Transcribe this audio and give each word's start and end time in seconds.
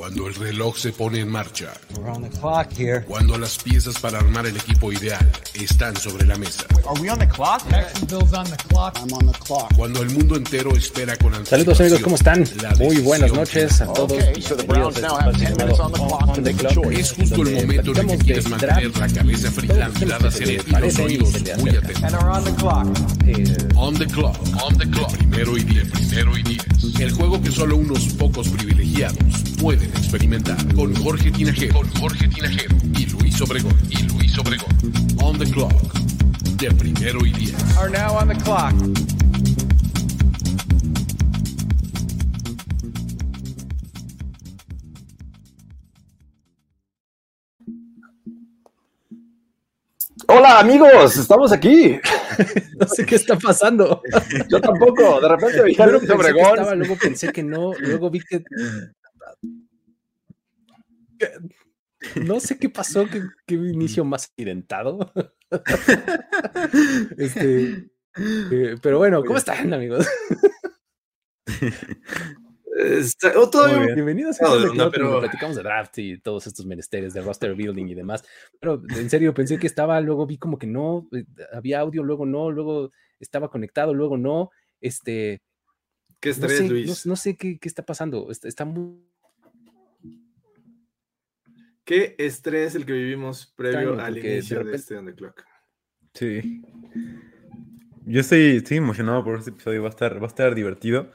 Cuando 0.00 0.28
el 0.28 0.34
reloj 0.34 0.78
se 0.78 0.92
pone 0.92 1.20
en 1.20 1.28
marcha. 1.28 1.74
We're 1.94 2.10
on 2.10 2.22
the 2.22 2.30
clock 2.30 2.72
here. 2.72 3.04
Cuando 3.06 3.36
las 3.36 3.58
piezas 3.58 3.98
para 3.98 4.18
armar 4.18 4.46
el 4.46 4.56
equipo 4.56 4.90
ideal 4.90 5.30
están 5.52 5.94
sobre 5.94 6.24
la 6.26 6.38
mesa. 6.38 6.64
Are 6.88 6.98
we 7.02 7.10
on 7.10 7.18
the 7.18 7.28
clock? 7.28 7.60
Jacksonville's 7.68 8.32
on 8.32 8.46
the 8.46 8.56
clock. 8.70 8.96
I'm 8.96 9.12
on 9.12 9.30
the 9.30 9.38
clock. 9.40 9.70
Cuando 9.76 10.00
el 10.00 10.08
mundo 10.08 10.36
entero 10.36 10.74
espera 10.74 11.14
con 11.18 11.34
anticipación. 11.34 11.66
Saludos 11.66 11.80
amigos, 11.80 12.00
¿cómo 12.00 12.16
están? 12.16 12.44
Muy 12.78 12.96
buenas 13.02 13.30
noches 13.30 13.78
a 13.82 13.92
todos. 13.92 14.12
Okay, 14.12 14.40
so 14.40 14.56
the 14.56 14.62
Browns 14.62 14.96
Bienvenidos 14.96 14.96
a 14.96 15.00
now 15.02 15.16
have 15.18 15.36
10 15.36 15.50
espacio 15.50 15.66
minutes 15.66 15.80
on 15.80 15.92
the 15.92 15.98
llamado 15.98 16.08
clock 16.08 16.22
On 16.22 16.34
to 16.34 16.40
the 16.40 16.52
make 16.54 16.64
a 16.64 16.68
Clock, 16.72 16.84
choice. 16.84 17.00
Es 17.00 17.12
justo 17.12 17.42
el 17.42 17.54
momento 17.56 17.90
en 17.92 17.98
el 17.98 18.06
que 18.16 18.24
quieres 18.24 18.48
mantener 18.48 18.98
la 18.98 19.08
cabeza 19.08 19.50
fría, 19.52 19.90
mirada 20.00 20.30
te 20.30 20.52
y 20.54 20.70
los 20.80 20.98
oídos 20.98 21.32
muy 21.58 21.70
atentos. 21.76 22.02
And 22.04 22.14
are 22.14 22.30
on 22.30 22.44
the 22.44 22.52
clock. 22.52 22.86
eh, 23.26 23.76
On 23.76 23.94
the 23.98 24.06
clock, 24.06 24.38
on 24.64 24.78
the 24.78 24.88
clock. 24.88 25.12
Primero 25.18 25.58
y 25.58 25.62
diez, 25.64 25.90
primero 25.90 26.38
y 26.38 26.42
diez. 26.42 26.64
El 26.98 27.12
juego 27.12 27.42
que 27.42 27.50
solo 27.50 27.76
unos 27.76 28.02
pocos 28.14 28.48
privilegiados 28.48 29.49
pueden 29.60 29.90
experimentar. 29.90 30.56
Con 30.74 30.94
Jorge 30.96 31.30
Tinajero, 31.30 31.74
con 31.74 31.88
Jorge 32.00 32.28
Tinajero 32.28 32.76
y 32.98 33.06
Luis 33.06 33.40
Obregón, 33.42 33.76
y 33.90 34.02
Luis 34.04 34.38
Obregón. 34.38 34.70
On 35.22 35.38
the 35.38 35.50
clock, 35.50 35.92
de 36.56 36.70
primero 36.72 37.24
y 37.26 37.32
diez. 37.32 37.54
Are 37.76 37.90
now 37.90 38.16
on 38.16 38.28
the 38.28 38.34
clock. 38.36 38.72
Hola 50.26 50.60
amigos, 50.60 51.16
estamos 51.16 51.52
aquí. 51.52 51.98
no 52.78 52.86
sé 52.86 53.04
qué 53.04 53.16
está 53.16 53.36
pasando. 53.36 54.00
Yo 54.48 54.60
tampoco, 54.60 55.20
de 55.20 55.28
repente 55.28 55.62
vi 55.64 55.76
a 55.78 55.86
Luis 55.86 56.08
Obregón. 56.08 56.50
estaba, 56.50 56.74
luego 56.74 56.96
pensé 56.96 57.30
que 57.30 57.42
no, 57.42 57.72
luego 57.74 58.10
vi 58.10 58.20
que... 58.20 58.42
No 62.24 62.40
sé 62.40 62.58
qué 62.58 62.68
pasó, 62.70 63.06
qué, 63.06 63.22
qué 63.46 63.54
inicio 63.56 64.04
más 64.04 64.24
accidentado. 64.26 65.12
Este, 67.18 67.90
eh, 68.16 68.76
pero 68.80 68.98
bueno, 68.98 69.24
¿cómo 69.24 69.36
están 69.38 69.72
amigos? 69.74 70.06
Está- 72.76 73.32
oh, 73.36 73.50
todavía-. 73.50 73.94
Bienvenidos 73.94 74.40
a 74.40 74.44
No, 74.44 74.74
no, 74.74 74.90
pero- 74.90 75.20
platicamos 75.20 75.56
de 75.56 75.62
draft 75.62 75.98
y 75.98 76.18
todos 76.20 76.46
estos 76.46 76.64
menesteres 76.66 77.12
de 77.14 77.20
roster 77.20 77.54
building 77.54 77.86
y 77.86 77.94
demás. 77.94 78.24
Pero 78.60 78.80
en 78.96 79.10
serio, 79.10 79.34
pensé 79.34 79.58
que 79.58 79.66
estaba, 79.66 80.00
luego 80.00 80.26
vi 80.26 80.38
como 80.38 80.58
que 80.58 80.66
no, 80.66 81.08
eh, 81.12 81.24
había 81.52 81.80
audio, 81.80 82.02
luego 82.02 82.26
no, 82.26 82.50
luego 82.50 82.92
estaba 83.18 83.50
conectado, 83.50 83.92
luego 83.92 84.16
no. 84.16 84.50
Este, 84.80 85.42
Qué 86.20 86.28
no 86.30 86.32
estrés, 86.34 86.58
sé, 86.58 86.64
no, 86.64 86.70
Luis. 86.70 87.06
no 87.06 87.16
sé 87.16 87.36
qué, 87.36 87.58
qué 87.58 87.68
está 87.68 87.84
pasando. 87.84 88.30
Está, 88.30 88.48
está 88.48 88.64
muy 88.64 89.02
Qué 91.90 92.14
estrés 92.18 92.76
el 92.76 92.86
que 92.86 92.92
vivimos 92.92 93.52
previo 93.56 93.94
Extraño, 93.94 94.00
al 94.00 94.14
de 94.14 94.20
inicio 94.20 94.62
de, 94.62 94.76
este 94.76 94.96
On 94.96 95.06
the 95.06 95.12
Clock. 95.12 95.44
Sí. 96.14 96.62
Yo 98.06 98.20
estoy, 98.20 98.58
estoy 98.58 98.76
emocionado 98.76 99.24
por 99.24 99.36
este 99.36 99.50
episodio, 99.50 99.82
va 99.82 99.88
a 99.88 99.90
estar, 99.90 100.22
va 100.22 100.26
a 100.26 100.28
estar 100.28 100.54
divertido. 100.54 101.10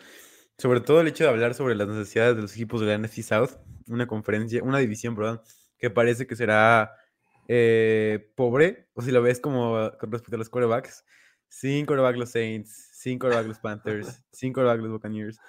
Sobre 0.58 0.82
todo 0.82 1.00
el 1.00 1.08
hecho 1.08 1.24
de 1.24 1.30
hablar 1.30 1.54
sobre 1.54 1.76
las 1.76 1.88
necesidades 1.88 2.36
de 2.36 2.42
los 2.42 2.54
equipos 2.56 2.82
de 2.82 2.88
la 2.88 2.98
NFC 2.98 3.22
South, 3.22 3.52
una 3.88 4.06
conferencia, 4.06 4.62
una 4.64 4.80
división, 4.80 5.16
perdón, 5.16 5.40
que 5.78 5.90
parece 5.90 6.28
que 6.28 6.36
será 6.36 6.92
eh, 7.48 8.34
pobre, 8.36 8.90
o 8.96 9.02
si 9.02 9.12
lo 9.12 9.22
ves 9.22 9.40
como 9.40 9.94
con 9.98 10.12
respecto 10.12 10.36
a 10.36 10.40
los 10.40 10.50
quarterbacks, 10.50 11.06
sin 11.48 11.86
quarterback 11.86 12.18
los 12.18 12.32
Saints, 12.32 12.90
sin 12.92 13.18
quarterback 13.18 13.48
los 13.48 13.60
Panthers, 13.60 14.22
sin 14.34 14.52
quarterback 14.52 14.82
los 14.82 14.92
Buccaneers. 14.92 15.40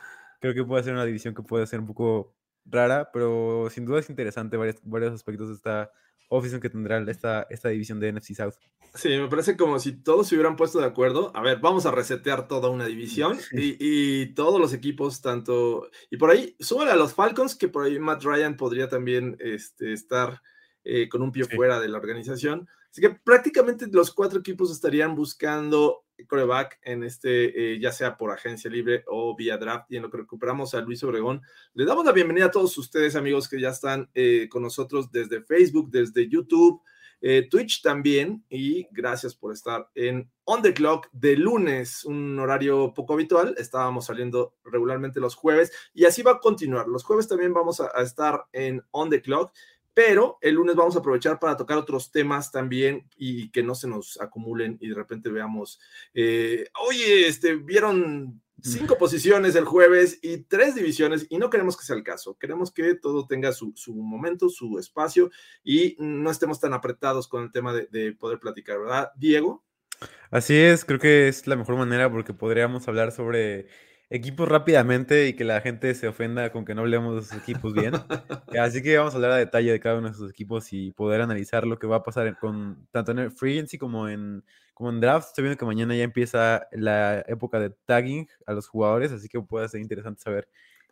Creo 0.41 0.55
que 0.55 0.63
puede 0.63 0.85
ser 0.85 0.93
una 0.93 1.05
división 1.05 1.35
que 1.35 1.43
puede 1.43 1.67
ser 1.67 1.81
un 1.81 1.87
poco 1.89 2.37
rara, 2.67 3.11
pero 3.13 3.69
sin 3.71 3.85
duda 3.85 4.01
es 4.01 4.11
interesante 4.11 4.57
varios, 4.57 4.77
varios 4.83 5.13
aspectos 5.13 5.49
de 5.49 5.55
esta 5.55 5.91
offseason 6.29 6.61
que 6.61 6.71
tendrá 6.71 6.99
esta, 7.11 7.47
esta 7.51 7.69
división 7.69 8.01
de 8.01 8.13
NFC 8.13 8.35
South. 8.35 8.55
Sí, 8.95 9.11
me 9.11 9.29
parece 9.29 9.57
como 9.57 9.79
si 9.79 9.93
todos 10.03 10.27
se 10.27 10.35
hubieran 10.35 10.57
puesto 10.57 10.79
de 10.81 10.87
acuerdo. 10.87 11.31
A 11.35 11.43
ver, 11.43 11.61
vamos 11.61 11.87
a 11.87 11.91
resetear 11.91 12.49
toda 12.49 12.69
una 12.71 12.87
división 12.87 13.39
y, 13.53 13.77
y 13.79 14.35
todos 14.35 14.61
los 14.61 14.73
equipos, 14.73 15.21
tanto. 15.21 15.89
Y 16.11 16.17
por 16.17 16.31
ahí, 16.31 16.57
súbale 16.59 16.91
a 16.91 16.97
los 16.97 17.15
Falcons, 17.15 17.55
que 17.55 17.69
por 17.69 17.85
ahí 17.85 17.99
Matt 17.99 18.25
Ryan 18.25 18.57
podría 18.57 18.89
también 18.89 19.37
este, 19.39 19.93
estar 19.93 20.41
eh, 20.85 21.09
con 21.09 21.23
un 21.23 21.31
pie 21.33 21.45
Sí. 21.45 21.55
fuera 21.55 21.79
de 21.79 21.89
la 21.89 21.99
organización. 21.99 22.69
Así 22.91 23.03
que 23.03 23.11
prácticamente 23.11 23.87
los 23.93 24.13
cuatro 24.15 24.41
equipos 24.41 24.73
estarían 24.73 25.15
buscando 25.15 26.06
coreback 26.27 26.79
en 26.83 27.03
este, 27.05 27.75
eh, 27.75 27.81
ya 27.81 27.93
sea 27.93 28.17
por 28.17 28.31
agencia 28.31 28.71
libre 28.71 29.05
o 29.07 29.35
vía 29.37 29.59
draft. 29.59 29.91
Y 29.91 29.97
en 29.97 30.03
lo 30.03 30.11
que 30.11 30.19
recuperamos 30.19 30.75
a 30.75 30.81
Luis 30.81 31.03
Obregón, 31.05 31.43
le 31.75 31.85
damos 31.85 32.05
la 32.05 32.13
bienvenida 32.13 32.47
a 32.47 32.51
todos 32.51 32.77
ustedes, 32.79 33.17
amigos, 33.17 33.49
que 33.49 33.61
ya 33.61 33.71
están 33.71 34.09
eh, 34.15 34.49
con 34.51 34.63
nosotros 34.63 35.11
desde 35.11 35.43
Facebook, 35.43 35.91
desde 35.91 36.29
YouTube 36.29 36.81
eh, 37.23 37.49
Twitch 37.51 37.83
también 37.83 38.45
y 38.49 38.87
gracias 38.91 39.35
por 39.35 39.53
estar 39.53 39.89
en 39.95 40.31
On 40.45 40.61
the 40.61 40.75
Clock 40.75 41.09
de 41.13 41.37
lunes, 41.37 42.05
un 42.05 42.39
horario 42.39 42.93
poco 42.93 43.15
habitual, 43.15 43.55
estábamos 43.59 44.07
saliendo 44.07 44.55
regularmente 44.65 45.19
los 45.19 45.35
jueves 45.35 45.73
y 45.95 46.05
así 46.05 46.23
va 46.23 46.33
a 46.33 46.41
continuar. 46.41 46.89
Los 46.89 47.05
jueves 47.05 47.27
también 47.27 47.55
vamos 47.55 47.81
a, 47.81 47.91
a 47.95 48.03
estar 48.03 48.45
en 48.53 48.83
On 48.91 49.09
the 49.09 49.23
Clock, 49.23 49.53
pero 49.97 50.37
el 50.43 50.57
lunes 50.57 50.77
vamos 50.77 50.95
a 50.95 50.99
aprovechar 50.99 51.39
para 51.39 51.57
tocar 51.57 51.79
otros 51.79 52.13
temas 52.13 52.53
también 52.53 53.09
y 53.17 53.49
que 53.49 53.63
no 53.63 53.75
se 53.75 53.89
nos 53.89 54.21
acumulen 54.21 54.77
y 54.79 54.89
de 54.89 54.95
repente 54.95 55.31
veamos, 55.31 55.81
eh, 56.13 56.69
oye, 56.87 57.27
este, 57.27 57.57
vieron 57.57 58.43
cinco 58.61 58.99
posiciones 58.99 59.55
el 59.55 59.65
jueves 59.65 60.19
y 60.21 60.43
tres 60.43 60.75
divisiones 60.75 61.27
y 61.31 61.39
no 61.39 61.49
queremos 61.49 61.79
que 61.79 61.85
sea 61.87 61.97
el 61.97 62.03
caso, 62.03 62.37
queremos 62.39 62.71
que 62.71 62.95
todo 62.95 63.27
tenga 63.27 63.53
su, 63.53 63.73
su 63.75 63.95
momento, 63.95 64.51
su 64.51 64.79
espacio 64.79 65.31
y 65.65 65.97
no 65.99 66.31
estemos 66.31 66.61
tan 66.61 66.75
apretados 66.75 67.27
con 67.27 67.45
el 67.45 67.51
tema 67.51 67.73
de, 67.73 67.87
de 67.87 68.13
poder 68.13 68.39
platicar, 68.39 68.79
¿verdad, 68.79 69.13
Diego? 69.17 69.65
Así 70.31 70.55
es, 70.55 70.85
creo 70.85 70.99
que 70.99 71.29
es 71.29 71.47
la 71.47 71.57
mejor 71.57 71.77
manera 71.77 72.13
porque 72.13 72.35
podríamos 72.35 72.87
hablar 72.87 73.13
sobre 73.13 73.69
equipos 74.11 74.49
rápidamente 74.49 75.29
y 75.29 75.35
que 75.35 75.45
la 75.45 75.61
gente 75.61 75.95
se 75.95 76.09
ofenda 76.09 76.51
con 76.51 76.65
que 76.65 76.75
no 76.75 76.83
hablemos 76.83 77.17
de 77.17 77.23
sus 77.23 77.43
equipos 77.43 77.73
bien. 77.73 77.95
Así 78.61 78.83
que 78.83 78.97
vamos 78.97 79.15
a 79.15 79.17
hablar 79.17 79.33
a 79.33 79.37
detalle 79.37 79.73
de 79.73 79.81
cada 79.81 79.99
uno 79.99 80.09
de 80.09 80.15
sus 80.15 80.31
equipos 80.31 80.73
y 80.73 80.93
poder 80.93 81.21
analizar 81.21 81.67
lo 81.67 81.79
que 81.79 81.87
va 81.87 81.97
a 81.97 82.03
pasar 82.03 82.39
con 82.39 82.87
tanto 82.93 83.13
en 83.13 83.19
el 83.19 83.31
free 83.33 83.55
agency 83.55 83.79
como 83.79 84.09
en 84.09 84.45
como 84.75 84.91
en 84.91 85.01
draft. 85.01 85.29
Estoy 85.29 85.45
viendo 85.45 85.59
que 85.59 85.65
mañana 85.65 85.97
ya 85.97 86.05
empieza 86.05 86.67
la 86.73 87.21
época 87.27 87.59
de 87.59 87.71
tagging 87.71 88.29
a 88.47 88.53
los 88.53 88.69
jugadores, 88.69 89.11
así 89.13 89.29
que 89.29 89.41
puede 89.41 89.69
ser 89.69 89.81
interesante 89.81 90.21
saber 90.21 90.49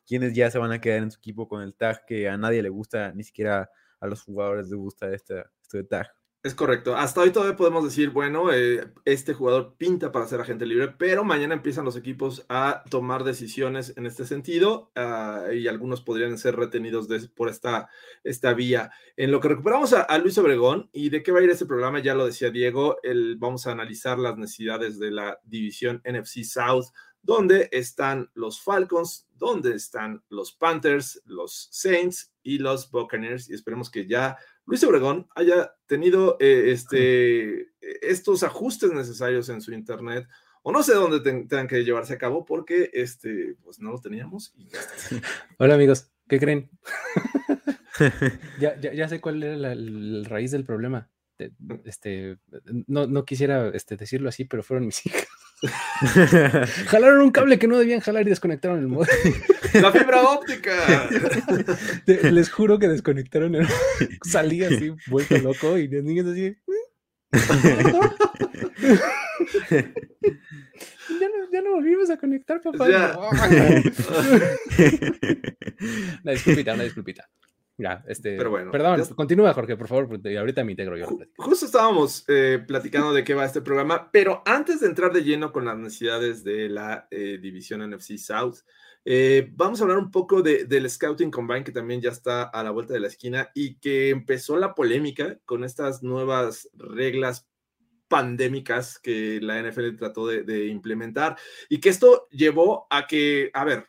quiénes 0.06 0.34
ya 0.34 0.50
se 0.50 0.58
van 0.58 0.72
a 0.72 0.81
quedar 0.81 1.02
en 1.02 1.10
su 1.10 1.19
equipo 1.19 1.48
con 1.48 1.62
el 1.62 1.75
tag 1.75 2.04
que 2.06 2.28
a 2.28 2.36
nadie 2.36 2.62
le 2.62 2.70
gusta, 2.70 3.12
ni 3.12 3.25
siquiera 3.25 3.70
a 4.00 4.06
los 4.06 4.22
jugadores 4.22 4.69
les 4.69 4.75
gusta 4.75 5.12
este, 5.12 5.44
este 5.62 5.84
tag. 5.84 6.08
Es 6.44 6.55
correcto. 6.55 6.94
Hasta 6.94 7.22
hoy 7.22 7.31
todavía 7.31 7.56
podemos 7.56 7.84
decir, 7.84 8.10
bueno, 8.10 8.53
eh, 8.53 8.93
este 9.06 9.32
jugador 9.32 9.77
pinta 9.78 10.12
para 10.12 10.27
ser 10.27 10.43
agente 10.43 10.66
libre, 10.66 10.88
pero 10.99 11.25
mañana 11.25 11.55
empiezan 11.55 11.87
los 11.87 11.97
equipos 11.97 12.44
a 12.50 12.84
tomar 12.91 13.25
decisiones 13.25 13.94
en 13.97 14.05
este 14.05 14.27
sentido 14.27 14.93
ah, 14.94 15.44
y 15.55 15.69
algunos 15.69 16.03
podrían 16.03 16.37
ser 16.37 16.56
retenidos 16.56 17.09
por 17.34 17.49
esta, 17.49 17.88
esta 18.25 18.53
vía. 18.53 18.91
En 19.16 19.31
lo 19.31 19.41
que 19.41 19.49
recuperamos 19.49 19.94
a, 19.94 20.03
a 20.03 20.19
Luis 20.19 20.37
Obregón 20.37 20.91
y 20.93 21.09
de 21.09 21.22
qué 21.22 21.32
va 21.32 21.38
a 21.41 21.44
ir 21.44 21.49
este 21.49 21.65
programa, 21.65 22.00
ya 22.00 22.15
lo 22.15 22.27
decía 22.27 22.50
Diego, 22.50 22.99
el- 23.03 23.37
vamos 23.37 23.66
a 23.66 23.72
analizar 23.72 24.19
las 24.19 24.37
necesidades 24.37 24.99
de 24.99 25.12
la 25.12 25.41
división 25.44 26.03
NFC 26.05 26.44
South, 26.44 26.88
donde 27.22 27.71
están 27.72 28.31
los 28.34 28.61
Falcons, 28.61 29.26
donde 29.32 29.75
están 29.75 30.22
los 30.28 30.53
Panthers, 30.53 31.22
los 31.25 31.69
Saints 31.72 32.34
y 32.43 32.59
los 32.59 32.91
Buccaneers 32.91 33.49
y 33.49 33.55
esperemos 33.55 33.91
que 33.91 34.06
ya 34.06 34.37
Luis 34.66 34.82
Obregón 34.84 35.28
haya 35.34 35.75
tenido 35.86 36.36
eh, 36.41 36.70
este, 36.72 37.69
estos 38.02 38.42
ajustes 38.42 38.92
necesarios 38.92 39.48
en 39.50 39.60
su 39.60 39.72
internet, 39.72 40.26
o 40.62 40.72
no 40.72 40.82
sé 40.82 40.94
dónde 40.94 41.20
ten- 41.20 41.47
tengan 41.48 41.69
que 41.69 41.84
llevarse 41.84 42.14
a 42.14 42.19
cabo, 42.19 42.44
porque 42.47 42.91
este, 42.94 43.56
pues 43.62 43.78
no 43.80 43.91
lo 43.92 44.00
teníamos. 44.00 44.52
y 44.56 44.69
ya 44.69 44.78
está. 44.80 45.26
Hola 45.58 45.75
amigos, 45.75 46.11
¿qué 46.28 46.38
creen? 46.38 46.70
ya, 48.61 48.78
ya, 48.81 48.93
ya 48.93 49.08
sé 49.08 49.20
cuál 49.20 49.43
era 49.43 49.56
la, 49.56 49.75
la 49.75 50.28
raíz 50.28 50.50
del 50.50 50.64
problema. 50.64 51.10
Te- 51.37 51.52
Este, 51.84 52.38
no, 52.87 53.06
no 53.06 53.25
quisiera 53.25 53.69
este, 53.75 53.96
decirlo 53.96 54.28
así, 54.28 54.44
pero 54.44 54.62
fueron 54.62 54.87
mis 54.87 55.05
hijas. 55.06 55.26
Jalaron 56.87 57.22
un 57.22 57.31
cable 57.31 57.58
que 57.58 57.66
no 57.69 57.78
debían 57.78 58.00
jalar 58.00 58.26
y 58.26 58.31
desconectaron 58.31 58.78
el 58.81 58.88
modem. 58.88 59.14
¡La 59.75 59.90
fibra 59.93 60.22
óptica! 60.22 61.08
Te- 62.06 62.31
Les 62.32 62.50
juro 62.50 62.78
que 62.78 62.88
desconectaron 62.88 63.55
el 63.55 63.66
Salí 64.25 64.62
así, 64.64 64.93
vuelto 65.08 65.37
loco, 65.38 65.76
y 65.78 65.88
los 65.88 66.02
niños 66.05 66.26
así. 66.26 66.56
ya, 69.70 71.28
no, 71.28 71.50
ya 71.52 71.62
no 71.62 71.70
volvimos 71.76 72.10
a 72.10 72.17
conectar, 72.17 72.60
papá. 72.60 72.88
Ya. 72.88 73.17
una 76.22 76.32
disculpita, 76.32 76.75
una 76.75 76.84
disculpita. 76.84 77.28
Ya, 77.76 78.05
este. 78.06 78.37
Pero 78.37 78.50
bueno, 78.50 78.71
perdón, 78.71 79.03
ya- 79.03 79.15
continúa, 79.15 79.53
Jorge, 79.53 79.76
por 79.76 79.88
favor, 79.88 80.09
porque 80.09 80.38
ahorita 80.38 80.62
me 80.62 80.73
integro 80.73 80.97
yo. 80.97 81.06
Justo 81.37 81.67
estábamos 81.67 82.25
eh, 82.29 82.62
platicando 82.67 83.12
de 83.12 83.25
qué 83.25 83.35
va 83.35 83.44
este 83.44 83.62
programa, 83.62 84.11
pero 84.12 84.43
antes 84.47 84.81
de 84.81 84.87
entrar 84.87 85.12
de 85.12 85.25
lleno 85.25 85.50
con 85.53 85.65
las 85.65 85.76
necesidades 85.76 86.44
de 86.44 86.69
la 86.69 87.09
eh, 87.11 87.38
división 87.41 87.81
NFC 87.82 88.17
South, 88.19 88.59
Eh, 89.06 89.50
vamos 89.53 89.79
a 89.81 89.85
hablar 89.85 89.99
un 89.99 90.11
poco 90.11 90.41
de, 90.41 90.65
del 90.65 90.88
Scouting 90.88 91.31
Combine, 91.31 91.62
que 91.62 91.73
también 91.73 92.00
ya 92.00 92.09
está 92.11 92.44
a 92.44 92.62
la 92.62 92.71
vuelta 92.71 92.94
de 92.94 93.00
la 93.00 93.09
esquina 93.09 93.50
y 93.55 93.75
que 93.79 94.09
empezó 94.09 94.56
la 94.56 94.75
polémica 94.75 95.38
con 95.44 95.62
estas 95.62 96.03
nuevas 96.03 96.70
reglas 96.73 97.47
pandémicas 98.09 98.99
que 98.99 99.41
la 99.43 99.59
NFL 99.62 99.97
trató 99.97 100.27
de, 100.27 100.43
de 100.43 100.69
implementar 100.69 101.37
y 101.69 101.81
que 101.81 101.91
esto 101.91 102.29
llevó 102.31 102.87
a 102.88 103.06
que, 103.06 103.50
a 103.53 103.65
ver, 103.65 103.87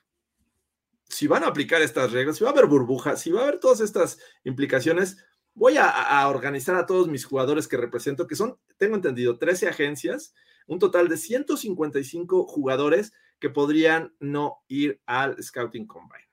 si 1.07 1.27
van 1.27 1.43
a 1.43 1.47
aplicar 1.47 1.81
estas 1.81 2.11
reglas, 2.11 2.37
si 2.37 2.43
va 2.43 2.49
a 2.49 2.53
haber 2.53 2.65
burbujas, 2.65 3.21
si 3.21 3.31
va 3.31 3.41
a 3.41 3.43
haber 3.43 3.59
todas 3.59 3.79
estas 3.79 4.19
implicaciones, 4.43 5.17
voy 5.53 5.77
a, 5.77 5.87
a, 5.87 6.27
organizar 6.27 6.75
a 6.75 6.85
todos 6.85 7.07
mis 7.07 7.25
jugadores 7.25 7.67
que 7.67 7.77
represento, 7.77 8.27
que 8.27 8.35
son, 8.35 8.57
tengo 8.77 8.95
entendido, 8.95 9.37
13 9.37 9.69
agencias, 9.69 10.33
un 10.67 10.79
total 10.79 11.07
de 11.07 11.17
155 11.17 12.45
jugadores 12.45 13.13
que 13.39 13.49
podrían 13.49 14.13
no 14.19 14.63
ir 14.67 15.01
al 15.05 15.41
Scouting 15.41 15.87
Combine. 15.87 16.25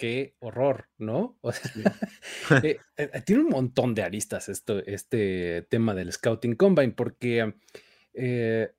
Qué 0.00 0.34
horror, 0.38 0.88
¿no? 0.96 1.36
O 1.42 1.52
sea, 1.52 1.70
sí. 1.70 1.82
eh, 2.62 2.78
eh, 2.96 3.22
tiene 3.26 3.42
un 3.42 3.50
montón 3.50 3.94
de 3.94 4.02
aristas 4.02 4.48
esto, 4.48 4.78
este 4.86 5.66
tema 5.68 5.94
del 5.94 6.10
Scouting 6.10 6.56
Combine, 6.56 6.92
porque 6.92 7.54
eh, 8.14 8.72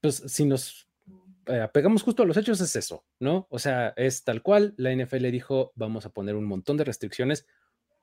pues 0.00 0.22
si 0.26 0.46
nos 0.46 0.83
apegamos 1.46 2.02
justo 2.02 2.22
a 2.22 2.26
los 2.26 2.36
hechos 2.36 2.60
es 2.60 2.76
eso, 2.76 3.04
¿no? 3.18 3.46
O 3.50 3.58
sea, 3.58 3.94
es 3.96 4.24
tal 4.24 4.42
cual, 4.42 4.74
la 4.76 4.94
NFL 4.94 5.30
dijo, 5.30 5.72
vamos 5.74 6.06
a 6.06 6.10
poner 6.10 6.34
un 6.36 6.44
montón 6.44 6.76
de 6.76 6.84
restricciones 6.84 7.46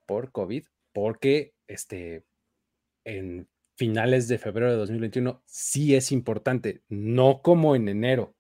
por 0.06 0.32
COVID, 0.32 0.66
porque 0.94 1.54
este, 1.68 2.26
en 3.04 3.48
finales 3.76 4.28
de 4.28 4.38
febrero 4.38 4.72
de 4.72 4.78
2021 4.78 5.42
sí 5.46 5.96
es 5.96 6.12
importante, 6.12 6.84
no 6.90 7.42
como 7.42 7.76
en 7.76 7.88
enero, 7.88 8.36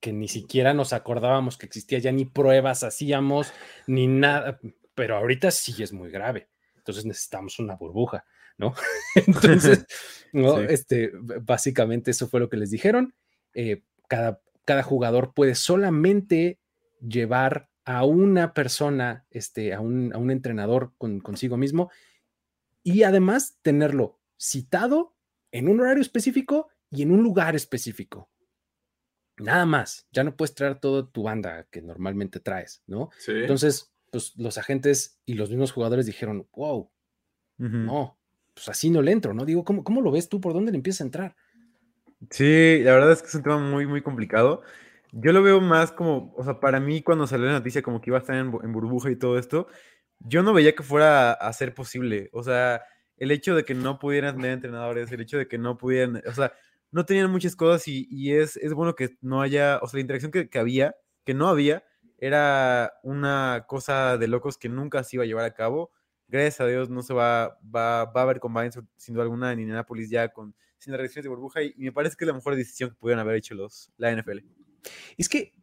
que 0.00 0.12
ni 0.12 0.28
siquiera 0.28 0.74
nos 0.74 0.92
acordábamos 0.92 1.56
que 1.56 1.66
existía, 1.66 1.98
ya 1.98 2.12
ni 2.12 2.26
pruebas 2.26 2.82
hacíamos, 2.82 3.52
ni 3.86 4.06
nada, 4.06 4.60
pero 4.94 5.16
ahorita 5.16 5.50
sí 5.50 5.82
es 5.82 5.92
muy 5.92 6.10
grave. 6.10 6.48
Entonces 6.76 7.06
necesitamos 7.06 7.58
una 7.58 7.76
burbuja, 7.76 8.26
¿no? 8.58 8.74
Entonces, 9.26 9.86
¿no? 10.32 10.58
Sí. 10.58 10.66
este, 10.68 11.10
básicamente 11.14 12.10
eso 12.10 12.28
fue 12.28 12.40
lo 12.40 12.50
que 12.50 12.58
les 12.58 12.70
dijeron. 12.70 13.14
Eh, 13.54 13.82
cada, 14.08 14.40
cada 14.64 14.82
jugador 14.82 15.34
puede 15.34 15.54
solamente 15.54 16.60
llevar 17.00 17.70
a 17.84 18.04
una 18.04 18.54
persona, 18.54 19.26
este, 19.30 19.74
a, 19.74 19.80
un, 19.80 20.12
a 20.14 20.18
un 20.18 20.30
entrenador 20.30 20.94
con, 20.96 21.20
consigo 21.20 21.56
mismo 21.56 21.90
y 22.82 23.02
además 23.02 23.58
tenerlo 23.62 24.20
citado 24.38 25.16
en 25.52 25.68
un 25.68 25.80
horario 25.80 26.02
específico 26.02 26.68
y 26.90 27.02
en 27.02 27.12
un 27.12 27.22
lugar 27.22 27.54
específico. 27.54 28.30
Nada 29.38 29.66
más, 29.66 30.06
ya 30.12 30.22
no 30.22 30.36
puedes 30.36 30.54
traer 30.54 30.78
toda 30.78 31.10
tu 31.10 31.24
banda 31.24 31.66
que 31.70 31.82
normalmente 31.82 32.40
traes, 32.40 32.82
¿no? 32.86 33.10
Sí. 33.18 33.32
Entonces, 33.32 33.92
pues 34.10 34.32
los 34.36 34.58
agentes 34.58 35.18
y 35.26 35.34
los 35.34 35.50
mismos 35.50 35.72
jugadores 35.72 36.06
dijeron, 36.06 36.48
wow, 36.52 36.90
uh 37.58 37.62
-huh. 37.62 37.84
no, 37.84 38.18
pues 38.54 38.68
así 38.68 38.90
no 38.90 39.02
le 39.02 39.10
entro, 39.12 39.34
¿no? 39.34 39.44
Digo, 39.44 39.64
¿cómo, 39.64 39.82
¿cómo 39.82 40.00
lo 40.00 40.12
ves 40.12 40.28
tú? 40.28 40.40
¿Por 40.40 40.52
dónde 40.52 40.70
le 40.70 40.76
empiezas 40.76 41.00
a 41.00 41.04
entrar? 41.04 41.36
Sí, 42.30 42.80
la 42.82 42.92
verdad 42.92 43.12
es 43.12 43.22
que 43.22 43.28
es 43.28 43.34
un 43.34 43.42
tema 43.42 43.58
muy, 43.58 43.86
muy 43.86 44.02
complicado. 44.02 44.62
Yo 45.12 45.32
lo 45.32 45.42
veo 45.42 45.60
más 45.60 45.92
como, 45.92 46.32
o 46.36 46.44
sea, 46.44 46.60
para 46.60 46.80
mí 46.80 47.02
cuando 47.02 47.26
salió 47.26 47.46
la 47.46 47.52
noticia 47.52 47.82
como 47.82 48.00
que 48.00 48.10
iba 48.10 48.18
a 48.18 48.20
estar 48.20 48.36
en, 48.36 48.50
burbuja 48.50 49.10
y 49.10 49.16
todo 49.16 49.38
esto, 49.38 49.68
yo 50.20 50.42
no 50.42 50.52
veía 50.52 50.74
que 50.74 50.82
fuera 50.82 51.32
a 51.32 51.52
ser 51.52 51.74
posible. 51.74 52.30
O 52.32 52.42
sea, 52.42 52.82
el 53.16 53.30
hecho 53.30 53.54
de 53.54 53.64
que 53.64 53.74
no 53.74 53.98
pudieran 53.98 54.36
tener 54.36 54.52
entrenadores, 54.52 55.10
el 55.12 55.20
hecho 55.20 55.38
de 55.38 55.48
que 55.48 55.58
no 55.58 55.78
pudieran, 55.78 56.22
o 56.26 56.32
sea, 56.32 56.52
no 56.90 57.04
tenían 57.04 57.30
muchas 57.30 57.56
cosas 57.56 57.86
y, 57.88 58.32
es, 58.32 58.56
es, 58.56 58.74
bueno 58.74 58.94
que 58.94 59.16
no 59.20 59.42
haya, 59.42 59.78
o 59.82 59.88
sea, 59.88 59.98
la 59.98 60.02
interacción 60.02 60.32
que, 60.32 60.48
que, 60.48 60.58
había, 60.58 60.96
que 61.24 61.34
no 61.34 61.48
había, 61.48 61.84
era 62.18 62.94
una 63.02 63.64
cosa 63.68 64.18
de 64.18 64.28
locos 64.28 64.58
que 64.58 64.68
nunca 64.68 65.04
se 65.04 65.16
iba 65.16 65.24
a 65.24 65.26
llevar 65.26 65.44
a 65.44 65.54
cabo. 65.54 65.92
Gracias 66.28 66.60
a 66.60 66.66
Dios 66.66 66.90
no 66.90 67.02
se 67.02 67.12
va, 67.14 67.58
va, 67.74 68.06
va 68.06 68.20
a 68.20 68.24
haber 68.24 68.40
sin 68.96 69.14
duda 69.14 69.24
alguna 69.24 69.52
en 69.52 69.60
Indianapolis 69.60 70.10
ya 70.10 70.28
con 70.28 70.54
sin 70.84 70.92
las 70.92 71.00
restricciones 71.00 71.24
de 71.24 71.28
burbuja 71.30 71.62
y, 71.62 71.74
me 71.78 71.92
parece 71.92 72.16
que 72.16 72.24
es 72.24 72.28
la 72.28 72.34
mejor 72.34 72.54
decisión 72.56 72.90
que 72.90 72.96
pudieron 72.96 73.20
haber 73.20 73.36
hecho 73.36 73.54
los, 73.54 73.90
la 73.96 74.14
NFL. 74.14 74.40
Es 75.16 75.28
que 75.28 75.54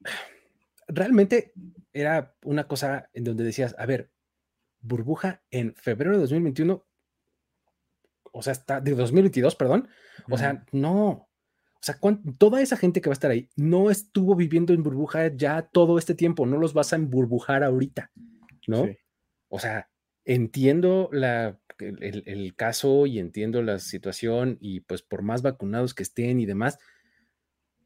realmente 0.88 1.54
era 1.94 2.36
una 2.44 2.68
cosa 2.68 3.10
en 3.14 3.24
donde 3.24 3.44
decías, 3.44 3.76
a 3.78 3.86
ver, 3.86 4.12
burbuja 4.80 5.44
en 5.52 5.76
febrero 5.76 6.14
de 6.14 6.22
2021, 6.22 6.84
o 8.34 8.42
sea, 8.42 8.54
está 8.54 8.82
de 8.82 8.96
2022, 8.96 9.56
perdón, 9.56 9.90
o 10.30 10.38
sea, 10.38 10.66
no, 10.72 11.08
o 11.10 11.30
sea, 11.82 12.00
toda 12.40 12.62
esa 12.62 12.78
gente 12.78 13.00
que 13.00 13.10
va 13.10 13.14
a 13.14 13.20
estar 13.20 13.30
ahí 13.30 13.50
no 13.56 13.92
estuvo 13.92 14.36
viviendo 14.36 14.74
en 14.74 14.82
burbuja 14.82 15.28
ya 15.36 15.62
todo 15.62 16.00
este 16.00 16.16
tiempo, 16.16 16.48
no 16.48 16.58
los 16.58 16.74
vas 16.74 16.94
a 16.94 16.96
emburbujar 16.96 17.64
ahorita, 17.64 18.12
¿no? 18.68 18.86
Sí. 18.86 18.98
O 19.50 19.60
sea, 19.60 19.91
entiendo 20.34 21.10
la, 21.12 21.60
el, 21.80 22.24
el, 22.26 22.56
caso 22.56 23.06
y 23.06 23.20
entiendo 23.20 23.62
la 23.62 23.80
situación 23.80 24.58
y 24.62 24.80
pues 24.82 25.02
por 25.02 25.24
más 25.24 25.42
vacunados 25.42 25.94
que 25.94 26.04
estén 26.04 26.40
y 26.40 26.46
demás, 26.46 26.80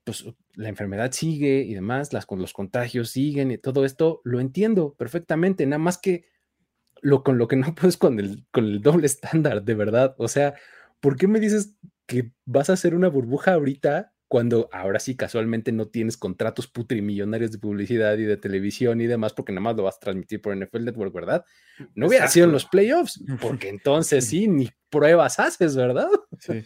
pues 0.03 0.25
la 0.53 0.69
enfermedad 0.69 1.11
sigue 1.11 1.63
y 1.63 1.73
demás, 1.73 2.13
las, 2.13 2.27
los 2.29 2.53
contagios 2.53 3.09
siguen 3.09 3.49
y 3.49 3.57
todo 3.57 3.83
esto 3.83 4.21
lo 4.23 4.39
entiendo 4.39 4.93
perfectamente, 4.93 5.65
nada 5.65 5.79
más 5.79 5.97
que 5.97 6.25
lo 7.01 7.23
con 7.23 7.37
lo 7.39 7.47
que 7.47 7.55
no 7.55 7.73
puedes 7.75 7.97
con 7.97 8.19
el, 8.19 8.45
con 8.51 8.65
el 8.65 8.81
doble 8.81 9.07
estándar, 9.07 9.63
de 9.63 9.73
verdad. 9.73 10.15
O 10.19 10.27
sea, 10.27 10.53
¿por 10.99 11.17
qué 11.17 11.27
me 11.27 11.39
dices 11.39 11.75
que 12.05 12.31
vas 12.45 12.69
a 12.69 12.73
hacer 12.73 12.93
una 12.93 13.07
burbuja 13.07 13.53
ahorita 13.53 14.13
cuando 14.27 14.69
ahora 14.71 14.99
sí 14.99 15.15
casualmente 15.15 15.71
no 15.71 15.87
tienes 15.87 16.17
contratos 16.17 16.67
putrimillonarios 16.67 17.51
de 17.51 17.59
publicidad 17.59 18.17
y 18.17 18.23
de 18.23 18.37
televisión 18.37 18.99
y 19.01 19.07
demás, 19.07 19.33
porque 19.33 19.51
nada 19.51 19.61
más 19.61 19.75
lo 19.75 19.83
vas 19.83 19.97
a 19.97 19.99
transmitir 19.99 20.41
por 20.41 20.55
NFL 20.55 20.85
Network, 20.85 21.13
¿verdad? 21.13 21.45
No 21.93 22.07
hubiera 22.07 22.25
Exacto. 22.25 22.33
sido 22.33 22.45
en 22.47 22.51
los 22.51 22.65
playoffs, 22.65 23.23
porque 23.41 23.69
entonces 23.69 24.25
sí, 24.25 24.47
ni 24.47 24.69
pruebas 24.89 25.39
haces, 25.39 25.75
¿verdad? 25.75 26.09
Sí. 26.39 26.63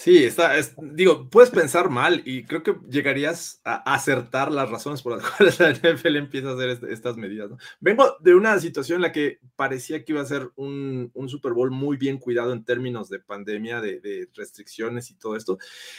Sí, 0.00 0.22
está, 0.22 0.56
es, 0.56 0.76
digo, 0.80 1.28
puedes 1.28 1.50
pensar 1.50 1.90
mal 1.90 2.22
y 2.24 2.44
creo 2.44 2.62
que 2.62 2.76
llegarías 2.88 3.60
a 3.64 3.94
acertar 3.94 4.52
las 4.52 4.70
razones 4.70 5.02
por 5.02 5.16
las 5.16 5.28
cuales 5.36 5.58
la 5.58 5.72
NFL 5.72 6.14
empieza 6.14 6.50
a 6.50 6.54
hacer 6.54 6.68
este, 6.68 6.92
estas 6.92 7.16
medidas. 7.16 7.50
¿no? 7.50 7.56
Vengo 7.80 8.16
de 8.20 8.36
una 8.36 8.60
situación 8.60 8.98
en 8.98 9.02
la 9.02 9.10
que 9.10 9.40
parecía 9.56 10.04
que 10.04 10.12
iba 10.12 10.22
a 10.22 10.26
ser 10.26 10.52
un, 10.54 11.10
un 11.14 11.28
Super 11.28 11.52
Bowl 11.52 11.72
muy 11.72 11.96
bien 11.96 12.18
cuidado 12.18 12.52
en 12.52 12.64
términos 12.64 13.08
de 13.08 13.18
pandemia, 13.18 13.80
de, 13.80 13.98
de, 13.98 14.28
restricciones 14.34 15.10
y 15.10 15.16
todo 15.16 15.34
esto. 15.34 15.58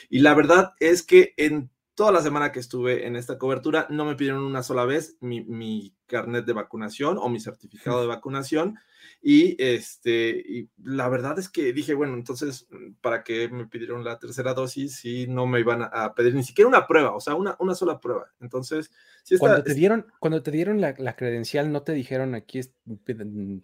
Y 0.10 0.20
la 0.20 0.34
verdad 0.34 0.72
es 0.80 1.04
que 1.04 1.34
en 1.36 1.70
toda 1.94 2.14
la 2.14 2.22
semana 2.22 2.54
que 2.54 2.62
estuve 2.62 3.06
en 3.06 3.18
esta 3.18 3.38
cobertura 3.38 3.86
no 3.90 4.06
me 4.06 4.16
pidieron 4.16 4.46
una 4.46 4.64
sola 4.64 4.86
vez 4.86 5.18
mi, 5.20 5.44
mi 5.44 5.94
carnet 6.06 6.46
de 6.46 6.54
vacunación 6.54 7.18
o 7.18 7.28
mi 7.28 7.42
certificado 7.42 8.00
de 8.00 8.08
vacunación. 8.08 8.80
Y, 9.22 9.62
este, 9.62 10.30
y 10.30 10.70
la 10.82 11.10
verdad 11.10 11.38
es 11.40 11.50
que 11.50 11.74
dije, 11.74 11.94
bueno, 11.94 12.14
entonces, 12.14 12.68
¿para 13.02 13.24
qué 13.24 13.50
me 13.50 13.68
pidieron 13.68 14.04
la 14.04 14.18
tercera 14.18 14.54
dosis 14.54 14.96
si 14.96 15.28
no 15.28 15.46
me 15.46 15.60
iban 15.60 15.82
a 15.92 16.14
pedir 16.14 16.34
ni 16.34 16.44
siquiera 16.44 16.70
una 16.70 16.88
prueba? 16.88 17.14
O 17.14 17.20
sea, 17.20 17.36
una, 17.36 17.56
una 17.60 17.76
sola 17.76 18.00
prueba. 18.00 18.32
Entonces, 18.40 18.92
si 19.24 19.36
está, 19.36 19.48
cuando, 19.48 19.64
te 19.64 19.74
dieron, 19.74 20.08
cuando 20.20 20.42
te 20.42 20.52
dieron 20.52 20.80
la, 20.80 20.96
la, 20.98 21.18
credencial, 21.18 21.72
¿no 21.72 21.84
te 21.84 21.92
dijeron 21.92 22.34
aquí, 22.34 22.62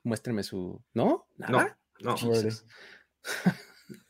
muéstreme 0.04 0.44
su... 0.44 0.82
¿No? 0.94 1.28
¿Nada? 1.38 1.78
No, 2.02 2.16
no. 2.16 2.34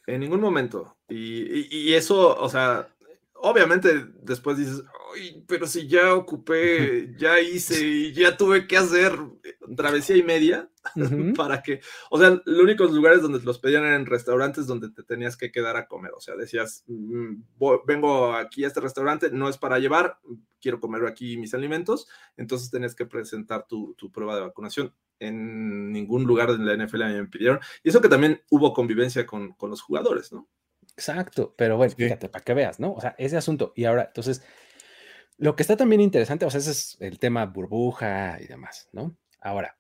en 0.08 0.20
ningún 0.20 0.42
momento. 0.42 0.98
Y, 1.08 1.44
y, 1.44 1.68
y 1.70 1.94
eso, 1.94 2.36
o 2.40 2.50
sea, 2.50 2.88
obviamente 3.36 4.06
después 4.24 4.58
dices, 4.58 4.84
pero 5.48 5.68
si 5.68 5.88
ya 5.88 6.14
ocupé, 6.14 7.14
ya 7.18 7.40
hice 7.40 7.86
y 7.86 8.14
ya 8.14 8.38
tuve 8.38 8.68
que 8.68 8.78
hacer 8.78 9.18
travesía 9.76 10.16
y 10.16 10.24
media 10.24 10.70
uh 10.96 11.00
-huh. 11.00 11.36
para 11.36 11.62
que, 11.62 11.82
o 12.10 12.20
sea, 12.20 12.42
los 12.46 12.62
únicos 12.62 12.92
lugares 12.92 13.22
donde 13.22 13.40
los 13.40 13.60
pedían 13.60 13.84
eran 13.84 14.06
restaurantes 14.06 14.68
donde 14.68 14.90
te 14.92 15.04
tenías 15.04 15.38
que 15.38 15.52
quedar 15.52 15.78
a 15.78 15.88
comer, 15.88 16.12
o 16.16 16.22
sea, 16.22 16.36
decías, 16.36 16.84
mmm, 16.88 17.42
vengo 17.88 18.34
aquí 18.34 18.64
a 18.64 18.68
este 18.68 18.82
restaurante, 18.82 19.32
no 19.32 19.50
es 19.50 19.58
para 19.58 19.80
llevar, 19.80 20.20
quiero 20.62 20.80
comer 20.80 21.06
aquí 21.06 21.38
mis 21.38 21.54
alimentos, 21.54 22.08
entonces 22.38 22.70
tenías 22.70 22.96
que 22.96 23.06
presentar 23.06 23.68
tu, 23.68 23.96
tu 23.96 24.12
prueba 24.12 24.36
de 24.36 24.42
vacunación. 24.42 24.94
En 25.18 25.94
ningún 25.94 26.26
lugar 26.26 26.52
de 26.52 26.58
la 26.58 26.86
NFL 26.86 27.06
me 27.06 27.26
pidieron, 27.28 27.60
y 27.84 27.90
eso 27.90 28.02
que 28.02 28.10
también 28.10 28.42
hubo 28.50 28.74
convivencia 28.74 29.26
con, 29.26 29.54
con 29.54 29.70
los 29.70 29.82
jugadores, 29.82 30.34
¿no? 30.34 30.50
Exacto, 30.98 31.54
pero 31.58 31.78
bueno, 31.78 31.94
fíjate, 31.96 32.30
para 32.30 32.44
que 32.44 32.54
veas, 32.54 32.80
¿no? 32.80 32.94
O 32.94 33.02
sea, 33.02 33.16
ese 33.18 33.38
asunto. 33.38 33.74
Y 33.76 33.86
ahora, 33.86 34.06
entonces, 34.06 34.44
lo 35.38 35.56
que 35.56 35.64
está 35.64 35.76
también 35.78 36.02
interesante, 36.02 36.46
o 36.46 36.50
sea, 36.50 36.60
ese 36.60 36.72
es 36.72 36.98
el 37.00 37.20
tema 37.20 37.46
burbuja 37.46 38.38
y 38.42 38.48
demás, 38.48 38.90
¿no? 38.94 39.18
Ahora, 39.42 39.78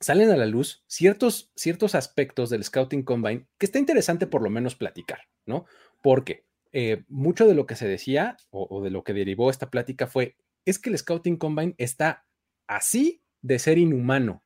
salen 0.00 0.30
a 0.30 0.36
la 0.36 0.46
luz 0.46 0.82
ciertos, 0.86 1.52
ciertos 1.54 1.94
aspectos 1.94 2.50
del 2.50 2.64
Scouting 2.64 3.02
Combine 3.02 3.46
que 3.58 3.66
está 3.66 3.78
interesante 3.78 4.26
por 4.26 4.42
lo 4.42 4.50
menos 4.50 4.74
platicar, 4.74 5.20
¿no? 5.46 5.66
Porque 6.02 6.44
eh, 6.72 7.04
mucho 7.08 7.46
de 7.46 7.54
lo 7.54 7.66
que 7.66 7.76
se 7.76 7.86
decía 7.86 8.36
o, 8.50 8.66
o 8.70 8.82
de 8.82 8.90
lo 8.90 9.04
que 9.04 9.12
derivó 9.12 9.50
esta 9.50 9.70
plática 9.70 10.06
fue, 10.06 10.36
es 10.64 10.78
que 10.78 10.90
el 10.90 10.98
Scouting 10.98 11.36
Combine 11.36 11.74
está 11.78 12.24
así 12.66 13.22
de 13.42 13.58
ser 13.58 13.78
inhumano, 13.78 14.42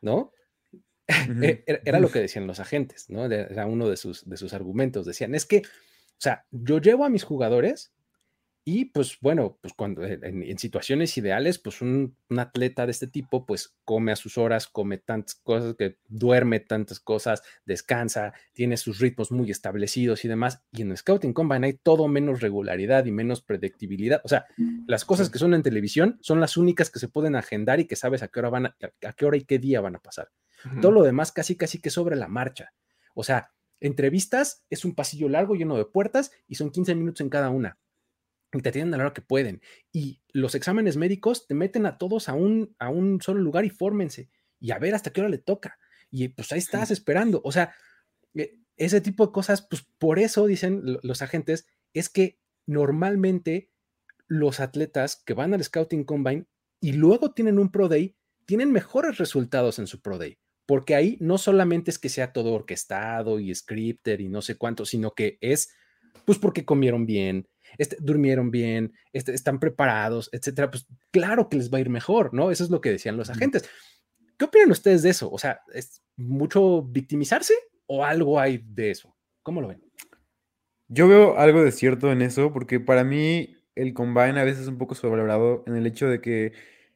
¿no? 0.00 0.32
Uh 1.06 1.34
-huh. 1.34 1.62
Era 1.66 2.00
lo 2.00 2.10
que 2.10 2.18
decían 2.18 2.46
los 2.46 2.60
agentes, 2.60 3.10
¿no? 3.10 3.26
Era 3.26 3.66
uno 3.66 3.90
de 3.90 3.98
sus, 3.98 4.26
de 4.26 4.38
sus 4.38 4.54
argumentos. 4.54 5.04
Decían, 5.04 5.34
es 5.34 5.44
que, 5.44 5.58
o 5.58 6.16
sea, 6.16 6.46
yo 6.50 6.78
llevo 6.78 7.04
a 7.04 7.10
mis 7.10 7.24
jugadores 7.24 7.92
Y 8.66 8.86
pues 8.86 9.18
bueno, 9.20 9.58
pues 9.60 9.74
cuando 9.74 10.04
eh, 10.04 10.18
en, 10.22 10.58
situaciones 10.58 11.18
ideales, 11.18 11.58
pues 11.58 11.82
un, 11.82 12.16
atleta 12.34 12.86
de 12.86 12.92
este 12.92 13.06
tipo, 13.06 13.44
pues 13.44 13.76
come 13.84 14.10
a 14.10 14.16
sus 14.16 14.38
horas, 14.38 14.66
come 14.66 14.96
tantas 14.96 15.34
cosas, 15.34 15.74
que 15.76 15.98
duerme 16.08 16.60
tantas 16.60 16.98
cosas, 16.98 17.42
descansa, 17.66 18.32
tiene 18.54 18.78
sus 18.78 19.00
ritmos 19.00 19.30
muy 19.30 19.50
establecidos 19.50 20.24
y 20.24 20.28
demás. 20.28 20.62
Y 20.72 20.80
en 20.80 20.92
el 20.92 20.96
Scouting 20.96 21.34
Combine 21.34 21.66
hay 21.66 21.72
todo 21.74 22.08
menos 22.08 22.40
regularidad 22.40 23.04
y 23.04 23.12
menos 23.12 23.42
predictibilidad. 23.42 24.22
O 24.24 24.28
sea, 24.28 24.46
las 24.86 25.04
cosas 25.04 25.28
que 25.28 25.38
son 25.38 25.52
en 25.52 25.62
televisión 25.62 26.18
son 26.22 26.40
las 26.40 26.56
únicas 26.56 26.88
que 26.88 26.98
se 26.98 27.08
pueden 27.08 27.36
agendar 27.36 27.80
y 27.80 27.86
que 27.86 27.96
sabes 27.96 28.22
a 28.22 28.28
qué 28.28 28.40
hora 28.40 28.48
van 28.48 28.66
a, 28.66 28.76
qué 29.14 29.26
hora 29.26 29.36
y 29.36 29.44
qué 29.44 29.58
día 29.58 29.82
van 29.82 29.96
a 29.96 30.00
pasar. 30.00 30.30
Todo 30.80 30.92
lo 30.92 31.02
demás 31.02 31.32
casi 31.32 31.56
casi 31.56 31.82
que 31.82 31.90
sobre 31.90 32.16
la 32.16 32.28
marcha. 32.28 32.72
O 33.14 33.24
sea, 33.24 33.52
entrevistas 33.80 34.64
es 34.70 34.86
un 34.86 34.94
pasillo 34.94 35.28
largo 35.28 35.54
lleno 35.54 35.76
de 35.76 35.84
puertas 35.84 36.32
y 36.48 36.54
son 36.54 36.70
15 36.70 36.94
minutos 36.94 37.20
en 37.20 37.28
cada 37.28 37.50
una 37.50 37.78
te 38.62 38.68
atienden 38.70 38.94
a 38.94 38.98
la 38.98 39.04
hora 39.04 39.14
que 39.14 39.22
pueden. 39.22 39.60
Y 39.92 40.22
los 40.32 40.54
exámenes 40.54 40.96
médicos 40.96 41.46
te 41.46 41.54
meten 41.54 41.86
a 41.86 41.98
todos 41.98 42.28
a 42.28 42.34
un, 42.34 42.74
a 42.78 42.88
un 42.88 43.20
solo 43.20 43.40
lugar 43.40 43.64
y 43.64 43.70
fórmense 43.70 44.30
y 44.60 44.70
a 44.70 44.78
ver 44.78 44.94
hasta 44.94 45.10
qué 45.10 45.20
hora 45.20 45.30
le 45.30 45.38
toca. 45.38 45.78
Y 46.10 46.28
pues 46.28 46.52
ahí 46.52 46.58
estás 46.58 46.90
esperando. 46.90 47.40
O 47.44 47.52
sea, 47.52 47.74
eh, 48.34 48.58
ese 48.76 49.00
tipo 49.00 49.26
de 49.26 49.32
cosas, 49.32 49.66
pues 49.68 49.86
por 49.98 50.18
eso 50.18 50.46
dicen 50.46 50.82
los 51.02 51.22
agentes, 51.22 51.66
es 51.92 52.08
que 52.08 52.38
normalmente 52.66 53.70
los 54.26 54.60
atletas 54.60 55.22
que 55.24 55.34
van 55.34 55.54
al 55.54 55.62
Scouting 55.62 56.04
Combine 56.04 56.46
y 56.80 56.92
luego 56.92 57.32
tienen 57.32 57.58
un 57.58 57.70
Pro 57.70 57.88
Day, 57.88 58.16
tienen 58.46 58.72
mejores 58.72 59.18
resultados 59.18 59.78
en 59.78 59.86
su 59.86 60.00
Pro 60.00 60.18
Day. 60.18 60.38
Porque 60.66 60.94
ahí 60.94 61.18
no 61.20 61.36
solamente 61.36 61.90
es 61.90 61.98
que 61.98 62.08
sea 62.08 62.32
todo 62.32 62.52
orquestado 62.52 63.38
y 63.38 63.54
scripted 63.54 64.18
y 64.20 64.28
no 64.28 64.40
sé 64.40 64.56
cuánto, 64.56 64.86
sino 64.86 65.14
que 65.14 65.36
es, 65.40 65.74
pues 66.24 66.38
porque 66.38 66.64
comieron 66.64 67.04
bien, 67.04 67.48
este, 67.78 67.96
durmieron 68.00 68.50
bien, 68.50 68.92
este, 69.12 69.34
están 69.34 69.58
preparados, 69.60 70.30
etcétera, 70.32 70.70
pues 70.70 70.86
claro 71.10 71.48
que 71.48 71.56
les 71.56 71.72
va 71.72 71.78
a 71.78 71.80
ir 71.80 71.90
mejor, 71.90 72.34
¿no? 72.34 72.50
Eso 72.50 72.64
es 72.64 72.70
lo 72.70 72.80
que 72.80 72.90
decían 72.90 73.16
los 73.16 73.30
agentes. 73.30 73.68
¿Qué 74.38 74.44
opinan 74.44 74.70
ustedes 74.70 75.02
de 75.02 75.10
eso? 75.10 75.30
O 75.30 75.38
sea, 75.38 75.60
¿es 75.72 76.02
mucho 76.16 76.82
victimizarse 76.82 77.54
o 77.86 78.04
algo 78.04 78.40
hay 78.40 78.62
de 78.64 78.90
eso? 78.90 79.14
¿Cómo 79.42 79.60
lo 79.60 79.68
ven? 79.68 79.82
Yo 80.88 81.08
veo 81.08 81.38
algo 81.38 81.62
de 81.62 81.72
cierto 81.72 82.12
en 82.12 82.22
eso, 82.22 82.52
porque 82.52 82.80
para 82.80 83.04
mí 83.04 83.56
el 83.74 83.94
combine 83.94 84.40
a 84.40 84.44
veces 84.44 84.62
es 84.62 84.68
un 84.68 84.78
poco 84.78 84.94
sobrevalorado 84.94 85.64
en 85.66 85.76
el 85.76 85.86
hecho 85.86 86.08
de 86.08 86.20
que 86.20 86.52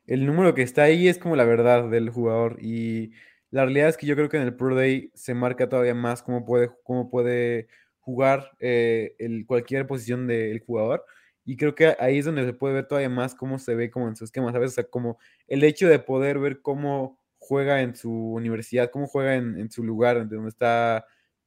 el 0.07 0.27
número 0.27 0.55
que 0.55 0.63
está 0.63 0.85
ahí 0.85 1.09
es 1.09 1.19
como 1.19 1.37
la 1.37 1.45
verdad 1.45 1.89
del 1.89 2.11
jugador 2.11 2.59
y 2.61 3.13
la 3.51 3.65
realidad 3.65 3.89
es 3.89 3.97
que 3.97 4.07
yo 4.07 4.15
creo 4.15 4.29
que 4.29 4.37
en 4.37 4.43
el 4.45 4.55
Pro 4.57 4.75
Day 4.75 5.11
se 5.15 5.35
marca 5.35 5.69
todavía 5.69 5.95
más 5.95 6.23
cómo 6.23 6.45
puede, 6.45 6.71
cómo 6.83 7.11
puede 7.11 7.69
jugar 8.09 8.53
eh, 8.59 9.15
el, 9.19 9.45
cualquier 9.47 9.87
posición 9.87 10.27
del 10.27 10.61
jugador. 10.61 11.05
Y 11.45 11.57
creo 11.59 11.75
que 11.75 11.95
ahí 12.01 12.19
es 12.19 12.25
donde 12.25 12.47
se 12.47 12.55
puede 12.55 12.75
ver 12.75 12.89
todavía 12.89 13.11
más 13.11 13.35
cómo 13.35 13.59
se 13.59 13.75
ve 13.75 13.91
como 13.91 14.09
en 14.09 14.17
su 14.17 14.25
esquema, 14.25 14.51
¿sabes? 14.51 14.73
O 14.73 14.75
sea, 14.77 14.85
como 14.85 15.19
el 15.47 15.63
hecho 15.63 15.89
de 15.89 15.99
poder 15.99 16.39
ver 16.39 16.63
cómo 16.63 17.21
juega 17.39 17.83
en 17.83 17.95
su 17.97 18.11
universidad, 18.33 18.91
cómo 18.91 19.07
juega 19.07 19.35
en, 19.35 19.71
su 19.71 19.85
lugar, 19.85 20.27
donde 20.27 20.49
está 20.49 21.05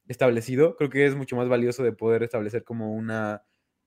establecido, 0.08 0.76
creo 0.76 0.92
que 0.92 1.06
es 1.06 1.16
mucho 1.16 1.36
más 1.36 1.50
valioso 1.50 1.84
de 1.84 1.94
poder 1.94 2.22
establecer 2.24 2.64
como 2.64 2.94
una, 2.94 3.44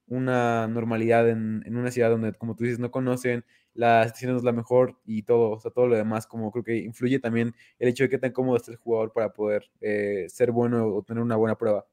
una 0.07 0.67
normalidad 0.69 1.29
en, 1.29 1.63
una 1.77 1.91
ciudad 1.93 2.11
donde, 2.11 2.33
como 2.35 2.57
tú 2.57 2.65
dices, 2.65 2.81
no 2.81 2.91
conocen, 2.91 3.45
la 3.73 4.05
situación 4.05 4.37
es 4.37 4.43
la 4.45 4.53
mejor 4.53 4.99
y 5.05 5.23
todo, 5.23 5.51
o 5.53 5.61
sea, 5.61 5.71
todo 5.71 5.87
lo 5.87 5.97
demás, 5.97 6.27
como 6.27 6.51
creo 6.51 6.65
que 6.65 6.77
influye 6.79 7.21
también 7.21 7.55
el 7.79 7.89
hecho 7.89 8.05
de 8.05 8.11
que 8.11 8.19
tan 8.19 8.33
cómodo 8.33 8.57
esté 8.57 8.73
el 8.73 8.79
jugador 8.79 9.13
para 9.13 9.33
poder 9.33 9.71
eh, 9.81 10.27
ser 10.29 10.51
bueno 10.51 10.87
o 10.87 11.03
tener 11.05 11.23
una 11.23 11.37
buena 11.37 11.57
prueba. 11.57 11.87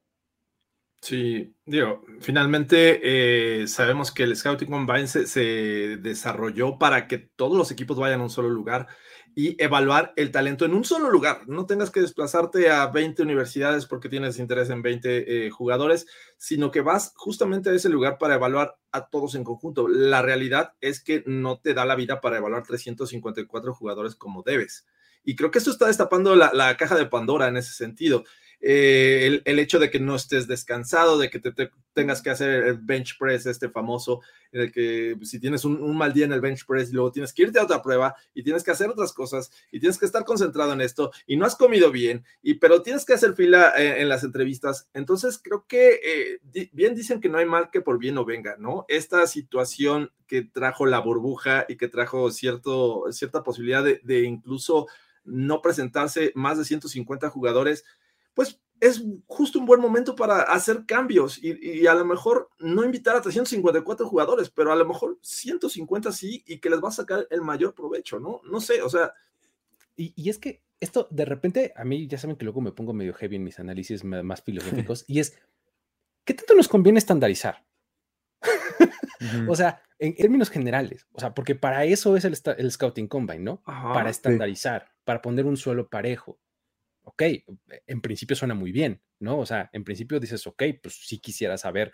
Sí, 1.03 1.55
digo, 1.65 2.03
finalmente 2.19 3.61
eh, 3.63 3.67
sabemos 3.67 4.11
que 4.11 4.21
el 4.21 4.35
Scouting 4.35 4.69
Combine 4.69 5.07
se, 5.07 5.97
desarrolló 5.97 6.77
para 6.77 7.07
que 7.07 7.17
todos 7.17 7.57
los 7.57 7.71
equipos 7.71 7.97
vayan 7.97 8.19
a 8.19 8.23
un 8.23 8.29
solo 8.29 8.49
lugar 8.49 8.87
y 9.33 9.61
evaluar 9.63 10.13
el 10.15 10.29
talento 10.29 10.63
en 10.63 10.75
un 10.75 10.83
solo 10.83 11.09
lugar. 11.09 11.47
No 11.47 11.65
tengas 11.65 11.89
que 11.89 12.01
desplazarte 12.01 12.69
a 12.69 12.85
20 12.85 13.23
universidades 13.23 13.87
porque 13.87 14.09
tienes 14.09 14.37
interés 14.37 14.69
en 14.69 14.83
20 14.83 15.47
eh, 15.47 15.49
jugadores, 15.49 16.05
sino 16.37 16.69
que 16.69 16.81
vas 16.81 17.13
justamente 17.15 17.71
a 17.71 17.73
ese 17.73 17.89
lugar 17.89 18.19
para 18.19 18.35
evaluar 18.35 18.77
a 18.91 19.07
todos 19.07 19.33
en 19.33 19.43
conjunto. 19.43 19.87
La 19.87 20.21
realidad 20.21 20.73
es 20.81 21.03
que 21.03 21.23
no 21.25 21.59
te 21.59 21.73
da 21.73 21.83
la 21.85 21.95
vida 21.95 22.21
para 22.21 22.37
evaluar 22.37 22.61
354 22.61 23.73
jugadores 23.73 24.15
como 24.15 24.43
debes. 24.43 24.85
Y 25.23 25.35
creo 25.35 25.49
que 25.49 25.57
esto 25.57 25.71
está 25.71 25.87
destapando 25.87 26.35
la 26.35 26.77
caja 26.77 26.95
de 26.95 27.07
Pandora 27.07 27.47
en 27.47 27.57
ese 27.57 27.73
sentido. 27.73 28.23
Eh, 28.63 29.41
el, 29.43 29.59
hecho 29.59 29.79
de 29.79 29.89
que 29.89 29.99
no 29.99 30.15
estés 30.15 30.47
descansado, 30.47 31.17
de 31.17 31.31
que 31.31 31.39
te, 31.39 31.71
tengas 31.93 32.21
que 32.21 32.29
hacer 32.29 32.63
el 32.63 32.77
bench 32.77 33.17
press, 33.17 33.47
este 33.47 33.69
famoso, 33.69 34.21
en 34.51 34.61
el 34.61 34.71
que 34.71 35.17
si 35.23 35.39
tienes 35.39 35.65
un, 35.65 35.97
mal 35.97 36.13
día 36.13 36.25
en 36.25 36.33
el 36.33 36.41
bench 36.41 36.65
press 36.67 36.89
y 36.89 36.93
luego 36.93 37.11
tienes 37.11 37.33
que 37.33 37.41
irte 37.41 37.59
a 37.59 37.63
otra 37.63 37.81
prueba 37.81 38.15
y 38.35 38.43
tienes 38.43 38.63
que 38.63 38.69
hacer 38.69 38.89
otras 38.89 39.13
cosas 39.13 39.51
y 39.71 39.79
tienes 39.79 39.97
que 39.97 40.05
estar 40.05 40.23
concentrado 40.25 40.73
en 40.73 40.81
esto 40.81 41.11
y 41.25 41.37
no 41.37 41.45
has 41.45 41.55
comido 41.55 41.91
bien, 41.91 42.23
y, 42.43 42.55
pero 42.55 42.83
tienes 42.83 43.03
que 43.03 43.13
hacer 43.13 43.33
fila 43.33 43.73
eh, 43.77 44.01
en, 44.01 44.09
las 44.09 44.23
entrevistas. 44.23 44.87
Entonces 44.93 45.39
creo 45.41 45.65
que 45.67 45.99
eh, 46.53 46.69
bien 46.71 46.93
dicen 46.93 47.19
que 47.19 47.29
no 47.29 47.39
hay 47.39 47.45
mal 47.45 47.71
que 47.71 47.81
por 47.81 47.97
bien 47.97 48.15
no 48.15 48.25
venga, 48.25 48.57
¿no? 48.59 48.85
Esta 48.87 49.25
situación 49.25 50.11
que 50.27 50.43
trajo 50.43 50.85
la 50.85 50.99
burbuja 50.99 51.65
y 51.67 51.77
que 51.77 51.87
trajo 51.87 52.29
cierta 52.29 53.43
posibilidad 53.43 53.83
de, 53.83 54.01
de 54.03 54.21
incluso 54.23 54.87
no 55.23 55.61
presentarse 55.61 56.31
más 56.35 56.57
de 56.57 56.65
150 56.65 57.29
jugadores, 57.29 57.85
pues 58.33 58.61
es 58.81 59.03
justo 59.27 59.59
un 59.59 59.67
buen 59.67 59.79
momento 59.79 60.15
para 60.15 60.41
hacer 60.41 60.85
cambios 60.87 61.39
y, 61.41 61.85
a 61.85 61.93
lo 61.93 62.03
mejor 62.03 62.49
no 62.59 62.83
invitar 62.83 63.15
a 63.15 63.21
354 63.21 64.07
jugadores, 64.07 64.49
pero 64.49 64.71
a 64.71 64.75
lo 64.75 64.85
mejor 64.85 65.19
150 65.21 66.11
sí 66.11 66.43
y 66.47 66.57
que 66.57 66.69
les 66.69 66.83
va 66.83 66.89
a 66.89 66.91
sacar 66.91 67.27
el 67.29 67.41
mayor 67.41 67.75
provecho, 67.75 68.19
¿no? 68.19 68.41
No 68.43 68.59
sé, 68.59 68.81
o 68.81 68.89
sea. 68.89 69.13
Y, 69.95 70.27
es 70.27 70.39
que 70.39 70.63
esto 70.79 71.07
de 71.11 71.25
repente, 71.25 71.73
a 71.75 71.83
mí 71.83 72.07
ya 72.07 72.17
saben 72.17 72.35
que 72.35 72.43
luego 72.43 72.59
me 72.59 72.71
pongo 72.71 72.91
medio 72.91 73.13
heavy 73.13 73.35
en 73.35 73.43
mis 73.43 73.59
análisis 73.59 74.03
más 74.03 74.41
filosóficos 74.41 75.05
y 75.07 75.19
es, 75.19 75.37
¿qué 76.25 76.33
tanto 76.33 76.55
nos 76.55 76.67
conviene 76.67 76.97
estandarizar? 76.97 77.63
O 79.47 79.55
sea, 79.55 79.83
en 79.99 80.15
términos 80.15 80.49
generales, 80.49 81.05
o 81.11 81.19
sea, 81.19 81.35
porque 81.35 81.53
para 81.53 81.85
eso 81.85 82.17
es 82.17 82.25
el, 82.25 82.35
el 82.57 82.71
Scouting 82.71 83.07
Combine, 83.07 83.43
¿no? 83.43 83.61
para 83.63 84.09
estandarizar, 84.09 84.91
para 85.03 85.21
poner 85.21 85.45
un 85.45 85.57
suelo 85.57 85.87
parejo 85.87 86.39
ok, 87.03 87.23
en 87.87 88.01
principio 88.01 88.35
suena 88.35 88.53
muy 88.53 88.71
bien, 88.71 89.01
¿no? 89.19 89.39
O 89.39 89.45
sea, 89.45 89.69
en 89.73 89.83
principio 89.83 90.19
dices, 90.19 90.45
ok, 90.47 90.63
pues 90.81 90.95
sí 91.05 91.19
quisiera 91.19 91.57
saber, 91.57 91.93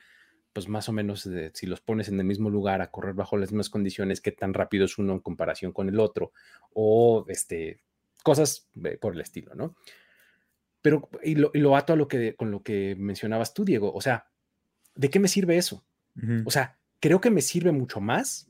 pues 0.54 0.68
más 0.68 0.90
o 0.90 0.92
menos 0.92 1.30
si 1.54 1.66
los 1.66 1.82
pones 1.82 2.10
en 2.10 2.20
el 2.20 2.26
mismo 2.26 2.50
lugar 2.50 2.82
a 2.82 2.92
correr 2.92 3.14
bajo 3.14 3.38
las 3.38 3.52
mismas 3.52 3.70
condiciones, 3.70 4.22
qué 4.22 4.32
tan 4.32 4.54
rápido 4.54 4.86
es 4.86 4.98
uno 4.98 5.14
en 5.14 5.20
comparación 5.20 5.72
con 5.72 5.90
el 5.90 6.00
otro, 6.00 6.32
o 6.74 7.26
este, 7.28 7.82
cosas 8.24 8.70
por 9.00 9.14
el 9.14 9.22
estilo, 9.22 9.56
¿no? 9.56 9.76
Pero, 10.82 11.10
y 11.24 11.36
lo, 11.36 11.76
ato 11.76 11.94
a 11.94 11.96
lo 11.96 12.08
que, 12.08 12.36
con 12.36 12.52
lo 12.52 12.64
que 12.64 12.96
mencionabas 12.98 13.54
tú, 13.54 13.66
Diego, 13.66 13.94
o 13.94 14.02
sea, 14.02 14.30
¿de 14.96 15.10
qué 15.10 15.20
me 15.20 15.28
sirve 15.28 15.58
eso? 15.58 15.86
O 16.46 16.50
sea, 16.50 16.80
creo 17.00 17.22
que 17.22 17.30
me 17.30 17.42
sirve 17.42 17.72
mucho 17.72 18.02
más 18.02 18.50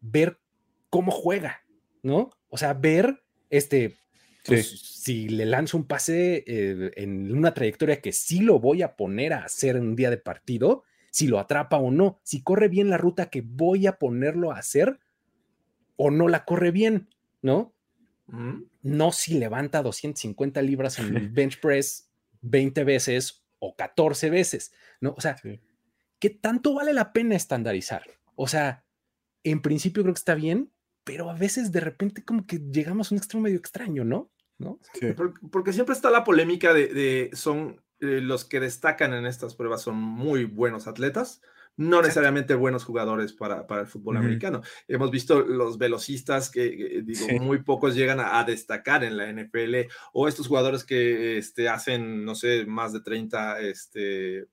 ver 0.00 0.40
cómo 0.88 1.12
juega, 1.12 1.62
¿no? 2.02 2.30
O 2.48 2.56
sea, 2.56 2.72
ver 2.72 3.22
este, 3.50 3.96
pues, 4.46 4.80
si 4.80 5.28
le 5.28 5.46
lanzo 5.46 5.76
un 5.76 5.86
pase 5.86 6.44
eh, 6.46 6.92
en 6.96 7.36
una 7.36 7.54
trayectoria 7.54 8.00
que 8.00 8.12
sí 8.12 8.40
lo 8.40 8.58
voy 8.58 8.82
a 8.82 8.96
poner 8.96 9.32
a 9.32 9.44
hacer 9.44 9.76
en 9.76 9.82
un 9.82 9.96
día 9.96 10.10
de 10.10 10.18
partido, 10.18 10.84
si 11.10 11.26
lo 11.26 11.38
atrapa 11.38 11.78
o 11.78 11.90
no, 11.90 12.20
si 12.22 12.42
corre 12.42 12.68
bien 12.68 12.90
la 12.90 12.98
ruta 12.98 13.30
que 13.30 13.42
voy 13.42 13.86
a 13.86 13.98
ponerlo 13.98 14.52
a 14.52 14.58
hacer 14.58 14.98
o 15.96 16.10
no 16.10 16.28
la 16.28 16.44
corre 16.44 16.70
bien, 16.70 17.08
¿no? 17.42 17.74
No 18.82 19.12
si 19.12 19.38
levanta 19.38 19.82
250 19.82 20.60
libras 20.62 20.98
en 20.98 21.16
el 21.16 21.28
bench 21.30 21.60
press 21.60 22.10
20 22.42 22.84
veces 22.84 23.44
o 23.58 23.74
14 23.76 24.30
veces, 24.30 24.72
¿no? 25.00 25.14
O 25.16 25.20
sea, 25.20 25.36
¿qué 26.18 26.30
tanto 26.30 26.74
vale 26.74 26.92
la 26.92 27.12
pena 27.12 27.34
estandarizar? 27.34 28.02
O 28.34 28.48
sea, 28.48 28.84
en 29.42 29.62
principio 29.62 30.02
creo 30.02 30.14
que 30.14 30.18
está 30.18 30.34
bien, 30.34 30.70
pero 31.04 31.30
a 31.30 31.34
veces 31.34 31.72
de 31.72 31.80
repente 31.80 32.24
como 32.24 32.46
que 32.46 32.58
llegamos 32.58 33.10
a 33.10 33.14
un 33.14 33.18
extremo 33.18 33.44
medio 33.44 33.58
extraño, 33.58 34.04
¿no? 34.04 34.30
¿No? 34.58 34.78
Porque, 35.50 35.72
siempre 35.72 35.94
está 35.94 36.10
la 36.10 36.24
polémica 36.24 36.72
de, 36.72 37.30
son 37.32 37.80
eh, 38.00 38.20
los 38.20 38.44
que 38.44 38.60
destacan 38.60 39.14
en 39.14 39.26
estas 39.26 39.54
pruebas 39.54 39.82
son 39.82 39.96
muy 39.96 40.44
buenos 40.44 40.86
atletas, 40.86 41.40
no 41.78 42.00
necesariamente 42.00 42.54
buenos 42.54 42.84
jugadores 42.84 43.34
para, 43.34 43.66
el 43.80 43.86
fútbol 43.86 44.16
americano. 44.16 44.62
Hemos 44.88 45.10
visto 45.10 45.40
los 45.40 45.76
velocistas 45.76 46.50
que, 46.50 47.02
digo, 47.04 47.26
muy 47.40 47.62
pocos 47.62 47.94
llegan 47.94 48.18
a, 48.20 48.42
destacar 48.44 49.04
en 49.04 49.16
la 49.16 49.30
NFL, 49.30 49.88
o 50.12 50.26
estos 50.26 50.48
jugadores 50.48 50.84
que 50.84 51.36
este, 51.36 51.68
hacen, 51.68 52.24
no 52.24 52.34
sé, 52.34 52.64
más 52.64 52.94
de 52.94 53.00
30 53.00 53.60
este, 53.60 54.46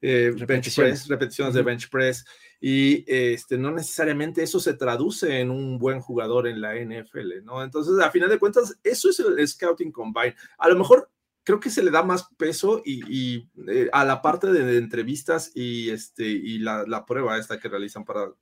eh, 0.00 0.32
repeticiones. 0.36 1.08
repeticiones 1.08 1.54
de 1.54 1.62
bench 1.62 1.90
press 1.90 2.24
y 2.60 3.04
este, 3.06 3.56
no 3.56 3.70
necesariamente 3.70 4.42
eso 4.42 4.58
se 4.58 4.74
traduce 4.74 5.40
en 5.40 5.50
un 5.50 5.78
buen 5.78 6.00
jugador 6.00 6.48
en 6.48 6.60
la 6.60 6.74
NFL, 6.74 7.44
¿no? 7.44 7.62
Entonces, 7.62 7.98
a 8.00 8.10
final 8.10 8.28
de 8.28 8.38
cuentas, 8.38 8.78
eso 8.82 9.10
es 9.10 9.20
el, 9.20 9.46
Scouting 9.46 9.92
Combine. 9.92 10.34
A 10.58 10.68
lo 10.68 10.76
mejor 10.76 11.10
creo 11.44 11.60
que 11.60 11.70
se 11.70 11.82
le 11.82 11.90
da 11.90 12.02
más 12.02 12.28
peso 12.36 12.82
y, 12.84 13.48
eh, 13.68 13.88
a 13.92 14.04
la 14.04 14.20
parte 14.20 14.48
de, 14.48 14.76
entrevistas 14.76 15.52
y, 15.54 15.90
este, 15.90 16.24
y 16.24 16.58
la, 16.58 16.84
la, 16.86 17.06
prueba 17.06 17.38
esta 17.38 17.60
que 17.60 17.68
realizan 17.68 18.04
para 18.04 18.32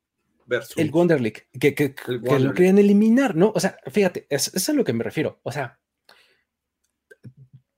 ver 0.47 0.65
su... 0.65 0.81
El 0.81 0.91
Wonder 0.91 1.21
League, 1.21 1.43
que, 1.61 1.75
que, 1.75 1.95
que 1.95 2.13
lo 2.41 2.55
querían 2.55 2.79
eliminar, 2.79 3.37
¿no? 3.37 3.53
O 3.55 3.61
sea, 3.61 3.77
fíjate, 3.91 4.27
eso 4.31 4.51
es 4.55 4.69
a 4.69 4.73
lo 4.73 4.85
que 4.85 4.95
me 4.95 5.05
refiero. 5.05 5.41
O 5.43 5.53
sea, 5.53 5.79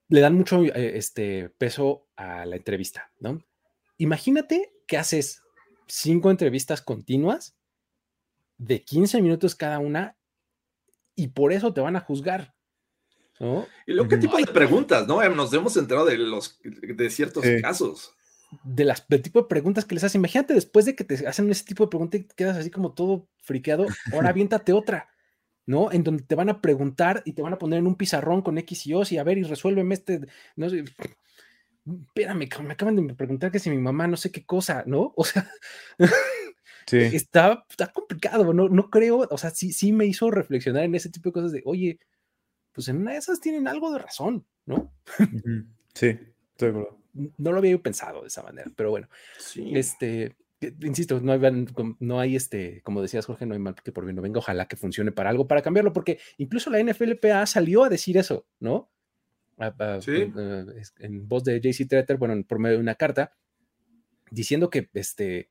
le 0.09 0.21
dan 0.21 0.35
mucho 0.35 0.63
eh, 0.63 0.97
este, 0.97 1.51
peso 1.51 2.09
a 2.17 2.47
la 2.47 2.57
entrevista, 2.57 3.13
¿no? 3.19 3.43
Imagínate 3.99 4.73
que 4.87 4.97
haces 4.97 5.43
cinco 5.89 6.31
entrevistas 6.31 6.83
continuas 6.83 7.57
de 8.59 8.83
15 8.83 9.23
minutos 9.23 9.55
cada 9.55 9.79
una 9.79 10.17
y 11.15 11.29
por 11.29 11.53
eso 11.53 11.73
te 11.73 11.81
van 11.81 11.97
a 11.97 12.01
juzgar. 12.01 12.55
¿no? 13.41 13.67
Y 13.87 13.93
luego, 13.93 14.09
¿qué 14.09 14.17
tipo 14.17 14.37
de 14.37 14.47
preguntas, 14.47 15.07
no? 15.07 15.27
Nos 15.31 15.53
hemos 15.53 15.77
enterado 15.77 16.07
de, 16.07 16.19
los, 16.19 16.61
de 16.63 17.11
ciertos 17.11 17.45
casos. 17.63 18.13
De 18.63 18.85
las 18.85 19.07
del 19.09 19.23
tipo 19.23 19.43
de 19.43 19.49
preguntas 19.49 19.85
que 19.85 19.95
les 19.95 20.05
hacen. 20.05 20.21
Imagínate 20.21 20.55
después 20.55 20.87
de 20.87 20.97
que 20.97 21.05
te 21.05 21.27
hacen 21.27 21.51
ese 21.51 21.65
tipo 21.65 21.85
de 21.85 21.91
preguntas 21.91 22.21
y 22.21 22.25
quedas 22.25 22.57
así 22.57 22.71
como 22.71 22.95
todo 22.95 23.29
friqueado, 23.43 23.87
ahora 24.13 24.31
aviéntate 24.31 24.73
otra. 24.73 25.09
¿no? 25.67 25.93
En 25.93 26.03
donde 26.03 26.23
te 26.23 26.35
van 26.35 26.49
a 26.49 26.63
preguntar 26.63 27.23
y 27.27 27.35
te 27.35 27.43
van 27.43 27.53
a 27.53 27.59
poner 27.59 27.81
en 27.81 27.87
un 27.87 27.97
pizarrón 27.97 28.41
con 28.41 28.57
X 28.57 28.87
y 28.87 28.95
O 28.95 29.03
y 29.09 29.19
a 29.19 29.23
ver 29.23 29.37
y 29.37 29.43
resuélveme 29.43 29.95
este, 29.95 30.21
no 30.57 30.71
sé, 30.71 30.83
espérame, 32.07 32.49
me 32.63 32.73
acaban 32.73 32.97
de 32.97 33.15
preguntar 33.15 33.51
que 33.51 33.59
si 33.59 33.71
mi 33.71 33.79
mamá 33.79 34.07
no 34.07 34.17
sé 34.17 34.31
qué 34.31 34.45
cosa, 34.45 34.85
¿no? 34.87 35.15
O 35.17 35.25
sea, 35.25 35.51
está, 36.91 37.67
está, 37.69 37.89
complicado, 37.89 38.55
¿no? 38.55 38.69
No 38.71 38.89
creo, 38.89 39.27
o 39.31 39.37
sea, 39.39 39.51
sí, 39.51 39.73
sí 39.73 39.93
me 39.93 40.07
hizo 40.07 40.31
reflexionar 40.31 40.85
en 40.85 40.95
ese 40.95 41.11
tipo 41.11 41.29
de 41.29 41.33
cosas 41.35 41.53
de, 41.53 41.63
oye, 41.67 42.01
pues 42.73 42.89
en 42.89 42.97
una 42.97 43.13
de 43.13 43.19
esas 43.19 43.41
tienen 43.41 43.69
algo 43.69 43.93
de 43.93 43.99
razón, 43.99 44.47
¿no? 44.65 44.91
Sí, 45.93 46.19
estoy 46.53 46.73
No 47.13 47.53
lo 47.53 47.59
había 47.59 47.73
yo 47.73 47.83
pensado 47.83 48.23
de 48.23 48.29
esa 48.29 48.43
manera, 48.43 48.71
pero 48.75 48.89
bueno, 48.91 49.09
sí. 49.39 49.73
este, 49.75 50.37
insisto, 50.83 51.21
no 51.21 51.33
hay, 51.33 51.67
no 52.01 52.21
hay 52.21 52.37
este, 52.37 52.81
como 52.83 53.03
decías 53.03 53.27
Jorge, 53.27 53.47
no 53.47 53.55
hay 53.55 53.61
mal 53.61 53.75
que 53.75 53.93
por 53.93 54.05
bien 54.05 54.17
no 54.17 54.23
venga, 54.23 54.39
ojalá 54.39 54.67
que 54.67 54.77
funcione 54.77 55.13
para 55.13 55.31
algo, 55.31 55.47
para 55.47 55.63
cambiarlo, 55.63 55.93
porque 55.93 56.19
incluso 56.39 56.71
la 56.71 56.83
NFLPA 56.83 57.45
salió 57.47 57.85
a 57.85 57.89
decir 57.89 58.17
eso, 58.17 58.47
¿no? 58.61 58.91
¿Sí? 60.01 60.33
en, 60.99 61.29
voz 61.29 61.45
de 61.45 61.61
JC 61.61 61.89
Tretter, 61.89 62.17
bueno, 62.17 62.43
por 62.47 62.59
medio 62.59 62.77
de 62.77 62.83
una 62.83 62.95
carta, 62.95 63.33
diciendo 64.31 64.71
que, 64.71 64.89
este, 64.95 65.51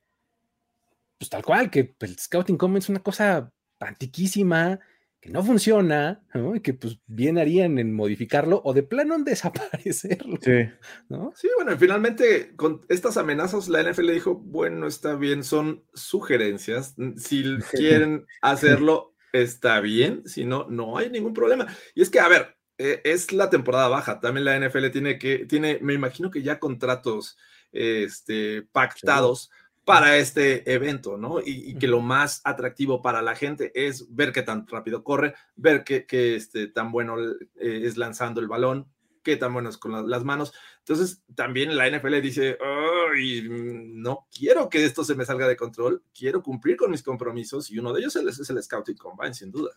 pues 1.18 1.28
tal 1.28 1.44
cual, 1.44 1.70
que 1.70 1.94
el 2.00 2.18
Scouting 2.18 2.56
Commons 2.56 2.86
es 2.86 2.90
una 2.90 3.02
cosa 3.02 3.52
antiquísima, 3.80 4.80
que 5.20 5.30
no 5.30 5.42
funciona, 5.42 6.22
y 6.54 6.60
que 6.60 6.74
pues 6.74 7.00
bien 7.06 7.38
harían 7.38 7.78
en 7.78 7.92
modificarlo 7.92 8.62
o 8.64 8.72
de 8.72 8.84
plano 8.84 9.16
en 9.16 9.24
desaparecerlo. 9.24 10.38
Sí. 10.40 10.68
¿no? 11.08 11.32
Sí, 11.34 11.48
bueno, 11.56 11.76
finalmente 11.76 12.54
con 12.54 12.82
estas 12.88 13.16
amenazas 13.16 13.68
la 13.68 13.82
NFL 13.82 14.12
dijo, 14.12 14.36
bueno, 14.36 14.86
está 14.86 15.16
bien, 15.16 15.42
son 15.42 15.84
sugerencias, 15.92 16.94
si 17.16 17.44
quieren 17.72 18.26
hacerlo, 18.42 19.16
está 19.32 19.80
bien, 19.80 20.22
si 20.26 20.44
no, 20.44 20.66
no 20.68 20.98
hay 20.98 21.10
ningún 21.10 21.34
problema. 21.34 21.66
Y 21.94 22.02
es 22.02 22.10
que, 22.10 22.20
a 22.20 22.28
ver, 22.28 22.57
e, 22.78 23.02
es 23.04 23.32
la 23.32 23.50
temporada 23.50 23.88
baja, 23.88 24.20
también 24.20 24.44
la 24.44 24.58
NFL 24.58 24.90
tiene 24.90 25.18
que, 25.18 25.46
tiene, 25.46 25.78
me 25.82 25.94
imagino 25.94 26.30
que 26.30 26.42
ya 26.42 26.58
contratos 26.58 27.36
este, 27.72 28.62
pactados 28.72 29.50
para 29.84 30.18
este 30.18 30.70
evento, 30.70 31.16
¿no? 31.16 31.40
Y, 31.40 31.74
que 31.78 31.88
lo 31.88 32.00
más 32.00 32.42
atractivo 32.44 33.00
para 33.00 33.22
la 33.22 33.34
gente 33.34 33.72
es 33.74 34.14
ver 34.14 34.32
qué 34.32 34.42
tan 34.42 34.66
rápido 34.66 35.02
corre, 35.02 35.34
ver 35.56 35.82
qué, 35.82 36.04
este, 36.36 36.68
tan 36.68 36.92
bueno 36.92 37.16
eh, 37.18 37.82
es 37.84 37.96
lanzando 37.96 38.40
el 38.40 38.48
balón, 38.48 38.86
qué 39.22 39.36
tan 39.36 39.52
bueno 39.52 39.70
es 39.70 39.78
con 39.78 40.10
las 40.10 40.24
manos. 40.24 40.52
Entonces, 40.80 41.22
también 41.34 41.74
la 41.74 41.88
NFL 41.88 42.20
dice, 42.20 42.58
Ay, 42.60 43.48
no 43.48 44.26
quiero 44.30 44.68
que 44.68 44.84
esto 44.84 45.04
se 45.04 45.14
me 45.14 45.24
salga 45.24 45.48
de 45.48 45.56
control, 45.56 46.02
quiero 46.14 46.42
cumplir 46.42 46.76
con 46.76 46.90
mis 46.90 47.02
compromisos 47.02 47.70
y 47.70 47.78
uno 47.78 47.94
de 47.94 48.00
ellos 48.00 48.14
es 48.16 48.50
el 48.50 48.62
Scouting 48.62 48.98
Combine, 48.98 49.32
sin 49.32 49.50
duda. 49.50 49.70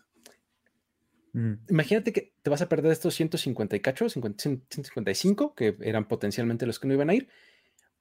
Imagínate 1.34 2.12
que 2.12 2.34
te 2.42 2.50
vas 2.50 2.60
a 2.60 2.68
perder 2.68 2.92
estos 2.92 3.14
150 3.14 3.76
y 3.76 3.80
cacho, 3.80 4.08
155, 4.08 5.54
que 5.54 5.76
eran 5.80 6.06
potencialmente 6.06 6.66
los 6.66 6.78
que 6.78 6.88
no 6.88 6.94
iban 6.94 7.08
a 7.08 7.14
ir, 7.14 7.28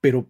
pero 0.01 0.29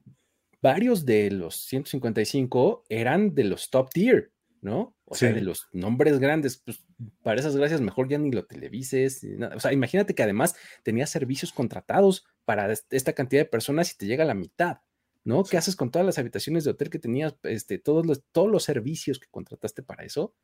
varios 0.62 1.06
de 1.06 1.32
los 1.32 1.56
155 1.66 2.84
eran 2.90 3.34
de 3.34 3.46
los 3.46 3.72
top 3.72 3.90
tier, 3.90 4.32
¿no? 4.62 4.96
O 5.06 5.16
sea, 5.16 5.34
de 5.34 5.42
los 5.42 5.68
nombres 5.74 6.20
grandes, 6.20 6.58
pues 6.58 6.86
para 7.24 7.40
esas 7.40 7.58
gracias 7.58 7.82
mejor 7.82 8.08
ya 8.08 8.18
ni 8.18 8.32
lo 8.32 8.46
televises. 8.46 9.26
O 9.56 9.60
sea, 9.60 9.74
imagínate 9.74 10.16
que 10.16 10.24
además 10.24 10.56
tenías 10.84 11.10
servicios 11.10 11.52
contratados 11.52 12.26
para 12.46 12.72
esta 12.72 13.14
cantidad 13.14 13.42
de 13.42 13.50
personas 13.50 13.92
y 13.92 13.98
te 13.98 14.06
llega 14.06 14.24
a 14.24 14.28
la 14.28 14.36
mitad, 14.36 14.78
¿no? 15.24 15.44
¿Qué 15.44 15.58
haces 15.58 15.76
con 15.76 15.92
todas 15.92 16.06
las 16.06 16.20
habitaciones 16.20 16.64
de 16.64 16.72
hotel 16.72 16.90
que 16.90 17.00
tenías, 17.00 17.36
este, 17.44 17.80
todos 17.80 18.06
los, 18.06 18.24
todos 18.32 18.50
los 18.50 18.64
servicios 18.64 19.20
que 19.20 19.28
contrataste 19.30 19.82
para 19.84 20.06
eso? 20.06 20.36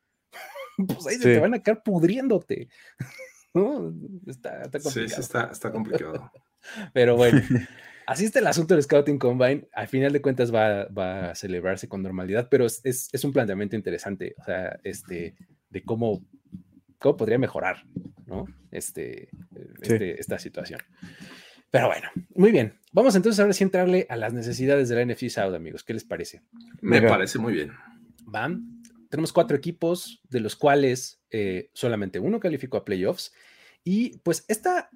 pues 0.88 1.08
ahí 1.08 1.16
se 1.16 1.34
te 1.34 1.40
van 1.40 1.54
a 1.54 1.60
quedar 1.60 1.84
pudriéndote. 1.84 2.70
¿No? 3.54 3.94
Está, 4.28 4.62
complicado. 4.64 4.92
Sí, 4.92 5.10
sí 5.10 5.22
está, 5.22 5.50
está 5.52 5.72
complicado. 5.72 6.32
Pero 6.94 7.16
bueno, 7.16 7.42
así 8.06 8.26
está 8.26 8.40
el 8.40 8.48
asunto 8.48 8.76
del 8.76 8.84
Scouting 8.84 9.18
Combine. 9.18 9.68
Al 9.74 9.88
final 9.88 10.14
de 10.14 10.22
cuentas 10.22 10.54
va, 10.54 10.86
va 10.86 11.32
a 11.32 11.36
celebrarse 11.36 11.88
con 11.88 12.04
normalidad, 12.04 12.50
pero 12.50 12.66
es, 12.66 12.82
es, 12.84 13.24
un 13.24 13.32
planteamiento 13.32 13.78
interesante, 13.78 14.36
o 14.38 14.44
sea, 14.44 14.78
este, 14.84 15.36
de 15.70 15.84
cómo, 15.84 16.26
cómo 17.00 17.16
podría 17.16 17.38
mejorar, 17.38 17.86
¿no? 18.26 18.46
Este, 18.70 19.30
este, 19.82 20.20
esta 20.20 20.38
situación. 20.40 20.82
Pero 21.72 21.88
bueno, 21.88 22.10
muy 22.36 22.52
bien. 22.52 22.74
Vamos 22.92 23.16
entonces 23.16 23.40
ahora 23.40 23.54
sí 23.54 23.64
a 23.64 23.68
entrarle 23.68 24.08
a 24.10 24.16
las 24.16 24.34
necesidades 24.34 24.90
de 24.90 24.96
la 24.96 25.06
NFC 25.06 25.30
South, 25.30 25.54
amigos. 25.54 25.84
¿Qué 25.84 25.94
les 25.94 26.04
parece? 26.04 26.42
Me 26.82 27.02
parece 27.02 27.40
muy 27.40 27.54
bien. 27.54 27.72
Van. 28.26 28.77
Tenemos 29.10 29.34
cuatro 29.34 29.56
equipos, 29.58 30.22
de 30.30 30.40
los 30.40 30.56
cuales 30.56 31.22
eh, 31.30 31.70
solamente 31.74 32.20
uno 32.20 32.40
calificó 32.40 32.78
a 32.78 32.86
playoffs. 32.86 33.34
Y 33.84 34.18
pues 34.20 34.46
esta, 34.48 34.90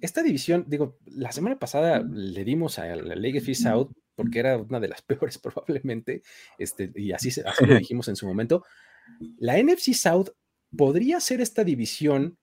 esta 0.00 0.22
división, 0.22 0.64
digo, 0.68 0.98
la 1.06 1.32
semana 1.32 1.58
pasada 1.58 2.00
le 2.00 2.44
dimos 2.44 2.78
a 2.78 2.94
la 2.96 3.14
Legacy 3.14 3.54
South 3.54 3.90
porque 4.16 4.40
era 4.40 4.56
una 4.56 4.80
de 4.80 4.88
las 4.88 5.02
peores 5.02 5.38
probablemente, 5.38 6.22
este, 6.58 6.90
y 6.96 7.12
así, 7.12 7.28
así 7.28 7.66
lo 7.66 7.78
dijimos 7.78 8.08
en 8.08 8.16
su 8.16 8.26
momento. 8.26 8.64
La 9.38 9.62
NFC 9.62 9.94
South 9.94 10.30
podría 10.76 11.20
ser 11.20 11.40
esta 11.40 11.62
división 11.62 12.38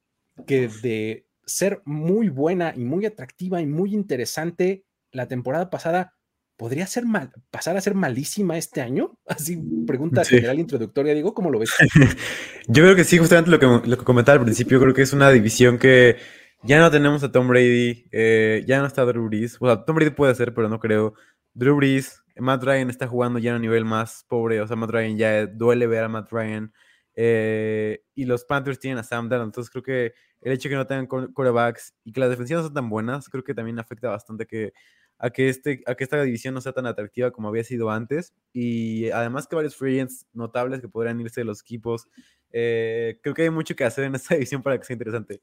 que 0.47 0.69
de 0.69 1.27
ser 1.45 1.81
muy 1.86 2.29
buena 2.29 2.73
y 2.75 2.86
muy 2.86 3.05
atractiva 3.05 3.62
y 3.62 3.65
muy 3.65 3.93
interesante 3.93 4.86
la 5.12 5.27
temporada 5.27 5.69
pasada, 5.69 6.12
podría 6.58 6.88
ser 6.88 7.06
mal, 7.06 7.32
pasar 7.52 7.78
a 7.78 7.82
ser 7.82 7.96
malísima 7.96 8.58
este 8.58 8.82
año? 8.82 9.18
Así, 9.28 9.62
pregunta 9.86 10.24
general 10.24 10.60
introductoria, 10.60 11.13
digo, 11.13 11.34
¿cómo 11.34 11.50
lo 11.50 11.60
ves? 11.60 11.72
Yo 12.68 12.84
creo 12.84 12.96
que 12.96 13.04
sí, 13.04 13.18
justamente 13.18 13.52
lo 13.52 13.60
que, 13.60 13.89
lo 13.89 13.98
que 13.98 14.04
comentaba 14.04 14.38
al 14.38 14.44
principio, 14.46 14.80
creo 14.80 14.94
que 14.94 15.02
es 15.02 15.13
una 15.13 15.30
división 15.30 15.78
que 15.78 16.18
ya 16.63 16.80
no 16.80 16.89
tenemos 16.89 17.24
a 17.24 17.32
Tom 17.32 17.48
Brady, 17.48 18.08
eh, 18.12 18.63
ya 18.66 18.80
no 18.80 18.86
está 18.86 19.04
Drew 19.04 19.28
Brees. 19.28 19.58
O 19.60 19.66
sea, 19.66 19.84
Tom 19.84 19.96
Brady 19.98 20.12
puede 20.12 20.34
ser, 20.34 20.54
pero 20.54 20.70
no 20.70 20.80
creo. 20.80 21.13
Drew 21.54 21.76
Brees, 21.76 22.24
Matt 22.38 22.63
Ryan 22.63 22.89
está 22.89 23.08
jugando 23.08 23.38
ya 23.38 23.52
a 23.52 23.56
un 23.58 23.62
nivel 23.62 23.84
más 23.84 24.26
pobre. 24.30 24.62
O 24.62 24.68
sea, 24.68 24.78
Matt 24.78 24.92
Ryan 24.92 25.18
ya 25.18 25.46
duele 25.46 25.88
ver 25.88 26.06
a 26.06 26.10
Matt 26.10 26.32
Ryan. 26.32 26.72
Eh, 27.16 28.02
y 28.16 28.26
los 28.26 28.46
Panthers 28.46 28.80
tienen 28.80 28.98
a 28.98 29.04
Sam 29.04 29.28
Darnold. 29.28 29.50
Entonces 29.50 29.70
creo 29.70 29.84
que 29.84 30.13
el 30.39 30.54
hecho 30.54 30.70
de 30.70 30.74
que 30.74 30.78
no 30.78 30.88
tengan 30.88 31.08
corebacks 31.34 31.96
y 32.06 32.13
que 32.13 32.22
las 32.22 32.30
defensivas 32.30 32.63
no 32.63 32.68
son 32.68 32.76
tan 32.76 32.89
buenas, 32.89 33.28
creo 33.28 33.44
que 33.44 33.54
también 33.54 33.78
afecta 33.80 34.10
bastante 34.10 34.46
que, 34.46 34.74
a, 35.17 35.30
que 35.30 35.49
este, 35.49 35.84
a 35.86 35.95
que 35.95 36.04
esta 36.04 36.21
división 36.21 36.54
no 36.54 36.62
sea 36.62 36.73
tan 36.73 36.86
atractiva 36.86 37.32
como 37.32 37.47
había 37.47 37.63
sido 37.63 37.89
antes. 37.89 38.34
Y 38.52 39.10
además 39.12 39.47
que 39.47 39.56
varios 39.56 39.76
free 39.76 40.06
notables 40.34 40.82
que 40.82 40.89
podrían 40.89 41.19
irse 41.21 41.41
de 41.41 41.45
los 41.45 41.62
equipos. 41.62 42.08
Eh, 42.52 43.19
creo 43.23 43.34
que 43.34 43.43
hay 43.43 43.49
mucho 43.49 43.76
que 43.76 43.84
hacer 43.84 44.04
en 44.06 44.15
esta 44.15 44.34
división 44.36 44.62
para 44.62 44.78
que 44.78 44.86
sea 44.86 44.93
interesante 44.93 45.41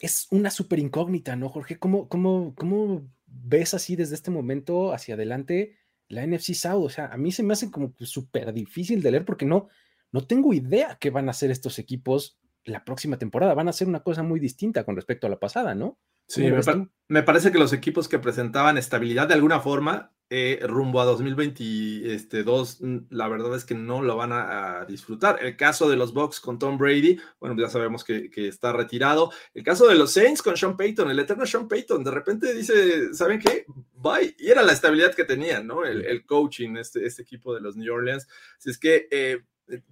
es 0.00 0.26
una 0.30 0.50
súper 0.50 0.78
incógnita, 0.78 1.36
¿no, 1.36 1.48
Jorge? 1.50 1.78
¿Cómo, 1.78 2.08
cómo, 2.08 2.54
¿Cómo 2.56 3.06
ves 3.26 3.74
así 3.74 3.96
desde 3.96 4.14
este 4.14 4.30
momento 4.30 4.92
hacia 4.92 5.14
adelante 5.14 5.76
la 6.08 6.26
NFC 6.26 6.54
South? 6.54 6.84
O 6.84 6.88
sea, 6.88 7.06
a 7.06 7.16
mí 7.18 7.30
se 7.30 7.42
me 7.42 7.52
hace 7.52 7.70
como 7.70 7.94
súper 8.00 8.52
difícil 8.52 9.02
de 9.02 9.10
leer 9.10 9.24
porque 9.26 9.44
no, 9.44 9.68
no 10.10 10.26
tengo 10.26 10.54
idea 10.54 10.96
qué 10.98 11.10
van 11.10 11.28
a 11.28 11.32
hacer 11.32 11.50
estos 11.50 11.78
equipos 11.78 12.40
la 12.64 12.84
próxima 12.84 13.18
temporada. 13.18 13.54
Van 13.54 13.66
a 13.66 13.70
hacer 13.70 13.88
una 13.88 14.02
cosa 14.02 14.22
muy 14.22 14.40
distinta 14.40 14.84
con 14.84 14.96
respecto 14.96 15.26
a 15.26 15.30
la 15.30 15.38
pasada, 15.38 15.74
¿no? 15.74 15.98
Sí, 16.30 16.48
me, 17.08 17.24
parece 17.24 17.50
que 17.50 17.58
los 17.58 17.72
equipos 17.72 18.06
que 18.08 18.20
presentaban 18.20 18.78
estabilidad 18.78 19.26
de 19.26 19.34
alguna 19.34 19.58
forma 19.58 20.12
eh, 20.30 20.60
rumbo 20.62 21.00
a 21.00 21.04
2022, 21.04 22.80
mm, 22.80 22.98
la 23.10 23.26
verdad 23.26 23.56
es 23.56 23.64
que 23.64 23.74
no 23.74 24.00
lo 24.00 24.16
van 24.16 24.30
a, 24.32 24.84
disfrutar. 24.88 25.40
El 25.42 25.56
caso 25.56 25.90
de 25.90 25.96
los 25.96 26.14
Bucks 26.14 26.38
con 26.38 26.60
Tom 26.60 26.78
Brady, 26.78 27.18
bueno, 27.40 27.60
ya 27.60 27.68
sabemos 27.68 28.04
que, 28.04 28.30
está 28.36 28.72
retirado. 28.72 29.32
El 29.54 29.64
caso 29.64 29.88
de 29.88 29.96
los 29.96 30.12
Saints 30.12 30.40
con 30.40 30.56
Sean 30.56 30.76
Payton, 30.76 31.10
el 31.10 31.18
eterno 31.18 31.44
Sean 31.46 31.66
Payton, 31.66 32.04
de 32.04 32.12
repente 32.12 32.54
dice, 32.54 33.12
¿saben 33.12 33.40
qué? 33.40 33.66
Bye. 33.94 34.36
Y 34.38 34.50
era 34.50 34.62
la 34.62 34.72
estabilidad 34.72 35.16
que 35.16 35.24
tenían, 35.24 35.66
¿no? 35.66 35.84
El, 35.84 36.24
coaching, 36.24 36.76
este, 36.76 37.04
este 37.04 37.22
equipo 37.22 37.52
de 37.52 37.60
los 37.60 37.76
New 37.76 37.92
Orleans. 37.92 38.28
Así 38.56 38.70
es 38.70 38.78
que... 38.78 39.08
Eh, 39.10 39.40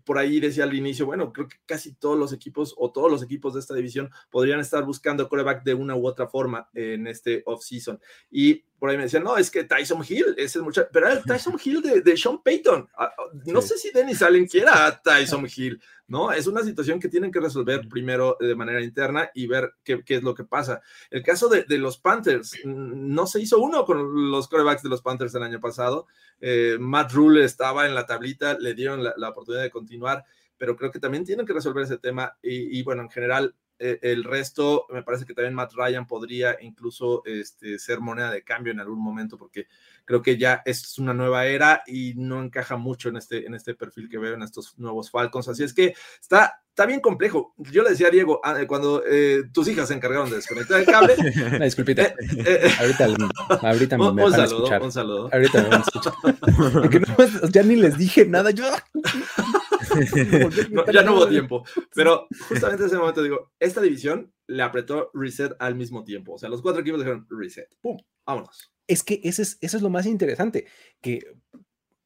por 0.04 0.18
ahí 0.18 0.40
decía 0.40 0.64
al 0.64 0.74
inicio, 0.74 1.06
bueno, 1.06 1.32
creo 1.32 1.48
que 1.48 1.56
casi 1.66 1.94
todos 1.94 2.18
los 2.18 2.32
equipos 2.32 2.74
o 2.76 2.90
todos 2.92 3.10
los 3.10 3.22
equipos 3.22 3.54
de 3.54 3.60
esta 3.60 3.74
división 3.74 4.10
podrían 4.30 4.60
estar 4.60 4.84
buscando 4.84 5.28
coreback 5.28 5.64
de 5.64 5.74
una 5.74 5.96
u 5.96 6.06
otra 6.06 6.28
forma 6.28 6.68
en 6.74 7.06
este 7.06 7.42
offseason. 7.46 8.00
Y 8.30 8.64
por 8.78 8.90
ahí 8.90 8.96
me 8.96 9.04
decían, 9.04 9.24
no, 9.24 9.36
es 9.36 9.50
que 9.50 9.64
Tyson 9.64 10.04
Hill 10.08 10.34
es 10.36 10.54
el 10.56 10.62
muchacho, 10.62 10.88
pero 10.92 11.06
era 11.08 11.16
el 11.18 11.24
Tyson 11.24 11.58
Hill 11.62 11.82
de, 11.82 12.00
de 12.00 12.16
Sean 12.16 12.42
Payton. 12.42 12.88
Ah, 12.96 13.12
ah, 13.18 13.22
No 13.46 13.60
Sí. 13.60 13.68
sé 13.68 13.78
si 13.78 13.90
Dennis 13.90 14.22
Allen 14.22 14.46
quiera 14.46 14.86
a 14.86 15.02
Tyson 15.02 15.46
Hill, 15.54 15.80
¿no? 16.06 16.32
Es 16.32 16.46
una 16.46 16.62
situación 16.62 17.00
que 17.00 17.08
tienen 17.08 17.30
que 17.32 17.40
resolver 17.40 17.88
primero 17.88 18.36
de 18.40 18.54
manera 18.54 18.80
interna 18.80 19.30
y 19.34 19.46
ver 19.46 19.74
qué, 19.84 20.02
qué 20.04 20.16
es 20.16 20.22
lo 20.22 20.34
que 20.34 20.44
pasa. 20.44 20.80
El 21.10 21.22
caso 21.22 21.48
de, 21.48 21.64
de 21.64 21.78
los 21.78 21.98
Panthers, 21.98 22.56
no 22.64 23.26
se 23.26 23.40
hizo 23.40 23.58
uno 23.58 23.84
con 23.84 24.30
los 24.30 24.48
corebacks 24.48 24.82
de 24.82 24.88
los 24.88 25.02
Panthers 25.02 25.34
el 25.34 25.42
año 25.42 25.60
pasado. 25.60 26.06
Eh, 26.40 26.76
Matt 26.80 27.12
Rule 27.12 27.44
estaba 27.44 27.86
en 27.86 27.94
la 27.94 28.06
tablita, 28.06 28.58
le 28.58 28.74
dieron 28.74 29.02
la, 29.02 29.12
la 29.16 29.30
oportunidad 29.30 29.62
de 29.64 29.70
continuar, 29.70 30.24
pero 30.56 30.76
creo 30.76 30.90
que 30.90 31.00
también 31.00 31.24
tienen 31.24 31.44
que 31.46 31.52
resolver 31.52 31.84
ese 31.84 31.98
tema. 31.98 32.36
Y, 32.42 32.78
y 32.78 32.82
bueno, 32.82 33.02
en 33.02 33.10
general, 33.10 33.54
el 33.78 34.24
resto, 34.24 34.86
me 34.90 35.02
parece 35.02 35.24
que 35.24 35.34
también 35.34 35.54
Matt 35.54 35.72
Ryan 35.74 36.06
podría 36.06 36.56
incluso 36.60 37.22
este, 37.24 37.78
ser 37.78 38.00
moneda 38.00 38.30
de 38.30 38.42
cambio 38.42 38.72
en 38.72 38.80
algún 38.80 39.00
momento, 39.00 39.36
porque 39.38 39.66
creo 40.04 40.22
que 40.22 40.38
ya 40.38 40.62
es 40.64 40.98
una 40.98 41.12
nueva 41.12 41.46
era 41.46 41.82
y 41.86 42.14
no 42.16 42.42
encaja 42.42 42.76
mucho 42.76 43.08
en 43.10 43.16
este, 43.18 43.46
en 43.46 43.54
este 43.54 43.74
perfil 43.74 44.08
que 44.08 44.18
veo 44.18 44.34
en 44.34 44.42
estos 44.42 44.78
nuevos 44.78 45.10
Falcons. 45.10 45.48
Así 45.48 45.62
es 45.64 45.74
que 45.74 45.94
está, 46.20 46.62
está 46.68 46.86
bien 46.86 47.00
complejo. 47.00 47.54
Yo 47.58 47.82
le 47.82 47.90
decía 47.90 48.06
a 48.08 48.10
Diego, 48.10 48.40
ah, 48.42 48.56
cuando 48.66 49.02
eh, 49.06 49.44
tus 49.52 49.68
hijas 49.68 49.88
se 49.88 49.94
encargaron 49.94 50.30
de 50.30 50.36
desconectar 50.36 50.80
el 50.80 50.86
cable, 50.86 51.14
Una 51.56 51.64
disculpita. 51.66 52.02
eh, 52.04 52.14
eh, 52.46 52.70
Ahorita, 52.80 53.06
ahorita 53.62 53.98
me, 53.98 54.08
un, 54.08 54.14
me 54.14 54.24
un 54.24 54.30
saludo, 54.32 54.56
escuchar. 54.56 54.82
un 54.82 54.92
saludo. 54.92 55.30
Ahorita 55.32 55.62
me 55.62 55.68
van 55.68 55.80
a 55.80 55.84
escuchar. 55.84 56.12
Porque 56.72 57.00
no, 57.00 57.16
ya 57.50 57.62
ni 57.62 57.76
les 57.76 57.98
dije 57.98 58.24
nada. 58.24 58.50
Yo. 58.50 58.64
No, 60.70 60.90
ya 60.90 61.02
no 61.02 61.14
hubo 61.14 61.28
tiempo, 61.28 61.64
pero 61.94 62.26
justamente 62.48 62.82
en 62.82 62.88
ese 62.88 62.98
momento 62.98 63.22
digo, 63.22 63.52
esta 63.58 63.80
división 63.80 64.32
le 64.46 64.62
apretó 64.62 65.10
reset 65.14 65.54
al 65.58 65.74
mismo 65.74 66.04
tiempo. 66.04 66.34
O 66.34 66.38
sea, 66.38 66.48
los 66.48 66.62
cuatro 66.62 66.80
equipos 66.82 67.00
dijeron 67.00 67.26
reset. 67.30 67.68
¡Pum! 67.80 67.98
Vámonos. 68.26 68.72
Es 68.86 69.02
que 69.02 69.20
ese 69.22 69.42
es, 69.42 69.58
eso 69.60 69.76
es 69.76 69.82
lo 69.82 69.90
más 69.90 70.06
interesante, 70.06 70.66
que 71.00 71.20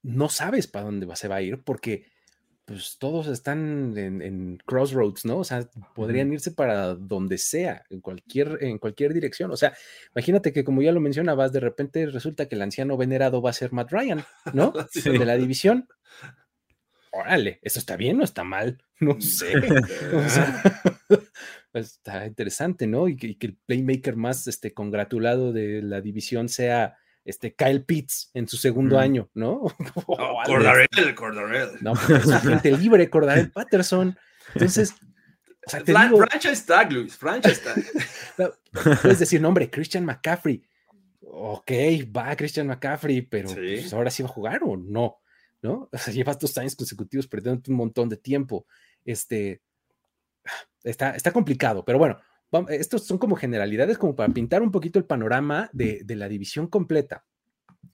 no 0.02 0.28
sabes 0.28 0.66
para 0.66 0.86
dónde 0.86 1.06
se 1.16 1.28
va 1.28 1.36
a 1.36 1.42
ir 1.42 1.62
porque 1.62 2.06
pues 2.64 2.96
todos 2.98 3.26
están 3.26 3.96
en, 3.96 4.22
en 4.22 4.58
crossroads, 4.64 5.24
¿no? 5.24 5.38
O 5.38 5.44
sea, 5.44 5.68
podrían 5.94 6.32
irse 6.32 6.52
para 6.52 6.94
donde 6.94 7.36
sea, 7.38 7.84
en 7.90 8.00
cualquier, 8.00 8.58
en 8.60 8.78
cualquier 8.78 9.12
dirección. 9.12 9.50
O 9.50 9.56
sea, 9.56 9.74
imagínate 10.14 10.52
que 10.52 10.62
como 10.62 10.80
ya 10.80 10.92
lo 10.92 11.00
mencionabas, 11.00 11.52
de 11.52 11.60
repente 11.60 12.06
resulta 12.06 12.46
que 12.46 12.54
el 12.54 12.62
anciano 12.62 12.96
venerado 12.96 13.42
va 13.42 13.50
a 13.50 13.54
ser 13.54 13.72
Matt 13.72 13.90
Ryan, 13.90 14.24
¿no? 14.52 14.72
Sí. 14.90 15.10
De 15.10 15.24
la 15.24 15.36
división. 15.36 15.88
Órale, 17.12 17.58
¿eso 17.62 17.78
está 17.78 17.96
bien 17.96 18.20
o 18.20 18.24
está 18.24 18.44
mal? 18.44 18.82
No 19.00 19.20
sé. 19.20 19.52
O 20.14 20.28
sea, 20.28 20.62
pues, 21.72 21.86
está 21.94 22.26
interesante, 22.26 22.86
¿no? 22.86 23.08
Y 23.08 23.16
que, 23.16 23.26
y 23.28 23.34
que 23.36 23.48
el 23.48 23.56
playmaker 23.66 24.16
más 24.16 24.46
este, 24.46 24.72
congratulado 24.72 25.52
de 25.52 25.82
la 25.82 26.00
división 26.00 26.48
sea 26.48 26.96
este 27.24 27.54
Kyle 27.54 27.84
Pitts 27.84 28.30
en 28.34 28.46
su 28.48 28.56
segundo 28.56 28.96
Mm. 28.96 29.00
año, 29.00 29.30
¿no? 29.34 29.62
Oh. 30.06 30.42
Cordarel, 30.44 30.88
Cordarel. 31.16 31.70
No, 31.80 31.94
pues, 31.94 32.26
es 32.64 32.80
libre, 32.80 33.08
Cordarel 33.10 33.50
Patterson. 33.50 34.16
Entonces, 34.54 34.94
o 35.66 35.70
sea, 35.70 35.82
te 35.84 35.92
Fran- 35.92 36.10
digo, 36.10 36.18
franchise 36.26 36.66
tag, 36.66 36.92
Luis, 36.92 37.16
franchise 37.16 37.60
tag. 37.62 38.52
puedes 39.02 39.18
decir, 39.20 39.40
no, 39.40 39.48
hombre, 39.48 39.70
Christian 39.70 40.04
McCaffrey. 40.04 40.62
Ok, 41.20 41.70
va 42.16 42.34
Christian 42.36 42.66
McCaffrey, 42.66 43.22
pero 43.22 43.48
Sí. 43.48 43.54
pues, 43.80 43.92
ahora 43.92 44.10
sí 44.10 44.22
va 44.22 44.28
a 44.28 44.32
jugar 44.32 44.60
o 44.64 44.76
no, 44.76 45.18
¿no? 45.62 45.88
O 45.92 45.98
sea, 45.98 46.12
llevas 46.12 46.38
dos 46.38 46.56
años 46.58 46.76
consecutivos 46.76 47.26
perdiendo 47.26 47.62
un 47.68 47.76
montón 47.76 48.08
de 48.08 48.16
tiempo. 48.16 48.66
Este, 49.04 49.62
está, 50.82 51.16
está 51.16 51.32
complicado, 51.32 51.84
pero 51.84 51.98
bueno, 51.98 52.18
estos 52.68 53.06
son 53.06 53.18
como 53.18 53.36
generalidades, 53.36 53.96
como 53.96 54.14
para 54.14 54.32
pintar 54.32 54.62
un 54.62 54.70
poquito 54.70 54.98
el 54.98 55.06
panorama 55.06 55.70
de, 55.72 56.02
de 56.04 56.16
la 56.16 56.28
división 56.28 56.66
completa. 56.66 57.24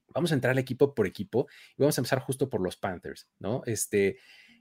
Vamos 0.08 0.32
a 0.32 0.34
entrar 0.34 0.58
equipo 0.58 0.94
por 0.94 1.06
equipo 1.06 1.46
y 1.76 1.82
vamos 1.82 1.96
a 1.96 2.00
empezar 2.00 2.20
justo 2.20 2.50
por 2.50 2.60
los 2.60 2.76
Panthers, 2.76 3.28
¿no? 3.38 3.62
Este, 3.66 4.18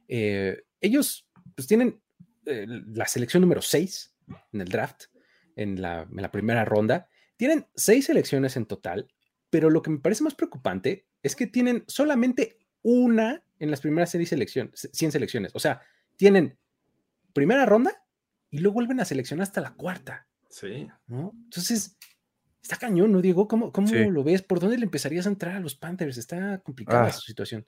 eh, 0.08 0.64
ellos 0.80 1.28
pues 1.56 1.68
tienen 1.68 2.00
eh, 2.46 2.66
la 2.68 3.08
selección 3.08 3.42
número 3.42 3.62
6 3.62 4.16
en 4.54 4.62
el 4.62 4.68
draft, 4.68 5.06
en 5.56 5.82
la, 5.82 6.02
en 6.02 6.22
la 6.22 6.32
primera 6.32 6.64
ronda. 6.66 7.10
Tienen 7.36 7.66
seis 7.76 8.06
selecciones 8.06 8.56
en 8.58 8.66
total, 8.66 9.12
pero 9.50 9.70
lo 9.70 9.82
que 9.82 9.90
me 9.90 10.00
parece 10.00 10.24
más 10.24 10.36
preocupante 10.36 11.08
es 11.24 11.36
que 11.36 11.48
tienen 11.48 11.84
solamente 11.88 12.60
una 12.90 13.44
en 13.60 13.70
las 13.70 13.82
primeras 13.82 14.12
seis 14.12 14.30
selecciones, 14.30 14.90
100 14.94 15.12
selecciones. 15.12 15.52
O 15.54 15.60
sea, 15.60 15.82
tienen 16.16 16.58
primera 17.34 17.66
ronda 17.66 17.92
y 18.50 18.60
luego 18.60 18.76
vuelven 18.76 19.02
a 19.02 19.06
seleccionar 19.06 19.44
hasta 19.44 19.60
la 19.60 19.74
cuarta, 19.74 20.26
Sí. 20.50 20.88
¿no? 21.08 21.34
Entonces, 21.44 21.98
está 22.62 22.78
cañón, 22.78 23.12
¿no, 23.12 23.22
Diego? 23.22 23.46
¿Cómo, 23.50 23.74
cómo 23.74 23.88
Sí. 23.90 24.06
lo 24.10 24.24
ves? 24.24 24.42
¿Por 24.42 24.62
dónde 24.62 24.78
le 24.78 24.86
empezarías 24.86 25.26
a 25.26 25.30
entrar 25.30 25.56
a 25.58 25.60
los 25.60 25.76
Panthers? 25.76 26.18
Está 26.18 26.60
complicada 26.60 27.08
Ah. 27.08 27.12
su 27.12 27.22
situación. 27.22 27.66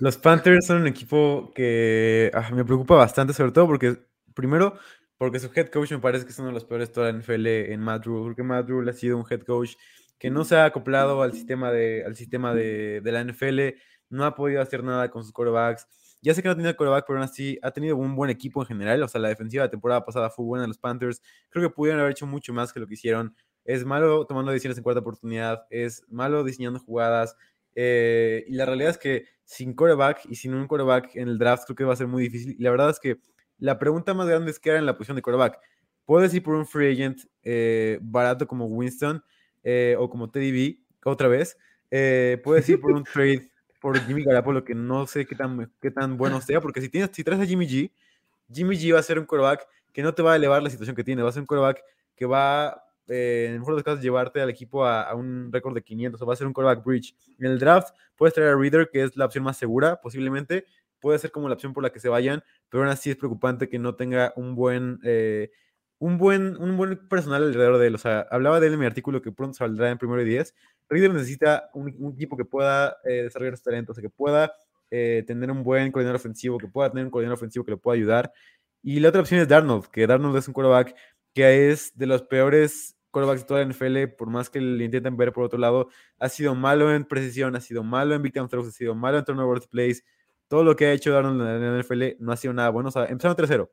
Los 0.00 0.18
Panthers 0.18 0.66
son 0.66 0.82
un 0.82 0.86
equipo 0.86 1.50
que 1.54 2.30
ah, 2.34 2.50
me 2.52 2.64
preocupa 2.64 2.94
bastante, 2.96 3.32
sobre 3.32 3.52
todo 3.52 3.66
porque, 3.66 3.96
primero, 4.34 4.76
porque 5.16 5.38
su 5.38 5.50
head 5.54 5.68
coach 5.68 5.92
me 5.92 5.98
parece 5.98 6.24
que 6.26 6.32
es 6.32 6.38
uno 6.38 6.48
de 6.48 6.54
los 6.54 6.64
peores 6.66 6.88
de 6.88 6.94
toda 6.94 7.06
la 7.10 7.18
NFL 7.18 7.72
en 7.72 7.80
Matt 7.80 8.04
Rule, 8.04 8.24
porque 8.24 8.42
Matt 8.42 8.68
Rule 8.68 8.90
ha 8.90 8.94
sido 8.94 9.16
un 9.16 9.24
head 9.30 9.42
coach 9.42 9.76
que 10.18 10.30
no 10.30 10.44
se 10.44 10.56
ha 10.56 10.66
acoplado 10.66 11.22
al 11.22 11.32
sistema 11.32 11.70
de, 11.72 12.04
al 12.04 12.16
sistema 12.16 12.54
de, 12.54 13.00
de 13.00 13.12
la 13.12 13.20
NFL, 13.24 13.76
no 14.12 14.24
ha 14.24 14.34
podido 14.34 14.60
hacer 14.62 14.84
nada 14.84 15.10
con 15.10 15.22
sus 15.24 15.32
quarterbacks. 15.32 15.88
Ya 16.20 16.34
sé 16.34 16.42
que 16.42 16.48
no 16.48 16.54
tenía 16.56 16.76
quarterback, 16.76 17.04
pero 17.06 17.18
aún 17.18 17.24
así 17.28 17.58
ha 17.62 17.72
tenido 17.72 17.96
un 17.96 18.14
buen 18.14 18.30
equipo 18.30 18.60
en 18.62 18.66
general. 18.68 19.02
O 19.02 19.08
sea, 19.08 19.20
la 19.20 19.28
defensiva 19.28 19.62
de 19.62 19.68
la 19.68 19.70
temporada 19.70 20.04
pasada 20.04 20.30
fue 20.30 20.44
buena 20.44 20.62
de 20.62 20.68
los 20.68 20.78
Panthers. 20.78 21.20
Creo 21.50 21.68
que 21.68 21.74
pudieron 21.74 22.00
haber 22.00 22.12
hecho 22.12 22.26
mucho 22.26 22.52
más 22.52 22.72
que 22.72 22.78
lo 22.78 22.86
que 22.86 22.94
hicieron. 22.94 23.34
Es 23.64 23.84
malo 23.84 24.26
tomando 24.26 24.52
decisiones 24.52 24.76
en 24.78 24.84
cuarta 24.84 25.00
oportunidad, 25.00 25.66
es 25.70 26.04
malo 26.08 26.44
diseñando 26.44 26.78
jugadas. 26.80 27.36
eh, 27.74 28.44
y 28.48 28.54
la 28.54 28.66
realidad 28.66 28.90
es 28.90 28.98
que 28.98 29.24
sin 29.44 29.74
quarterback 29.74 30.20
y 30.28 30.34
sin 30.36 30.52
un 30.54 30.66
quarterback 30.66 31.16
en 31.16 31.28
el 31.28 31.38
draft 31.38 31.64
creo 31.64 31.76
que 31.76 31.84
va 31.84 31.94
a 31.94 31.96
ser 31.96 32.06
muy 32.06 32.24
difícil. 32.24 32.54
Y 32.58 32.62
la 32.62 32.70
verdad 32.70 32.90
es 32.90 33.00
que 33.00 33.18
la 33.58 33.78
pregunta 33.78 34.12
más 34.14 34.28
grande 34.28 34.50
es 34.50 34.58
qué 34.58 34.70
hará 34.70 34.78
en 34.78 34.86
la 34.86 34.96
posición 34.96 35.16
de 35.16 35.22
quarterback. 35.22 35.58
Puedes 36.04 36.34
ir 36.34 36.42
por 36.42 36.54
un 36.54 36.66
free 36.66 36.92
agent 36.92 37.20
eh, 37.44 37.98
barato 38.02 38.46
como 38.46 38.66
Winston 38.66 39.24
eh, 39.62 39.96
o 39.98 40.10
como 40.10 40.30
Teddy 40.30 40.52
B 40.52 40.78
otra 41.04 41.28
vez. 41.28 41.56
Puedes 42.44 42.68
ir 42.68 42.80
por 42.80 42.92
un 42.92 43.04
trade 43.12 43.51
por 43.82 43.98
Jimmy 44.06 44.22
Garoppolo 44.22 44.64
que 44.64 44.74
no 44.74 45.06
sé 45.06 45.26
qué 45.26 45.34
tan, 45.34 45.70
qué 45.80 45.90
tan 45.90 46.16
bueno 46.16 46.40
sea, 46.40 46.60
porque 46.60 46.80
si, 46.80 46.88
tienes, 46.88 47.10
si 47.12 47.24
traes 47.24 47.40
a 47.42 47.44
Jimmy 47.44 47.66
G, 47.66 47.90
Jimmy 48.50 48.76
G 48.76 48.94
va 48.94 49.00
a 49.00 49.02
ser 49.02 49.18
un 49.18 49.26
quarterback 49.26 49.66
que 49.92 50.02
no 50.02 50.14
te 50.14 50.22
va 50.22 50.32
a 50.32 50.36
elevar 50.36 50.62
la 50.62 50.70
situación 50.70 50.94
que 50.96 51.04
tiene, 51.04 51.22
va 51.22 51.28
a 51.28 51.32
ser 51.32 51.40
un 51.40 51.46
quarterback 51.46 51.82
que 52.14 52.24
va, 52.24 52.84
eh, 53.08 53.46
en 53.48 53.54
el 53.54 53.58
mejor 53.58 53.74
de 53.74 53.78
los 53.78 53.84
casos, 53.84 54.00
llevarte 54.00 54.40
al 54.40 54.48
equipo 54.48 54.86
a, 54.86 55.02
a 55.02 55.14
un 55.16 55.52
récord 55.52 55.74
de 55.74 55.82
500, 55.82 56.22
o 56.22 56.26
va 56.26 56.32
a 56.32 56.36
ser 56.36 56.46
un 56.46 56.52
quarterback 56.52 56.84
bridge. 56.84 57.14
En 57.38 57.46
el 57.46 57.58
draft 57.58 57.94
puedes 58.16 58.32
traer 58.32 58.50
a 58.50 58.56
Reader, 58.56 58.88
que 58.90 59.02
es 59.02 59.16
la 59.16 59.26
opción 59.26 59.42
más 59.42 59.56
segura, 59.58 60.00
posiblemente, 60.00 60.64
puede 61.00 61.18
ser 61.18 61.32
como 61.32 61.48
la 61.48 61.54
opción 61.54 61.74
por 61.74 61.82
la 61.82 61.90
que 61.90 61.98
se 61.98 62.08
vayan, 62.08 62.42
pero 62.70 62.84
aún 62.84 62.92
así 62.92 63.10
es 63.10 63.16
preocupante 63.16 63.68
que 63.68 63.80
no 63.80 63.96
tenga 63.96 64.32
un 64.36 64.54
buen, 64.54 65.00
eh, 65.02 65.50
un 65.98 66.16
buen, 66.16 66.56
un 66.56 66.76
buen 66.76 66.96
personal 67.08 67.42
alrededor 67.42 67.78
de 67.78 67.88
él. 67.88 67.96
O 67.96 67.98
sea, 67.98 68.26
hablaba 68.30 68.60
de 68.60 68.68
él 68.68 68.74
en 68.74 68.80
mi 68.80 68.86
artículo 68.86 69.20
que 69.20 69.32
pronto 69.32 69.54
saldrá 69.54 69.90
en 69.90 69.98
primero 69.98 70.22
y 70.22 70.24
10. 70.24 70.54
Reader 70.92 71.12
necesita 71.12 71.70
un, 71.74 71.94
un 71.98 72.12
equipo 72.12 72.36
que 72.36 72.44
pueda 72.44 72.96
eh, 73.04 73.24
desarrollar 73.24 73.56
su 73.56 73.64
talento, 73.64 73.92
o 73.92 73.94
sea, 73.94 74.02
que 74.02 74.10
pueda 74.10 74.52
eh, 74.90 75.24
tener 75.26 75.50
un 75.50 75.62
buen 75.62 75.90
coordinador 75.90 76.16
ofensivo, 76.16 76.58
que 76.58 76.68
pueda 76.68 76.90
tener 76.90 77.06
un 77.06 77.10
coordinador 77.10 77.38
ofensivo 77.38 77.64
que 77.64 77.70
lo 77.72 77.78
pueda 77.78 77.96
ayudar. 77.96 78.32
Y 78.82 79.00
la 79.00 79.08
otra 79.08 79.20
opción 79.22 79.40
es 79.40 79.48
Darnold, 79.48 79.86
que 79.86 80.06
Darnold 80.06 80.36
es 80.36 80.48
un 80.48 80.54
quarterback 80.54 80.94
que 81.34 81.70
es 81.70 81.96
de 81.96 82.06
los 82.06 82.22
peores 82.22 82.96
quarterbacks 83.12 83.42
de 83.42 83.46
toda 83.46 83.60
la 83.60 83.66
NFL, 83.66 84.16
por 84.16 84.28
más 84.28 84.50
que 84.50 84.60
le 84.60 84.84
intenten 84.84 85.16
ver 85.16 85.32
por 85.32 85.44
otro 85.44 85.58
lado, 85.58 85.88
ha 86.18 86.28
sido 86.28 86.54
malo 86.54 86.92
en 86.92 87.04
precisión, 87.04 87.54
ha 87.54 87.60
sido 87.60 87.84
malo 87.84 88.14
en 88.14 88.22
big 88.22 88.32
time 88.32 88.48
throws, 88.48 88.66
ha 88.66 88.72
sido 88.72 88.94
malo 88.94 89.18
en 89.18 89.24
turnover 89.24 89.62
plays. 89.70 90.04
Todo 90.48 90.64
lo 90.64 90.74
que 90.74 90.86
ha 90.86 90.92
hecho 90.92 91.12
Darnold 91.12 91.40
en 91.40 91.76
la 91.76 91.80
NFL 91.80 92.02
no 92.18 92.32
ha 92.32 92.36
sido 92.36 92.52
nada 92.54 92.70
bueno. 92.70 92.88
O 92.88 92.92
sea, 92.92 93.06
empezaron 93.06 93.36
3-0. 93.36 93.70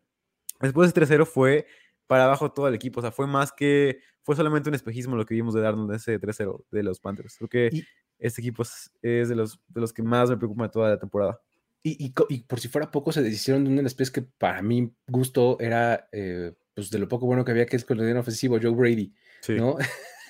Después 0.62 0.94
de 0.94 1.02
3-0 1.02 1.26
fue 1.26 1.66
para 2.10 2.26
abajo 2.26 2.52
todo 2.52 2.68
el 2.68 2.74
equipo. 2.74 3.00
O 3.00 3.04
sea, 3.04 3.12
fue 3.12 3.28
más 3.28 3.52
que. 3.52 4.00
Fue 4.24 4.36
solamente 4.36 4.68
un 4.68 4.74
espejismo 4.76 5.16
lo 5.16 5.26
que 5.26 5.36
vimos 5.36 5.54
de 5.54 5.62
Darnold 5.62 5.92
en 5.92 5.96
ese 5.98 6.20
3-0 6.20 6.66
de 6.72 6.84
los 6.84 7.00
Panthers. 7.00 7.36
Creo 7.38 7.50
que 7.50 7.70
Y- 7.72 7.84
este 8.18 8.42
equipo 8.42 8.64
es, 8.64 8.92
es 9.02 9.30
de, 9.30 9.36
los, 9.36 9.60
de 9.70 9.80
los 9.82 9.94
que 9.94 10.02
más 10.04 10.30
me 10.30 10.38
preocupan 10.38 10.68
de 10.68 10.72
toda 10.74 10.90
la 10.90 11.00
temporada. 11.00 11.40
Y, 11.84 12.12
y 12.30 12.40
por 12.42 12.60
si 12.60 12.68
fuera 12.68 12.90
poco, 12.92 13.12
se 13.12 13.22
deshicieron 13.22 13.64
de 13.64 13.70
un 13.70 13.86
especie 13.86 14.12
que 14.12 14.22
para 14.24 14.62
mi 14.62 14.92
gusto 15.08 15.58
era 15.62 16.10
eh, 16.12 16.54
pues 16.74 16.90
de 16.90 17.00
lo 17.00 17.08
poco 17.08 17.26
bueno 17.28 17.46
que 17.46 17.52
había 17.52 17.66
que 17.68 17.76
es 17.78 17.86
con 17.86 18.00
el 18.00 18.18
ofensivo, 18.18 18.58
Joe 18.62 18.72
Brady, 18.72 19.14
Sí. 19.42 19.54
¿no? 19.56 19.78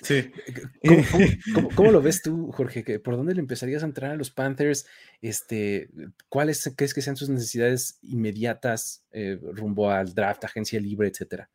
Sí. 0.02 0.30
¿Cómo, 0.86 1.02
cómo- 1.10 1.26
cómo- 1.54 1.68
cómo 1.74 1.90
lo 1.92 2.00
ves 2.00 2.22
tú, 2.22 2.52
Jorge? 2.52 2.84
¿Que 2.84 3.00
¿Por 3.00 3.16
dónde 3.16 3.34
le 3.34 3.40
empezarías 3.40 3.82
a 3.82 3.86
entrar 3.86 4.12
a 4.12 4.16
los 4.16 4.30
Panthers? 4.30 4.86
Este, 5.20 5.90
¿Cuáles 6.28 6.72
crees 6.76 6.94
que 6.94 7.02
sean 7.02 7.16
sus 7.16 7.28
necesidades 7.28 7.98
inmediatas 8.02 9.04
eh, 9.10 9.38
rumbo 9.52 9.90
al 9.90 10.14
draft, 10.14 10.44
agencia 10.44 10.80
libre, 10.80 11.08
etcétera? 11.08 11.50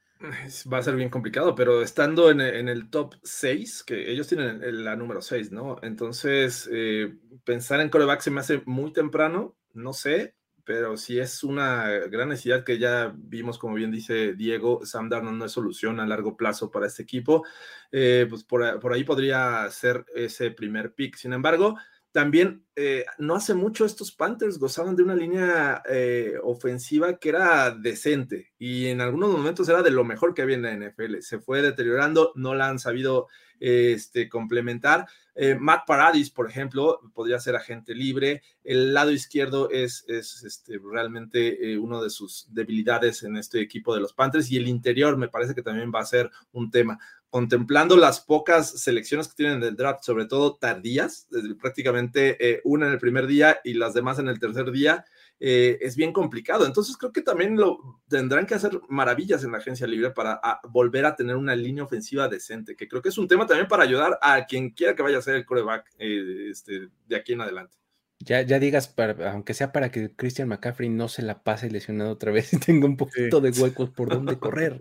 Va 0.72 0.78
a 0.78 0.84
ser 0.84 0.96
bien 0.96 1.10
complicado, 1.10 1.56
pero 1.56 1.82
estando 1.82 2.32
en, 2.32 2.40
e- 2.42 2.60
en 2.60 2.70
el 2.70 2.90
top 2.90 3.16
6, 3.24 3.84
que 3.84 4.12
ellos 4.12 4.28
tienen 4.28 4.62
la 4.84 4.96
número 4.96 5.22
6, 5.22 5.52
¿no? 5.52 5.78
Entonces, 5.82 6.70
eh, 6.72 7.16
pensar 7.44 7.82
en 7.82 7.90
coreback 7.90 8.22
se 8.22 8.32
me 8.32 8.40
hace 8.40 8.62
muy 8.66 8.94
temprano, 8.94 9.56
no 9.74 9.92
sé, 9.94 10.36
pero 10.64 10.98
si 10.98 11.20
es 11.20 11.44
una 11.44 11.90
gran 12.10 12.30
necesidad 12.30 12.64
que 12.64 12.80
ya 12.80 13.14
vimos, 13.16 13.60
como 13.60 13.76
bien 13.76 13.92
dice 13.92 14.34
Diego, 14.34 14.86
Sam 14.86 15.10
Darnold 15.10 15.38
no 15.38 15.46
es 15.46 15.52
solución 15.52 16.00
a 16.00 16.08
largo 16.08 16.38
plazo 16.38 16.72
para 16.72 16.88
este 16.88 17.04
equipo, 17.04 17.44
eh, 17.92 18.26
pues 18.30 18.44
por, 18.44 18.80
por, 18.80 18.94
ahí 18.94 19.04
podría 19.04 19.70
ser 19.70 20.06
ese 20.16 20.50
primer 20.52 20.94
pick. 20.96 21.18
Sin 21.18 21.34
embargo, 21.34 21.76
también 22.16 22.66
eh, 22.78 23.04
no 23.18 23.36
hace 23.36 23.54
mucho 23.56 23.84
estos 23.84 24.14
Panthers 24.14 24.58
gozaban 24.58 24.96
de 24.96 25.04
una 25.04 25.16
línea 25.16 25.84
eh, 25.86 26.36
ofensiva 26.42 27.18
que 27.18 27.28
era 27.28 27.72
decente 27.72 28.54
y 28.58 28.88
en 28.88 29.02
algunos 29.02 29.32
momentos 29.32 29.68
era 29.68 29.84
de 29.84 29.92
lo 29.92 30.06
mejor 30.06 30.34
que 30.34 30.42
había 30.42 30.56
en 30.56 30.62
la 30.62 30.74
NFL. 30.74 31.18
Se 31.20 31.40
fue 31.40 31.62
deteriorando, 31.62 32.32
no 32.36 32.56
la 32.56 32.70
han 32.70 32.80
sabido 32.80 33.28
este, 33.60 34.30
complementar. 34.30 35.08
Eh, 35.38 35.56
Matt 35.56 35.86
Paradis, 35.86 36.30
por 36.30 36.50
ejemplo, 36.50 37.02
podría 37.14 37.40
ser 37.40 37.56
agente 37.56 37.94
libre. 37.94 38.42
El 38.64 38.94
lado 38.94 39.12
izquierdo 39.12 39.70
es, 39.70 40.06
es 40.08 40.44
este, 40.44 40.80
realmente 40.80 41.74
eh, 41.74 41.78
uno 41.78 42.02
de 42.02 42.10
sus 42.10 42.48
debilidades 42.52 43.24
en 43.24 43.36
este 43.36 43.60
equipo 43.60 43.94
de 43.94 44.00
los 44.00 44.14
Panthers 44.14 44.50
y 44.50 44.58
el 44.58 44.68
interior 44.68 45.18
me 45.18 45.28
parece 45.28 45.54
que 45.54 45.62
también 45.62 45.92
va 45.94 46.00
a 46.00 46.06
ser 46.06 46.32
un 46.54 46.72
tema. 46.72 46.98
Contemplando 47.30 47.98
las 47.98 48.22
pocas 48.22 48.82
selecciones 48.82 49.28
que 49.28 49.36
tienen 49.36 49.60
del 49.60 49.76
draft, 49.76 50.04
sobre 50.04 50.26
todo 50.26 50.56
tardías, 50.56 51.28
prácticamente 51.60 52.38
eh, 52.40 52.62
una 52.64 52.88
en 52.88 52.94
el 52.94 53.00
primer 53.00 53.28
día 53.28 53.60
y 53.66 53.74
las 53.74 53.94
demás 53.94 54.20
en 54.20 54.30
el 54.30 54.40
tercer 54.40 54.72
día, 54.72 55.04
eh, 55.40 55.78
es 55.82 55.96
bien 55.96 56.14
complicado. 56.14 56.66
Entonces 56.66 56.96
creo 56.98 57.12
que 57.12 57.22
también 57.22 57.58
lo 57.58 58.02
tendrán 58.08 58.46
que 58.46 58.56
hacer 58.56 58.80
maravillas 58.88 59.44
en 59.44 59.52
la 59.52 59.58
agencia 59.58 59.88
libre 59.88 60.12
para 60.12 60.40
volver 60.70 61.06
a 61.06 61.16
tener 61.16 61.36
una 61.36 61.56
línea 61.56 61.84
ofensiva 61.84 62.28
decente, 62.28 62.76
que 62.76 62.88
creo 62.88 63.02
que 63.02 63.10
es 63.10 63.18
un 63.18 63.28
tema 63.28 63.46
también 63.46 63.68
para 63.68 63.84
ayudar 63.84 64.18
a 64.22 64.46
quien 64.46 64.72
quiera 64.72 64.96
que 64.96 65.04
vaya 65.04 65.18
a 65.18 65.22
ser 65.22 65.36
el 65.36 65.46
coreback 65.46 65.92
eh, 66.00 66.50
este, 66.50 66.90
de 67.08 67.16
aquí 67.16 67.34
en 67.34 67.42
adelante. 67.42 67.78
Ya, 68.20 68.42
ya 68.42 68.60
digas, 68.60 68.88
para, 68.88 69.34
aunque 69.34 69.54
sea 69.54 69.74
para 69.74 69.92
que 69.92 70.16
Christian 70.16 70.48
McCaffrey 70.48 70.88
no 70.90 71.10
se 71.10 71.22
la 71.22 71.44
pase 71.44 71.70
lesionado 71.70 72.12
otra 72.12 72.32
vez 72.32 72.54
y 72.54 72.60
tenga 72.60 72.86
un 72.86 72.96
poquito 72.96 73.42
de 73.42 73.52
huecos 73.52 73.90
por 73.90 74.10
donde 74.10 74.40
correr, 74.40 74.80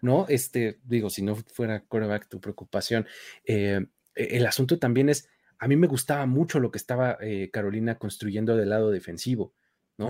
¿no? 0.00 0.26
Este, 0.28 0.78
digo, 0.84 1.10
si 1.10 1.22
no 1.22 1.34
fuera 1.34 1.80
coreback 1.80 2.28
tu 2.28 2.40
preocupación. 2.40 3.06
Eh, 3.44 3.86
el 4.14 4.46
asunto 4.46 4.78
también 4.78 5.08
es, 5.08 5.28
a 5.58 5.66
mí 5.66 5.76
me 5.76 5.88
gustaba 5.88 6.26
mucho 6.26 6.60
lo 6.60 6.70
que 6.70 6.78
estaba 6.78 7.18
Carolina 7.52 7.98
construyendo 7.98 8.56
del 8.56 8.70
lado 8.70 8.90
defensivo. 8.90 9.52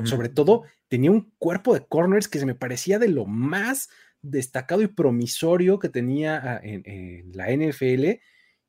Sobre 0.05 0.29
todo, 0.29 0.65
tenía 0.89 1.11
un 1.11 1.33
cuerpo 1.39 1.75
de 1.75 1.85
corners 1.87 2.29
que 2.29 2.39
se 2.39 2.47
me 2.47 2.55
parecía 2.55 2.99
de 2.99 3.09
lo 3.09 3.27
más 3.27 3.89
destacado 4.23 4.83
y 4.83 4.87
promisorio 4.87 5.79
que 5.79 5.89
tenía 5.89 6.37
ah, 6.37 6.61
en, 6.63 7.33
la 7.33 7.51
NFL, 7.51 8.21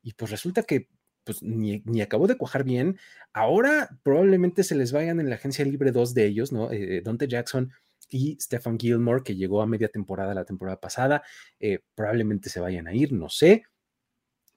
y 0.02 0.12
pues 0.14 0.30
resulta 0.30 0.62
que 0.62 0.88
pues 1.24 1.42
ni, 1.42 1.82
acabó 2.00 2.26
de 2.26 2.36
cuajar 2.36 2.64
bien. 2.64 2.98
Ahora 3.32 3.88
probablemente 4.02 4.64
se 4.64 4.74
les 4.74 4.90
vayan 4.90 5.20
en 5.20 5.28
la 5.28 5.36
agencia 5.36 5.64
libre 5.64 5.92
dos 5.92 6.14
de 6.14 6.26
ellos, 6.26 6.50
¿no? 6.50 6.72
Eh, 6.72 7.00
Dante 7.04 7.28
Jackson 7.28 7.72
y 8.10 8.36
Stephen 8.40 8.78
Gilmore, 8.78 9.22
que 9.22 9.36
llegó 9.36 9.62
a 9.62 9.66
media 9.66 9.88
temporada 9.88 10.34
la 10.34 10.44
temporada 10.44 10.80
pasada. 10.80 11.22
Eh, 11.60 11.78
probablemente 11.94 12.50
se 12.50 12.58
vayan 12.58 12.88
a 12.88 12.94
ir, 12.94 13.12
no 13.12 13.28
sé. 13.28 13.64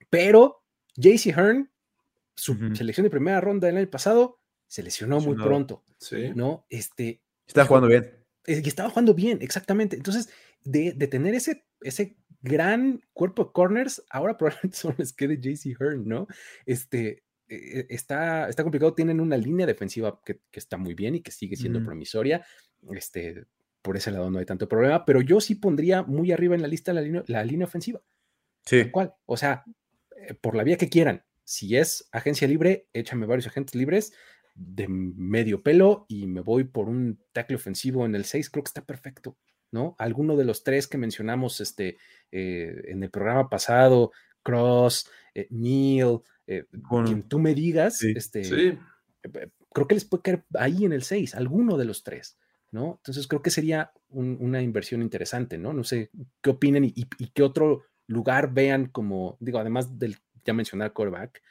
Pero 0.10 0.64
JC 0.96 1.28
Hearn, 1.36 1.72
su 2.36 2.58
selección 2.74 3.04
de 3.04 3.12
primera 3.12 3.40
ronda 3.42 3.68
del 3.68 3.78
año 3.78 3.90
pasado, 3.90 4.40
se 4.68 4.84
lesionó 4.84 5.20
muy 5.20 5.36
pronto. 5.36 5.84
Sí. 5.98 6.32
¿No? 6.36 6.66
Este. 6.70 7.22
Estaba 7.48 7.68
jugando 7.68 7.88
bien. 7.88 8.12
Y 8.48 8.68
estaba 8.68 8.90
jugando 8.90 9.14
bien, 9.14 9.40
exactamente. 9.42 9.96
Entonces, 9.96 10.30
de, 10.64 10.94
tener 11.08 11.34
ese, 11.34 11.66
ese 11.82 12.18
gran 12.42 13.02
cuerpo 13.14 13.46
de 13.46 13.52
corners, 13.54 14.04
ahora 14.10 14.38
probablemente 14.38 14.78
solo 14.78 14.96
les 14.98 15.14
quede 15.14 15.40
JC 15.40 15.76
Hearn, 15.80 16.08
¿no? 16.08 16.28
Este. 16.66 17.24
E, 17.48 17.56
e, 17.56 17.88
está, 17.90 18.50
está 18.50 18.64
complicado, 18.64 18.96
tienen 18.96 19.22
una 19.22 19.38
línea 19.38 19.68
defensiva 19.68 20.20
que, 20.26 20.42
está 20.52 20.78
muy 20.78 20.96
bien 20.96 21.16
y 21.16 21.22
que 21.22 21.32
sigue 21.32 21.56
siendo 21.56 21.84
promisoria. 21.84 22.46
Este, 22.92 23.46
por 23.82 23.98
ese 23.98 24.12
lado 24.12 24.32
no 24.32 24.40
hay 24.40 24.46
tanto 24.46 24.68
problema, 24.68 25.06
pero 25.06 25.22
yo 25.22 25.40
sí 25.40 25.54
pondría 25.54 26.02
muy 26.02 26.32
arriba 26.32 26.56
en 26.56 26.64
la 26.64 26.68
lista 26.68 26.92
la 26.92 27.02
línea, 27.02 27.24
la 27.28 27.44
línea 27.44 27.68
ofensiva. 27.68 28.02
Sí. 28.66 28.90
¿Cuál? 28.90 29.14
O 29.28 29.38
sea, 29.38 29.64
eh, 30.18 30.34
por 30.34 30.56
la 30.56 30.64
vía 30.64 30.78
que 30.78 30.90
quieran. 30.90 31.24
Si 31.44 31.78
es 31.78 32.10
agencia 32.12 32.48
libre, 32.48 32.88
échame 32.94 33.28
varios 33.28 33.46
agentes 33.46 33.76
libres 33.76 34.14
de 34.56 34.88
medio 34.88 35.62
pelo 35.62 36.06
y 36.08 36.28
me 36.28 36.42
voy 36.42 36.64
por 36.64 36.88
un 36.88 37.20
tackle 37.34 37.58
ofensivo 37.58 38.06
en 38.06 38.16
el 38.16 38.24
6, 38.24 38.50
creo 38.50 38.64
que 38.64 38.70
está 38.70 38.86
perfecto, 38.86 39.38
¿no? 39.72 39.96
Alguno 40.00 40.38
de 40.38 40.46
los 40.46 40.64
tres 40.64 40.88
que 40.88 40.98
mencionamos 40.98 41.60
este, 41.60 41.98
eh, 42.32 42.82
en 42.86 43.04
el 43.04 43.12
programa 43.12 43.50
pasado, 43.50 44.12
Cross, 44.42 45.10
eh, 45.34 45.48
Neil, 45.50 46.20
eh, 46.48 46.66
quien 47.06 47.24
tú 47.24 47.40
me 47.40 47.54
digas, 47.54 48.02
este, 48.02 48.78
creo 49.74 49.88
que 49.88 49.96
les 49.96 50.06
puede 50.06 50.24
caer 50.24 50.46
ahí 50.54 50.86
en 50.86 50.94
el 50.94 51.04
6, 51.04 51.36
alguno 51.36 51.78
de 51.78 51.86
los 51.86 52.04
tres, 52.04 52.38
¿no? 52.72 52.96
Entonces 52.98 53.28
creo 53.28 53.42
que 53.42 53.52
sería 53.52 53.92
una 54.10 54.62
inversión 54.62 55.02
interesante, 55.02 55.58
¿no? 55.58 55.74
No 55.74 55.84
sé 55.84 56.12
qué 56.42 56.52
opinen 56.52 56.86
y, 56.86 56.94
y, 56.96 57.32
qué 57.34 57.44
otro 57.44 57.84
lugar 58.08 58.54
vean 58.54 58.86
como, 58.86 59.36
digo, 59.42 59.60
además 59.60 60.00
del 60.00 60.18
ya 60.46 60.54
mencionar 60.54 60.94
quarterback, 60.94 61.42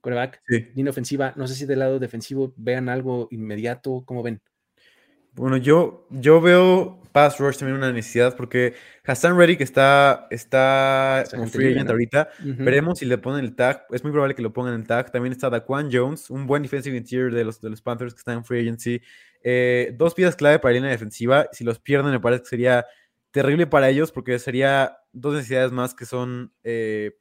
coreback, 0.00 0.42
línea 0.74 0.90
ofensiva. 0.90 1.32
No 1.36 1.46
sé 1.46 1.54
si 1.54 1.66
del 1.66 1.80
lado 1.80 1.98
defensivo 1.98 2.52
vean 2.56 2.88
algo 2.88 3.28
inmediato, 3.30 4.02
¿cómo 4.06 4.22
ven? 4.22 4.40
Bueno, 5.36 5.58
yo, 5.58 6.06
yo 6.10 6.40
veo 6.40 7.02
pass 7.12 7.38
rush 7.38 7.58
también 7.58 7.76
una 7.76 7.92
necesidad 7.92 8.36
porque 8.36 8.74
Hassan 9.04 9.38
Reddick 9.38 9.60
está, 9.60 10.26
está 10.30 11.24
como 11.30 11.46
free 11.46 11.72
agent 11.72 11.90
ahorita. 11.90 12.30
Veremos 12.42 12.98
si 12.98 13.04
le 13.04 13.18
ponen 13.18 13.44
el 13.44 13.54
tag. 13.54 13.86
Es 13.90 14.02
muy 14.02 14.12
probable 14.12 14.34
que 14.34 14.42
lo 14.42 14.52
pongan 14.52 14.74
el 14.74 14.86
tag. 14.86 15.12
También 15.12 15.32
está 15.32 15.50
Daquan 15.50 15.90
Jones, 15.92 16.30
un 16.30 16.46
buen 16.46 16.62
defensive 16.62 16.96
interior 16.96 17.32
de 17.32 17.44
los, 17.44 17.60
de 17.60 17.68
los 17.68 17.82
Panthers 17.82 18.14
que 18.14 18.18
está 18.18 18.32
en 18.32 18.44
free 18.44 18.60
agency. 18.60 19.02
Eh, 19.42 19.94
dos 19.96 20.14
piezas 20.14 20.36
clave 20.36 20.58
para 20.58 20.72
la 20.72 20.76
línea 20.76 20.90
defensiva. 20.90 21.48
Si 21.52 21.64
los 21.64 21.78
pierden, 21.78 22.12
me 22.12 22.20
parece 22.20 22.42
que 22.42 22.48
sería 22.48 22.86
terrible 23.30 23.66
para 23.66 23.90
ellos 23.90 24.12
porque 24.12 24.38
sería 24.38 24.98
dos 25.12 25.34
necesidades 25.34 25.70
más 25.70 25.94
que 25.94 26.06
son 26.06 26.52
eh, 26.64 27.12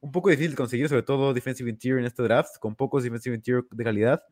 un 0.00 0.12
poco 0.12 0.30
difícil 0.30 0.52
de 0.52 0.56
conseguir, 0.56 0.88
sobre 0.88 1.02
todo 1.02 1.34
defensive 1.34 1.70
interior 1.70 1.98
en 1.98 2.06
este 2.06 2.22
draft, 2.22 2.58
con 2.58 2.74
pocos 2.74 3.02
defensive 3.02 3.34
interior 3.34 3.66
de 3.70 3.84
calidad. 3.84 4.22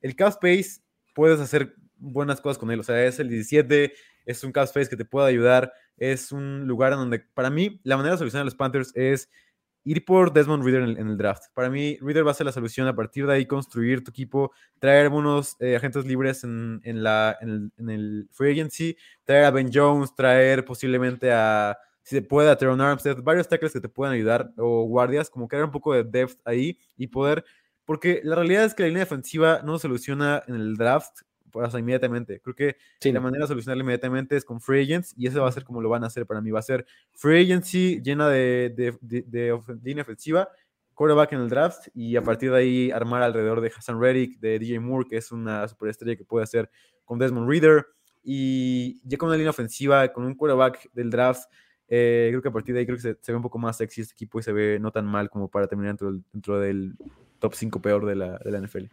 El 0.00 0.16
cap 0.16 0.28
space 0.30 0.82
puedes 1.14 1.40
hacer 1.40 1.74
buenas 1.96 2.40
cosas 2.40 2.58
con 2.58 2.70
él, 2.70 2.80
o 2.80 2.82
sea, 2.82 3.04
es 3.04 3.18
el 3.20 3.28
17, 3.28 3.92
es 4.26 4.44
un 4.44 4.52
cap 4.52 4.64
space 4.64 4.88
que 4.88 4.96
te 4.96 5.04
puede 5.04 5.28
ayudar, 5.28 5.72
es 5.96 6.32
un 6.32 6.66
lugar 6.66 6.92
en 6.92 6.98
donde, 6.98 7.20
para 7.20 7.50
mí, 7.50 7.80
la 7.84 7.96
manera 7.96 8.14
de 8.14 8.18
solucionar 8.18 8.42
a 8.42 8.44
los 8.46 8.54
Panthers 8.54 8.92
es 8.94 9.30
ir 9.84 10.04
por 10.04 10.32
Desmond 10.32 10.64
Reader 10.64 10.98
en 10.98 11.08
el, 11.08 11.16
draft. 11.16 11.44
Para 11.54 11.68
mí, 11.68 11.98
Reader 12.00 12.26
va 12.26 12.30
a 12.30 12.34
ser 12.34 12.46
la 12.46 12.52
solución. 12.52 12.88
A 12.88 12.96
partir 12.96 13.26
de 13.26 13.34
ahí, 13.34 13.46
construir 13.46 14.02
tu 14.02 14.10
equipo, 14.10 14.52
traer 14.78 15.04
algunos 15.04 15.56
eh, 15.60 15.76
agentes 15.76 16.06
libres 16.06 16.42
en, 16.42 16.80
la, 16.84 17.36
en, 17.40 17.70
el, 17.90 18.26
free 18.32 18.52
agency, 18.52 18.96
traer 19.24 19.44
a 19.44 19.50
Ben 19.50 19.70
Jones, 19.72 20.14
traer 20.14 20.64
posiblemente 20.64 21.30
a 21.30 21.76
si 22.04 22.16
se 22.16 22.22
puede, 22.22 22.50
a 22.50 22.56
Teron 22.56 22.80
Armstead, 22.80 23.22
varios 23.22 23.48
tackles 23.48 23.72
que 23.72 23.80
te 23.80 23.88
puedan 23.88 24.14
ayudar, 24.14 24.52
o 24.56 24.84
guardias, 24.84 25.30
como 25.30 25.48
crear 25.48 25.64
un 25.64 25.70
poco 25.70 25.94
de 25.94 26.04
depth 26.04 26.38
ahí 26.44 26.78
y 26.96 27.08
poder, 27.08 27.44
porque 27.84 28.20
la 28.22 28.36
realidad 28.36 28.64
es 28.64 28.74
que 28.74 28.84
la 28.84 28.88
línea 28.88 29.04
defensiva 29.04 29.60
no 29.64 29.78
soluciona 29.78 30.42
en 30.46 30.54
el 30.54 30.76
draft 30.76 31.22
o 31.54 31.78
inmediatamente. 31.78 32.40
Creo 32.40 32.54
que 32.54 32.76
la 33.12 33.20
manera 33.20 33.44
de 33.44 33.48
solucionarlo 33.48 33.82
inmediatamente 33.82 34.36
es 34.36 34.44
con 34.44 34.60
free 34.60 34.82
agents 34.82 35.14
y 35.16 35.26
eso 35.26 35.42
va 35.42 35.48
a 35.48 35.52
ser 35.52 35.64
como 35.64 35.80
lo 35.80 35.88
van 35.88 36.04
a 36.04 36.08
hacer 36.08 36.26
para 36.26 36.40
mí. 36.40 36.50
Va 36.50 36.58
a 36.58 36.62
ser 36.62 36.84
free 37.12 37.44
agency 37.44 38.00
llena 38.02 38.28
de, 38.28 38.74
de, 39.00 39.60
línea 39.82 40.02
ofensiva, 40.02 40.48
quarterback 40.94 41.32
en 41.32 41.40
el 41.40 41.48
draft 41.48 41.88
y 41.94 42.16
a 42.16 42.22
partir 42.22 42.50
de 42.50 42.58
ahí 42.58 42.90
armar 42.90 43.22
alrededor 43.22 43.60
de 43.60 43.72
Hassan 43.74 44.00
Reddick, 44.00 44.38
de 44.40 44.58
DJ 44.58 44.80
Moore, 44.80 45.06
que 45.08 45.16
es 45.16 45.30
una 45.32 45.66
superestrella 45.68 46.16
que 46.16 46.24
puede 46.24 46.44
hacer 46.44 46.70
con 47.04 47.18
Desmond 47.18 47.48
Reader. 47.48 47.86
Y 48.26 49.06
ya 49.06 49.18
con 49.18 49.28
una 49.28 49.36
línea 49.36 49.50
ofensiva, 49.50 50.08
con 50.08 50.24
un 50.24 50.34
quarterback 50.34 50.90
del 50.94 51.10
draft 51.10 51.44
eh, 51.88 52.28
creo 52.30 52.42
que 52.42 52.48
a 52.48 52.52
partir 52.52 52.74
de 52.74 52.80
ahí 52.80 52.86
creo 52.86 52.96
que 52.96 53.02
se, 53.02 53.32
ve 53.32 53.36
un 53.36 53.42
poco 53.42 53.58
más 53.58 53.76
sexy 53.76 54.00
este 54.00 54.14
equipo 54.14 54.38
y 54.38 54.42
se 54.42 54.52
ve 54.52 54.78
no 54.80 54.90
tan 54.90 55.06
mal 55.06 55.30
como 55.30 55.48
para 55.48 55.66
terminar 55.66 55.92
dentro 55.92 56.10
del, 56.10 56.24
dentro 56.32 56.60
del 56.60 56.96
top 57.38 57.54
5 57.54 57.82
peor 57.82 58.06
de 58.06 58.16
la, 58.16 58.38
de 58.38 58.50
la 58.50 58.60
NFL. 58.60 58.86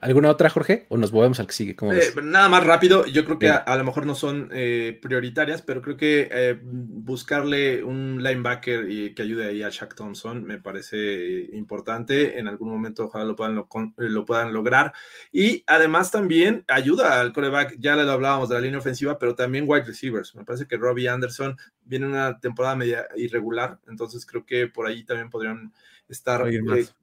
¿Alguna 0.00 0.30
otra, 0.30 0.50
Jorge? 0.50 0.86
¿O 0.88 0.96
nos 0.96 1.12
volvemos 1.12 1.38
al 1.38 1.46
que 1.46 1.52
sigue? 1.52 1.76
Eh, 1.92 2.12
nada 2.22 2.48
más 2.48 2.64
rápido, 2.64 3.06
yo 3.06 3.24
creo 3.24 3.38
que 3.38 3.48
a, 3.48 3.76
lo 3.76 3.84
mejor 3.84 4.06
no 4.06 4.14
son 4.14 4.50
eh, 4.52 4.98
prioritarias, 5.00 5.62
pero 5.62 5.82
creo 5.82 5.96
que 5.96 6.28
eh, 6.30 6.58
buscarle 6.62 7.84
un 7.84 8.22
linebacker 8.22 8.90
y 8.90 9.14
que 9.14 9.22
ayude 9.22 9.46
ahí 9.46 9.62
a 9.62 9.70
Shaq 9.70 9.94
Thompson 9.94 10.44
me 10.44 10.58
parece 10.58 11.48
importante. 11.52 12.38
En 12.38 12.48
algún 12.48 12.70
momento 12.70 13.04
ojalá 13.04 13.24
lo 13.24 13.36
puedan, 13.36 13.54
lo, 13.54 14.24
puedan 14.24 14.52
lograr. 14.52 14.92
Y 15.32 15.62
además 15.66 16.10
también 16.10 16.64
ayuda 16.68 17.20
al 17.20 17.32
coreback, 17.32 17.76
ya 17.78 17.94
le 17.94 18.10
hablábamos 18.10 18.48
de 18.48 18.56
la 18.56 18.60
línea 18.60 18.80
ofensiva, 18.80 19.18
pero 19.18 19.34
también 19.34 19.64
wide 19.66 19.84
receivers. 19.84 20.34
Me 20.34 20.44
parece 20.44 20.66
que 20.66 20.76
Robbie 20.76 21.08
Anderson 21.08 21.56
viene 21.84 22.06
una 22.06 22.40
temporada 22.40 22.74
media 22.74 23.06
irregular, 23.16 23.78
entonces 23.86 24.26
creo 24.26 24.44
que 24.44 24.66
por 24.66 24.86
ahí 24.86 25.04
también 25.04 25.30
podrían 25.30 25.72
estar 26.08 26.44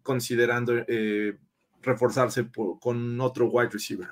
considerando 0.03 0.73
reforzarse 1.81 2.47
con 2.79 3.19
otro 3.21 3.47
wide 3.47 3.69
receiver. 3.69 4.09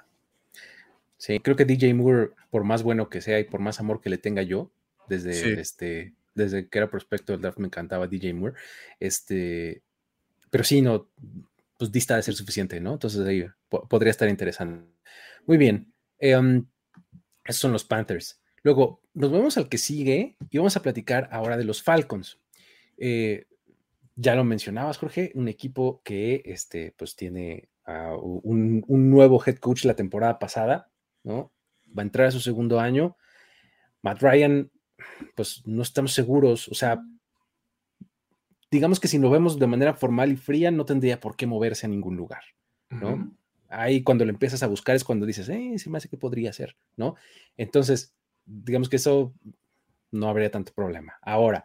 Sí, 1.18 1.40
creo 1.40 1.56
que 1.56 1.66
DJ 1.66 1.94
Moore, 1.94 2.32
por 2.50 2.64
más 2.64 2.82
bueno 2.82 3.10
que 3.10 3.22
sea 3.22 3.40
y 3.40 3.44
por 3.44 3.60
más 3.60 3.80
amor 3.80 4.00
que 4.02 4.10
le 4.10 4.18
tenga 4.18 4.42
yo, 4.42 4.72
desde, 5.08 5.60
este, 5.60 6.14
desde 6.34 6.70
que 6.70 6.78
era 6.78 6.90
prospecto 6.90 7.34
del 7.34 7.42
draft 7.42 7.58
me 7.58 7.68
encantaba 7.68 8.08
DJ 8.08 8.34
Moore. 8.34 8.56
Este, 9.00 9.84
pero 10.50 10.64
sí, 10.64 10.82
no, 10.82 11.10
pues 11.78 11.92
dista 11.92 12.16
de 12.16 12.24
ser 12.24 12.36
suficiente, 12.36 12.80
¿no? 12.80 12.94
Entonces 12.94 13.26
ahí 13.28 13.46
podría 13.68 14.12
estar 14.12 14.30
interesante. 14.30 14.86
Muy 15.46 15.58
bien. 15.58 15.92
Em, 16.20 16.66
esos 17.44 17.62
son 17.62 17.72
los 17.72 17.84
Panthers. 17.84 18.42
Luego, 18.64 19.02
nos 19.14 19.32
vemos 19.32 19.58
al 19.58 19.70
que 19.70 19.78
sigue 19.78 20.38
y 20.50 20.58
vamos 20.58 20.78
a 20.78 20.82
platicar 20.82 21.30
ahora 21.32 21.58
de 21.58 21.64
los 21.64 21.82
Falcons. 21.82 22.40
Eh, 22.98 23.48
ya 24.20 24.36
lo 24.36 24.44
mencionabas, 24.44 24.98
Jorge, 24.98 25.32
un 25.36 25.48
equipo 25.48 26.02
que 26.04 26.42
este, 26.44 26.94
pues 26.98 27.16
tiene 27.16 27.70
un, 28.22 28.84
nuevo 29.10 29.42
head 29.46 29.60
coach 29.60 29.86
la 29.86 29.96
temporada 29.96 30.40
pasada, 30.40 30.92
¿no? 31.24 31.54
Va 31.98 32.04
a 32.04 32.06
entrar 32.06 32.28
a 32.28 32.32
su 32.32 32.42
segundo 32.42 32.82
año. 32.82 33.16
Matt 34.02 34.22
Ryan, 34.22 34.70
pues 35.36 35.64
no 35.66 35.82
estamos 35.82 36.14
seguros, 36.14 36.68
o 36.68 36.74
sea, 36.74 37.02
digamos 38.70 39.00
que 39.00 39.08
si 39.08 39.18
lo 39.20 39.30
vemos 39.30 39.58
de 39.58 39.68
manera 39.68 39.94
formal 39.94 40.34
y 40.34 40.36
fría, 40.36 40.70
no 40.70 40.84
tendría 40.84 41.22
por 41.22 41.38
qué 41.38 41.48
moverse 41.48 41.86
a 41.86 41.90
ningún 41.90 42.18
lugar, 42.18 42.44
¿no? 42.90 43.34
Ahí 43.70 44.04
cuando 44.04 44.26
lo 44.26 44.32
empiezas 44.32 44.64
a 44.64 44.68
buscar 44.68 44.98
es 44.98 45.06
cuando 45.06 45.26
dices, 45.26 45.48
eh, 45.48 45.80
se 45.80 45.90
me 45.90 45.98
hace 45.98 46.10
que 46.10 46.18
podría 46.18 46.52
ser, 46.52 46.76
¿no? 46.98 47.16
Entonces, 47.56 48.14
digamos 48.46 48.90
que 48.90 48.98
eso 48.98 49.34
no 50.12 50.28
habría 50.28 50.52
tanto 50.52 50.74
problema. 50.74 51.18
Ahora, 51.22 51.64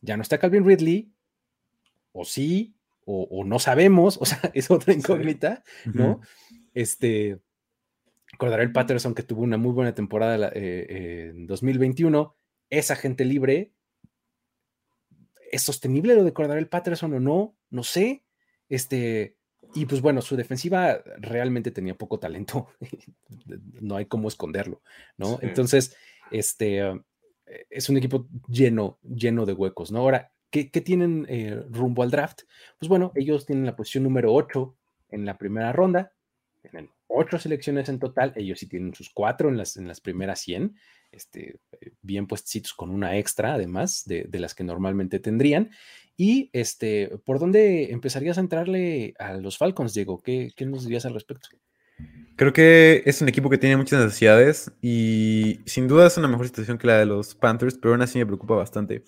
ya 0.00 0.16
no 0.16 0.22
está 0.22 0.38
Calvin 0.38 0.66
Ridley, 0.66 1.12
o 2.12 2.24
sí, 2.24 2.74
o, 3.12 3.44
no 3.44 3.58
sabemos, 3.58 4.18
o 4.20 4.24
sea, 4.24 4.38
es 4.54 4.70
otra 4.70 4.94
incógnita, 4.94 5.64
¿no? 5.84 6.20
Este, 6.74 7.40
el 8.40 8.72
Patterson 8.72 9.14
que 9.14 9.22
tuvo 9.22 9.42
una 9.42 9.56
muy 9.56 9.72
buena 9.72 9.94
temporada 9.94 10.48
eh, 10.48 10.86
eh, 10.88 11.32
en 11.34 11.46
2021, 11.46 12.36
esa 12.70 12.94
gente 12.94 13.24
libre, 13.24 13.72
¿es 15.50 15.62
sostenible 15.62 16.14
lo 16.14 16.24
de 16.24 16.32
el 16.58 16.68
Patterson 16.68 17.12
o 17.14 17.20
no? 17.20 17.56
No 17.70 17.82
sé, 17.82 18.22
este, 18.68 19.36
y 19.74 19.86
pues 19.86 20.00
bueno, 20.00 20.22
su 20.22 20.36
defensiva 20.36 21.02
realmente 21.18 21.72
tenía 21.72 21.98
poco 21.98 22.20
talento, 22.20 22.68
no 23.80 23.96
hay 23.96 24.06
cómo 24.06 24.28
esconderlo, 24.28 24.82
¿no? 25.16 25.38
Entonces, 25.42 25.96
este, 26.30 26.82
es 27.68 27.88
un 27.88 27.96
equipo 27.96 28.28
lleno, 28.46 29.00
lleno 29.02 29.46
de 29.46 29.52
huecos, 29.52 29.90
¿no? 29.90 29.98
Ahora, 29.98 30.32
¿qué, 30.50 30.64
tienen 30.64 31.26
eh, 31.28 31.62
rumbo 31.70 32.02
al 32.02 32.10
draft? 32.10 32.42
Pues 32.78 32.88
bueno, 32.88 33.12
ellos 33.14 33.46
tienen 33.46 33.66
la 33.66 33.76
posición 33.76 34.04
número 34.04 34.32
8 34.34 34.76
en 35.10 35.24
la 35.24 35.38
primera 35.38 35.72
ronda, 35.72 36.12
tienen 36.60 36.90
ocho 37.06 37.38
selecciones 37.38 37.88
en 37.88 37.98
total, 37.98 38.32
ellos 38.36 38.58
sí 38.58 38.66
tienen 38.66 38.94
sus 38.94 39.10
cuatro 39.10 39.48
en 39.48 39.56
las, 39.56 39.76
en 39.76 39.88
las 39.88 40.00
primeras 40.00 40.40
100, 40.40 40.76
este, 41.10 41.60
eh, 41.80 41.92
bien 42.02 42.26
puestos 42.26 42.72
con 42.72 42.90
una 42.90 43.18
extra 43.18 43.54
además 43.54 44.04
de, 44.06 44.24
de, 44.28 44.38
las 44.38 44.54
que 44.54 44.64
normalmente 44.64 45.18
tendrían. 45.18 45.70
Y 46.16 46.50
este, 46.52 47.10
¿por 47.24 47.38
dónde 47.38 47.92
empezarías 47.92 48.36
a 48.36 48.42
entrarle 48.42 49.14
a 49.18 49.34
los 49.34 49.56
Falcons, 49.56 49.94
Diego? 49.94 50.20
¿Qué, 50.20 50.52
qué 50.54 50.66
nos 50.66 50.84
dirías 50.84 51.06
al 51.06 51.14
respecto? 51.14 51.48
Creo 52.36 52.52
que 52.52 53.02
es 53.04 53.20
un 53.20 53.28
equipo 53.28 53.50
que 53.50 53.58
tiene 53.58 53.76
muchas 53.76 54.02
necesidades 54.02 54.72
y 54.80 55.60
sin 55.66 55.88
duda 55.88 56.06
es 56.06 56.16
una 56.16 56.28
mejor 56.28 56.46
situación 56.46 56.78
que 56.78 56.86
la 56.86 56.98
de 56.98 57.06
los 57.06 57.34
Panthers, 57.34 57.76
pero 57.76 57.92
aún 57.92 58.02
así 58.02 58.18
me 58.18 58.26
preocupa 58.26 58.54
bastante. 58.54 59.02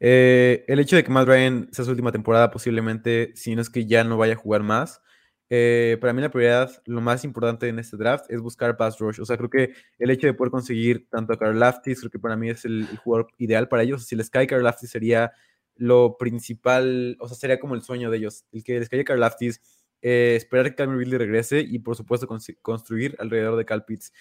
Eh, 0.00 0.64
el 0.66 0.80
hecho 0.80 0.96
de 0.96 1.04
que 1.04 1.10
Matt 1.10 1.28
Ryan 1.28 1.68
sea 1.72 1.84
su 1.84 1.90
última 1.90 2.10
temporada, 2.10 2.50
posiblemente, 2.50 3.32
si 3.36 3.54
no 3.54 3.60
es 3.62 3.68
que 3.68 3.86
ya 3.86 4.02
no 4.02 4.16
vaya 4.16 4.32
a 4.32 4.36
jugar 4.36 4.62
más, 4.62 5.02
eh, 5.50 5.98
para 6.00 6.12
mí 6.12 6.22
la 6.22 6.30
prioridad, 6.30 6.70
lo 6.86 7.00
más 7.00 7.24
importante 7.24 7.68
en 7.68 7.78
este 7.78 7.96
draft 7.96 8.26
es 8.30 8.40
buscar 8.40 8.76
pass 8.76 8.98
rush. 8.98 9.20
O 9.20 9.26
sea, 9.26 9.36
creo 9.36 9.50
que 9.50 9.74
el 9.98 10.10
hecho 10.10 10.26
de 10.26 10.34
poder 10.34 10.50
conseguir 10.50 11.08
tanto 11.10 11.32
a 11.32 11.38
Carl 11.38 11.58
Laftis, 11.58 12.00
creo 12.00 12.10
que 12.10 12.18
para 12.18 12.36
mí 12.36 12.50
es 12.50 12.64
el, 12.64 12.86
jugador 13.04 13.28
ideal 13.36 13.68
para 13.68 13.82
ellos. 13.82 14.06
Si 14.06 14.16
les 14.16 14.30
cae 14.30 14.46
Carl 14.46 14.62
Laftis 14.62 14.90
sería 14.90 15.32
lo 15.76 16.16
principal, 16.18 17.16
o 17.20 17.28
sea, 17.28 17.36
sería 17.36 17.60
como 17.60 17.74
el 17.74 17.82
sueño 17.82 18.10
de 18.10 18.18
ellos. 18.18 18.44
El 18.52 18.64
que 18.64 18.78
les 18.78 18.88
caiga 18.88 19.04
Carl 19.04 19.20
Laftis, 19.20 19.60
eh, 20.02 20.34
esperar 20.36 20.66
que 20.70 20.76
Calvin 20.76 20.98
Ridley 20.98 21.18
regrese 21.18 21.60
y 21.60 21.78
por 21.80 21.96
supuesto 21.96 22.26
construir 22.62 23.16
alrededor 23.18 23.56
de 23.56 23.64
Cal 23.64 23.84
Pitts. 23.84 24.12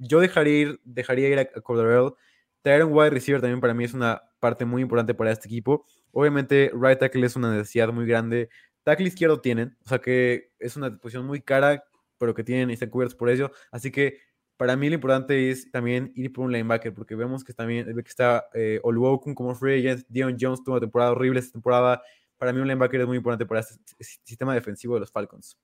Yo 0.00 0.20
dejaría 0.20 0.58
ir, 0.58 0.80
dejaría 0.84 1.28
ir 1.28 1.38
a, 1.38 1.42
a. 1.42 2.16
Traer 2.66 2.82
un 2.82 2.92
wide 2.92 3.10
receiver 3.10 3.40
también 3.40 3.60
para 3.60 3.74
mí 3.74 3.84
es 3.84 3.94
una 3.94 4.20
parte 4.40 4.64
muy 4.64 4.82
importante 4.82 5.14
para 5.14 5.30
este 5.30 5.46
equipo. 5.46 5.86
Obviamente, 6.10 6.72
right 6.74 6.98
tackle 6.98 7.24
es 7.24 7.36
una 7.36 7.52
necesidad 7.56 7.92
muy 7.92 8.06
grande. 8.06 8.48
Tackle 8.82 9.06
izquierdo 9.06 9.40
tienen, 9.40 9.76
o 9.84 9.88
sea 9.88 10.00
que 10.00 10.50
es 10.58 10.74
una 10.74 10.98
posición 10.98 11.24
muy 11.28 11.40
cara, 11.40 11.84
pero 12.18 12.34
que 12.34 12.42
tienen 12.42 12.70
y 12.70 12.72
están 12.72 12.90
cubiertos 12.90 13.14
por 13.14 13.30
ello. 13.30 13.52
Así 13.70 13.92
que 13.92 14.18
para 14.56 14.74
mí 14.74 14.88
lo 14.88 14.96
importante 14.96 15.48
es 15.48 15.70
también 15.70 16.10
ir 16.16 16.32
por 16.32 16.44
un 16.44 16.50
linebacker, 16.50 16.92
porque 16.92 17.14
vemos 17.14 17.44
que 17.44 17.52
también 17.52 17.86
que 17.86 18.00
está 18.00 18.46
eh, 18.52 18.80
como 18.82 19.54
free 19.54 19.86
agent, 19.86 20.04
Dion 20.08 20.36
Jones 20.36 20.64
tuvo 20.64 20.74
una 20.74 20.80
temporada 20.80 21.12
horrible 21.12 21.38
esta 21.38 21.52
temporada. 21.52 22.02
Para 22.36 22.52
mí 22.52 22.58
un 22.58 22.66
linebacker 22.66 23.00
es 23.00 23.06
muy 23.06 23.18
importante 23.18 23.46
para 23.46 23.60
este 23.60 23.76
sistema 24.00 24.52
defensivo 24.52 24.94
de 24.94 25.00
los 25.02 25.12
Falcons. 25.12 25.56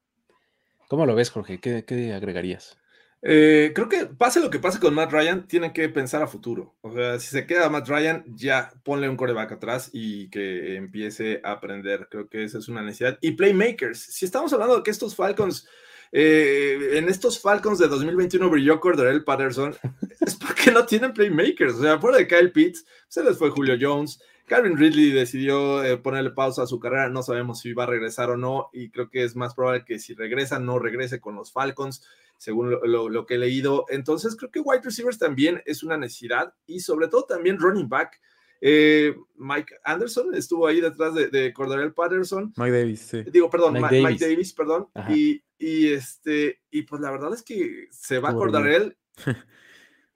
¿Cómo 0.87 1.05
lo 1.05 1.17
ves, 1.17 1.31
Jorge? 1.31 1.59
¿Qué, 1.59 1.85
qué 1.85 2.13
agregarías? 2.13 2.79
Eh, 3.25 3.71
creo 3.73 3.89
que 3.89 4.07
pase 4.07 4.41
lo 4.41 4.51
que 4.51 4.59
pase 4.59 4.81
con 4.81 4.95
Matt 4.95 5.13
Ryan, 5.13 5.47
tienen 5.47 5.73
que 5.73 5.89
pensar 5.89 6.23
a 6.23 6.27
futuro. 6.27 6.75
O 6.81 6.93
sea, 6.93 7.21
si 7.21 7.29
se 7.29 7.47
queda 7.47 7.71
Matt 7.71 7.89
Ryan, 7.89 8.25
ya 8.35 8.73
ponle 8.83 9.09
un 9.09 9.17
coreback 9.17 9.53
atrás 9.53 9.91
y 9.93 10.29
que 10.29 10.77
empiece 10.77 11.41
a 11.45 11.53
aprender. 11.53 12.09
Creo 12.11 12.29
que 12.29 12.43
esa 12.43 12.59
es 12.59 12.69
una 12.69 12.83
necesidad. 12.83 13.19
Y 13.21 13.33
playmakers. 13.33 14.01
Si 14.01 14.25
estamos 14.25 14.53
hablando 14.53 14.77
de 14.77 14.83
que 14.83 14.91
estos 14.91 15.15
Falcons, 15.15 15.69
eh, 16.11 16.95
en 16.95 17.09
estos 17.09 17.41
Falcons 17.41 17.79
de 17.79 17.87
2021 17.87 18.51
brilló 18.51 18.81
Cordarel 18.81 19.23
Patterson, 19.23 19.77
es 20.21 20.35
porque 20.35 20.73
no 20.73 20.85
tienen 20.85 21.13
playmakers. 21.13 21.75
O 21.75 21.83
sea, 21.83 22.01
fuera 22.01 22.19
de 22.19 22.27
Kyle 22.27 22.51
Pitts, 22.51 22.85
se 23.07 23.23
les 23.23 23.39
fue 23.39 23.51
Julio 23.51 23.77
Jones. 23.81 24.21
Calvin 24.47 24.77
Ridley 24.77 25.13
decidió 25.13 25.85
eh, 25.85 25.97
ponerle 25.97 26.31
pausa 26.31 26.65
a 26.65 26.67
su 26.67 26.81
carrera, 26.81 27.09
no 27.09 27.23
sabemos 27.23 27.61
si 27.61 27.73
va 27.73 27.85
a 27.85 27.87
regresar 27.87 28.29
o 28.29 28.37
no, 28.37 28.69
y 28.73 28.91
creo 28.91 29.09
que 29.09 29.23
es 29.23 29.37
más 29.37 29.55
probable 29.55 29.85
que 29.87 30.01
si 30.01 30.15
regresa, 30.15 30.59
no 30.59 30.81
regrese 30.81 31.21
con 31.21 31.37
los 31.37 31.53
Falcons 31.53 32.05
según 32.43 32.71
lo, 32.73 33.25
que 33.25 33.35
he 33.35 33.39
leído. 33.39 33.87
Entonces, 33.89 34.35
creo 34.35 34.51
que 34.51 34.59
wide 34.59 34.83
receivers 34.83 35.17
también 35.17 35.63
es 35.65 35.85
una 35.85 35.97
necesidad 35.97 36.53
y 36.67 36.81
sobre 36.81 37.07
todo 37.07 37.23
también 37.23 37.57
running 37.57 37.89
back. 37.89 38.21
Eh, 38.61 39.15
Mike 39.37 39.77
Anderson 39.85 40.35
estuvo 40.35 40.67
ahí 40.67 40.81
detrás 40.81 41.15
de, 41.15 41.29
de 41.29 41.53
Cordarel 41.53 41.95
Patterson. 41.95 42.53
Mike 42.57 42.73
Davis, 42.73 43.01
sí. 43.01 43.23
Digo, 43.31 43.49
perdón, 43.49 43.75
Mike, 43.75 44.19
Davis. 44.19 44.53
perdón. 44.55 44.89
Y, 45.09 45.41
y, 45.57 45.93
este, 45.93 46.61
y 46.69 46.83
pues 46.83 47.01
la 47.01 47.13
verdad 47.13 47.33
es 47.33 47.45
que 47.45 47.87
se 47.93 48.19
va 48.19 48.31
a 48.31 48.35
Cordarel. 48.35 48.97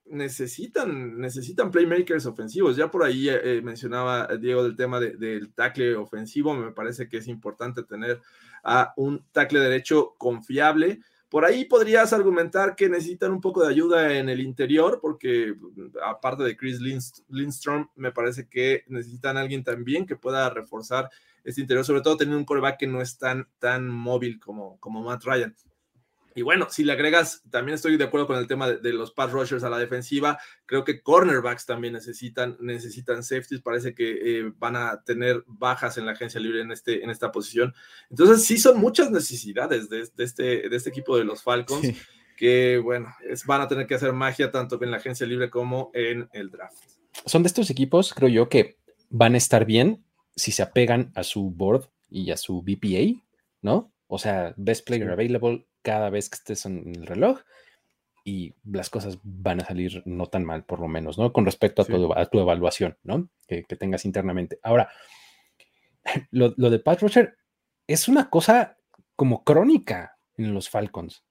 necesitan, 0.09 1.17
necesitan 1.17 1.71
playmakers 1.71 2.25
ofensivos. 2.25 2.75
Ya 2.75 2.91
por 2.91 3.05
ahí 3.05 3.29
eh, 3.29 3.61
mencionaba 3.63 4.27
Diego 4.35 4.63
del 4.63 4.75
tema 4.75 4.99
del 4.99 5.53
tackle 5.53 5.95
ofensivo. 5.95 6.53
Me 6.53 6.73
parece 6.73 7.07
que 7.07 7.19
es 7.19 7.27
importante 7.29 7.83
tener 7.83 8.19
a 8.65 8.91
un 8.97 9.25
tackle 9.31 9.61
derecho 9.61 10.15
confiable. 10.17 10.99
Por 11.29 11.43
ahí 11.43 11.65
podrías 11.65 12.13
argumentar 12.13 12.75
que 12.75 12.87
necesitan 12.87 13.31
un 13.31 13.41
poco 13.41 13.61
de 13.61 13.69
ayuda 13.69 14.17
en 14.17 14.29
el 14.29 14.39
interior, 14.39 14.99
porque 15.01 15.55
aparte 16.03 16.43
de 16.43 16.55
Chris 16.55 16.79
Lindstrom, 16.79 17.89
me 17.95 18.11
parece 18.11 18.47
que 18.47 18.83
necesitan 18.87 19.35
alguien 19.35 19.63
también 19.63 20.05
que 20.05 20.15
pueda 20.15 20.49
reforzar 20.49 21.09
este 21.43 21.61
interior, 21.61 21.85
sobre 21.85 22.01
todo 22.01 22.17
teniendo 22.17 22.39
un 22.39 22.45
coreback 22.45 22.79
que 22.79 22.87
no 22.87 23.01
es 23.01 23.17
tan, 23.17 23.47
tan 23.59 23.89
móvil 23.89 24.39
como, 24.39 24.79
como 24.79 25.03
Matt 25.03 25.23
Ryan. 25.25 25.55
Y 26.37 26.43
bueno, 26.43 26.67
si 26.69 26.83
le 26.83 26.93
agregas, 26.93 27.41
también 27.49 27.73
estoy 27.73 27.97
de 27.97 28.03
acuerdo 28.03 28.27
con 28.27 28.37
el 28.37 28.45
tema 28.45 28.69
de, 28.69 28.93
los 28.93 29.11
pass 29.11 29.31
rushers 29.31 29.63
a 29.63 29.71
la 29.71 29.79
defensiva. 29.79 30.37
Creo 30.67 30.83
que 30.83 31.01
cornerbacks 31.01 31.65
también 31.65 31.95
necesitan, 31.95 32.55
necesitan 32.59 33.23
safeties. 33.23 33.61
Parece 33.61 33.95
que 33.95 34.11
eh, 34.11 34.51
van 34.55 34.75
a 34.75 35.01
tener 35.01 35.43
bajas 35.47 35.97
en 35.97 36.05
la 36.05 36.11
agencia 36.11 36.39
libre 36.39 36.61
en, 36.61 36.71
este, 36.71 37.03
en 37.03 37.09
esta 37.09 37.31
posición. 37.31 37.73
Entonces, 38.11 38.45
sí 38.45 38.59
son 38.59 38.79
muchas 38.79 39.09
necesidades 39.09 39.89
de, 39.89 40.07
este, 40.19 40.69
de 40.69 40.75
este 40.75 40.89
equipo 40.91 41.17
de 41.17 41.23
los 41.23 41.41
Falcons. 41.41 41.87
Que 42.37 42.77
bueno, 42.77 43.15
es, 43.27 43.43
van 43.47 43.61
a 43.61 43.67
tener 43.67 43.87
que 43.87 43.95
hacer 43.95 44.13
magia 44.13 44.51
tanto 44.51 44.77
en 44.83 44.91
la 44.91 44.97
agencia 44.97 45.25
libre 45.25 45.49
como 45.49 45.89
en 45.95 46.29
el 46.33 46.51
draft. 46.51 46.77
Son 47.25 47.41
de 47.41 47.47
estos 47.47 47.71
equipos, 47.71 48.13
creo 48.13 48.29
yo, 48.29 48.47
que 48.47 48.77
van 49.09 49.33
a 49.33 49.37
estar 49.37 49.65
bien 49.65 50.05
si 50.35 50.51
se 50.51 50.61
apegan 50.61 51.11
a 51.15 51.23
su 51.23 51.49
board 51.49 51.89
y 52.11 52.29
a 52.29 52.37
su 52.37 52.61
BPA, 52.61 53.23
¿no? 53.63 53.91
O 54.07 54.17
sea, 54.17 54.53
best 54.55 54.85
player 54.85 55.09
available, 55.09 55.65
cada 55.87 56.09
vez 56.09 56.29
que 56.29 56.35
estés 56.35 56.65
en 56.65 56.93
el 56.97 57.07
reloj 57.07 57.39
y 58.25 58.53
las 58.65 58.89
cosas 58.89 59.19
van 59.23 59.61
a 59.61 59.65
salir 59.65 60.03
no 60.05 60.25
tan 60.25 60.43
mal, 60.43 60.65
por 60.65 60.81
lo 60.81 60.89
menos, 60.89 61.17
¿no? 61.17 61.31
Con 61.31 61.45
respecto 61.45 61.81
a, 61.81 62.25
tu, 62.25 62.39
evaluación, 62.41 62.97
¿no? 63.03 63.29
Que, 63.47 63.63
tengas 63.63 64.03
internamente. 64.03 64.59
Ahora, 64.63 64.89
lo, 66.31 66.51
de 66.51 66.79
Pat 66.79 67.01
Roger 67.01 67.37
es 67.87 68.09
una 68.09 68.29
cosa 68.29 68.75
como 69.15 69.45
crónica 69.45 70.17
en 70.35 70.53
los 70.53 70.69
Falcons. 70.69 71.23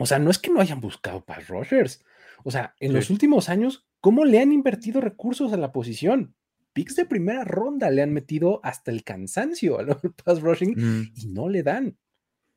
O 0.00 0.06
sea, 0.06 0.18
no 0.18 0.32
es 0.32 0.40
que 0.40 0.50
no 0.50 0.60
hayan 0.60 0.80
buscado 0.80 1.24
Pat 1.24 1.46
Rogers. 1.46 2.04
O 2.42 2.50
sea, 2.50 2.74
en 2.80 2.92
los 2.92 3.10
últimos 3.10 3.48
años, 3.48 3.86
¿cómo 4.00 4.24
le 4.24 4.40
han 4.40 4.50
invertido 4.50 5.00
recursos 5.00 5.52
a 5.52 5.56
la 5.56 5.70
posición? 5.70 6.34
Picks 6.72 6.96
de 6.96 7.04
primera 7.04 7.44
ronda 7.44 7.92
le 7.92 8.02
han 8.02 8.12
metido 8.12 8.58
hasta 8.64 8.90
el 8.90 9.04
cansancio 9.04 9.78
a 9.78 9.84
los 9.84 9.98
pass 10.24 10.40
rushing 10.40 11.12
y 11.14 11.28
no 11.28 11.48
le 11.48 11.62
dan. 11.62 11.96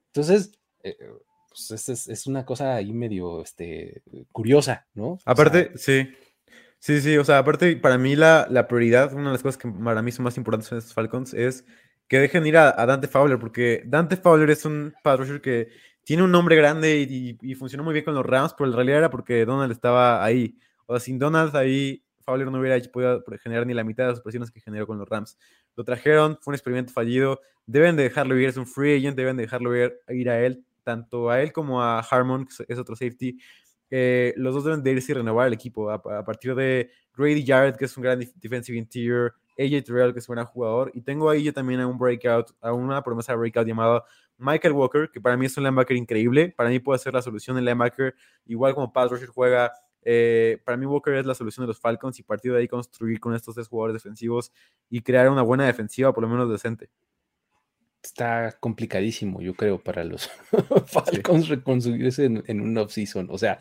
Entonces, 0.08 0.60
eh, 0.84 0.98
pues 1.50 1.90
es, 1.90 2.28
una 2.28 2.46
cosa 2.46 2.76
ahí 2.76 2.94
medio 2.94 3.42
este, 3.42 4.04
curiosa, 4.32 4.88
¿no? 4.94 5.18
Aparte, 5.26 5.72
sí. 5.76 6.10
Sí, 6.80 7.00
sí, 7.00 7.16
o 7.18 7.24
sea, 7.24 7.38
aparte, 7.38 7.76
para 7.76 8.00
mí 8.00 8.16
la, 8.16 8.48
la, 8.50 8.68
prioridad, 8.68 9.14
una 9.14 9.26
de 9.26 9.34
las 9.34 9.44
cosas 9.44 9.58
que 9.58 9.70
para 9.70 10.02
mí 10.02 10.12
son 10.12 10.24
más 10.24 10.38
importantes 10.38 10.72
en 10.72 10.80
estos 10.80 10.96
Falcons 10.96 11.34
es 11.34 11.64
que 12.12 12.20
dejen 12.20 12.46
ir 12.46 12.58
a, 12.58 12.74
Dante 12.86 13.08
Fowler, 13.08 13.40
porque 13.40 13.84
Dante 13.86 14.18
Fowler 14.18 14.50
es 14.50 14.66
un 14.66 14.94
pass 15.02 15.22
que 15.42 15.70
tiene 16.04 16.24
un 16.24 16.32
nombre 16.32 16.58
grande 16.58 17.08
y, 17.10 17.56
funcionó 17.56 17.86
muy 17.86 17.94
bien 17.94 18.04
con 18.04 18.14
los 18.14 18.26
Rams, 18.26 18.54
pero 18.58 18.70
en 18.70 18.76
realidad 18.76 18.98
era 18.98 19.10
porque 19.10 19.46
Donald 19.46 19.72
estaba 19.72 20.22
ahí. 20.22 20.58
O 20.88 20.94
sea, 20.94 21.00
sin 21.00 21.18
Donald 21.18 21.56
ahí, 21.56 22.04
Fowler 22.26 22.52
no 22.52 22.60
hubiera 22.60 22.78
podido 22.92 23.24
generar 23.42 23.66
ni 23.66 23.74
la 23.74 23.86
mitad 23.86 24.04
de 24.04 24.10
las 24.10 24.20
presiones 24.20 24.52
que 24.52 24.60
generó 24.60 24.86
con 24.88 24.98
los 24.98 25.08
Rams. 25.08 25.38
Lo 25.78 25.86
trajeron, 25.86 26.38
fue 26.42 26.52
un 26.52 26.56
experimento 26.56 26.92
fallido. 26.92 27.40
Deben 27.66 27.96
de 27.96 28.04
dejarlo 28.04 28.38
ir, 28.38 28.50
es 28.50 28.58
un 28.58 28.68
free 28.68 28.98
agent, 28.98 29.16
deben 29.16 29.38
de 29.38 29.44
dejarlo 29.44 29.74
ir, 29.74 30.30
a 30.30 30.42
él, 30.44 30.66
tanto 30.84 31.30
a 31.30 31.42
él 31.42 31.52
como 31.52 31.82
a 31.82 32.00
Harmon, 32.00 32.46
que 32.46 32.66
es 32.68 32.80
otro 32.80 32.96
safety. 32.96 33.38
Eh, 33.90 34.34
los 34.38 34.56
dos 34.56 34.64
deben 34.64 34.82
de 34.82 34.92
irse 34.92 35.12
y 35.12 35.16
renovar 35.16 35.48
el 35.48 35.54
equipo 35.54 35.90
a, 35.92 36.02
partir 36.24 36.56
de 36.56 36.90
Grady 37.14 37.46
Jarrett, 37.46 37.78
que 37.78 37.86
es 37.86 37.98
un 37.98 38.04
gran 38.04 38.20
defensive 38.20 38.78
interior, 38.78 39.36
AJ 39.60 39.84
Terrell, 39.84 40.14
que 40.14 40.20
es 40.20 40.30
un 40.30 40.36
gran 40.36 40.46
jugador, 40.46 40.92
y 40.94 41.02
tengo 41.02 41.30
ahí 41.30 41.44
yo 41.44 41.54
también 41.54 41.82
a 41.82 41.88
un 41.88 41.98
breakout, 41.98 42.56
a 42.62 42.72
una 42.72 43.04
promesa 43.04 43.34
de 43.34 43.38
breakout 43.38 43.68
llamada 43.68 44.04
Michael 44.38 44.74
Walker, 44.74 45.10
que 45.12 45.20
para 45.20 45.36
mí 45.36 45.46
es 45.46 45.58
un 45.58 45.66
linebacker 45.66 45.98
increíble, 45.98 46.54
para 46.56 46.70
mí 46.70 46.80
puede 46.80 47.00
ser 47.00 47.14
la 47.14 47.22
solución 47.22 47.58
del 47.58 47.66
linebacker, 47.66 48.16
igual 48.46 48.74
como 48.74 48.94
Pat 48.94 49.12
Rusher 49.12 49.28
juega, 49.28 49.74
eh, 50.04 50.60
para 50.66 50.78
mí 50.78 50.86
Walker 50.86 51.14
es 51.14 51.26
la 51.26 51.36
solución 51.36 51.66
de 51.66 51.68
los 51.68 51.80
Falcons 51.80 52.18
y 52.18 52.24
partir 52.24 52.54
de 52.54 52.60
ahí 52.60 52.68
construir 52.68 53.20
con 53.20 53.36
estos 53.36 53.56
tres 53.56 53.68
jugadores 53.68 54.02
defensivos 54.02 54.52
y 54.90 55.02
crear 55.02 55.30
una 55.30 55.44
buena 55.44 55.66
defensiva, 55.66 56.14
por 56.14 56.24
lo 56.24 56.30
menos 56.30 56.50
decente. 56.50 56.90
Está 58.04 58.58
complicadísimo, 58.60 59.42
yo 59.42 59.54
creo, 59.54 59.84
para 59.84 60.04
los 60.04 60.30
Falcons 60.88 61.48
reconstruirse 61.50 62.26
en, 62.26 62.44
en 62.48 62.62
un 62.62 62.78
off-season. 62.78 63.28
O 63.30 63.38
sea, 63.38 63.60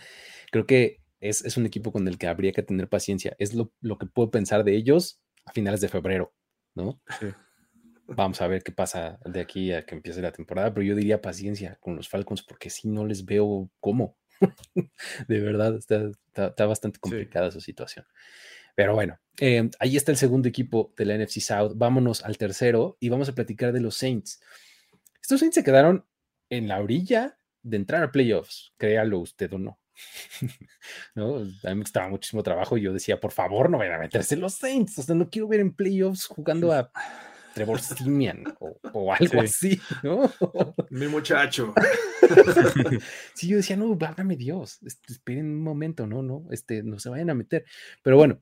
creo 0.51 0.67
que 0.67 1.01
es, 1.21 1.45
es, 1.45 1.57
un 1.57 1.67
equipo 1.67 1.93
con 1.93 2.09
el 2.09 2.19
que 2.19 2.27
habría 2.27 2.53
que 2.53 2.63
tener 2.63 2.89
paciencia. 2.89 3.37
Es 3.39 3.55
lo, 3.55 3.73
lo 3.81 3.99
que 3.99 4.07
puedo 4.07 4.31
pensar 4.31 4.65
de 4.65 4.75
ellos 4.75 5.21
a 5.45 5.53
finales 5.53 5.81
de 5.81 5.89
febrero, 5.89 6.33
¿no? 6.75 7.01
Vamos 8.07 8.41
a 8.41 8.47
ver 8.47 8.63
qué 8.63 8.73
pasa 8.73 9.19
de 9.25 9.41
aquí 9.41 9.73
a 9.73 9.85
que 9.85 9.95
empiece 9.95 10.21
la 10.21 10.33
temporada, 10.33 10.73
pero 10.73 10.85
yo 10.85 10.97
diría 10.97 11.21
paciencia 11.21 11.77
con 11.81 11.97
los 11.97 12.09
Falcons 12.09 12.43
porque 12.43 12.71
si 12.71 12.89
no 12.89 13.07
les 13.07 13.25
veo 13.25 13.71
cómo. 13.79 14.17
de 15.29 15.41
verdad, 15.41 15.77
está, 15.77 16.67
bastante 16.67 16.99
complicada 16.99 17.51
su 17.51 17.61
situación. 17.61 18.07
Pero 18.81 18.95
bueno, 18.95 19.21
em, 19.37 19.71
ahí 19.79 19.99
está 19.99 20.11
el 20.11 20.17
segundo 20.17 20.49
equipo 20.49 20.95
de 20.97 21.05
la 21.05 21.15
NFC 21.15 21.39
South. 21.41 21.73
Vámonos 21.75 22.25
al 22.25 22.39
tercero 22.39 22.97
y 22.99 23.11
vamos 23.11 23.29
a 23.29 23.35
platicar 23.35 23.75
de 23.75 23.81
los 23.83 23.95
Saints. 23.95 24.41
Estos 25.21 25.41
Saints 25.41 25.57
se 25.57 25.63
quedaron 25.63 26.07
en 26.49 26.67
la 26.67 26.81
orilla 26.81 27.37
de 27.61 27.77
entrar 27.77 28.03
a 28.03 28.11
playoffs, 28.11 28.73
créalo 28.79 29.19
usted 29.19 29.53
o 29.53 29.59
no. 29.59 29.79
¿no? 31.15 31.37
A 31.37 31.41
mí 31.43 31.75
me 31.75 31.83
costaba 31.83 32.09
muchísimo 32.09 32.43
trabajo 32.43 32.79
y 32.79 32.81
yo 32.81 32.95
decía, 32.95 33.21
por 33.21 33.33
favor, 33.33 33.69
no 33.69 33.77
vayan 33.77 33.97
a 33.97 33.99
meterse 33.99 34.35
los 34.35 34.55
Saints. 34.55 34.99
O 34.99 35.03
sea, 35.03 35.15
no 35.15 35.29
quiero 35.29 35.47
ver 35.47 35.61
en 35.61 35.75
playoffs 35.75 36.25
jugando 36.25 36.73
a 36.73 36.91
Trevor 37.53 37.83
Simian 37.83 38.45
o, 38.95 39.13
algo 39.13 39.43
así, 39.43 39.79
¿no? 40.03 40.23
Mi 40.89 41.07
muchacho. 41.07 41.75
sí, 43.35 43.47
yo 43.47 43.59
decía, 43.59 43.77
no, 43.77 43.95
válgame 43.95 44.37
Dios, 44.37 44.79
este, 44.87 45.13
esperen 45.13 45.45
un 45.45 45.63
momento, 45.63 46.07
no, 46.07 46.23
no, 46.23 46.47
este, 46.51 46.83
no 46.83 46.99
se 46.99 47.11
vayan 47.11 47.29
a 47.29 47.35
meter. 47.35 47.67
Pero 48.03 48.17
bueno, 48.17 48.41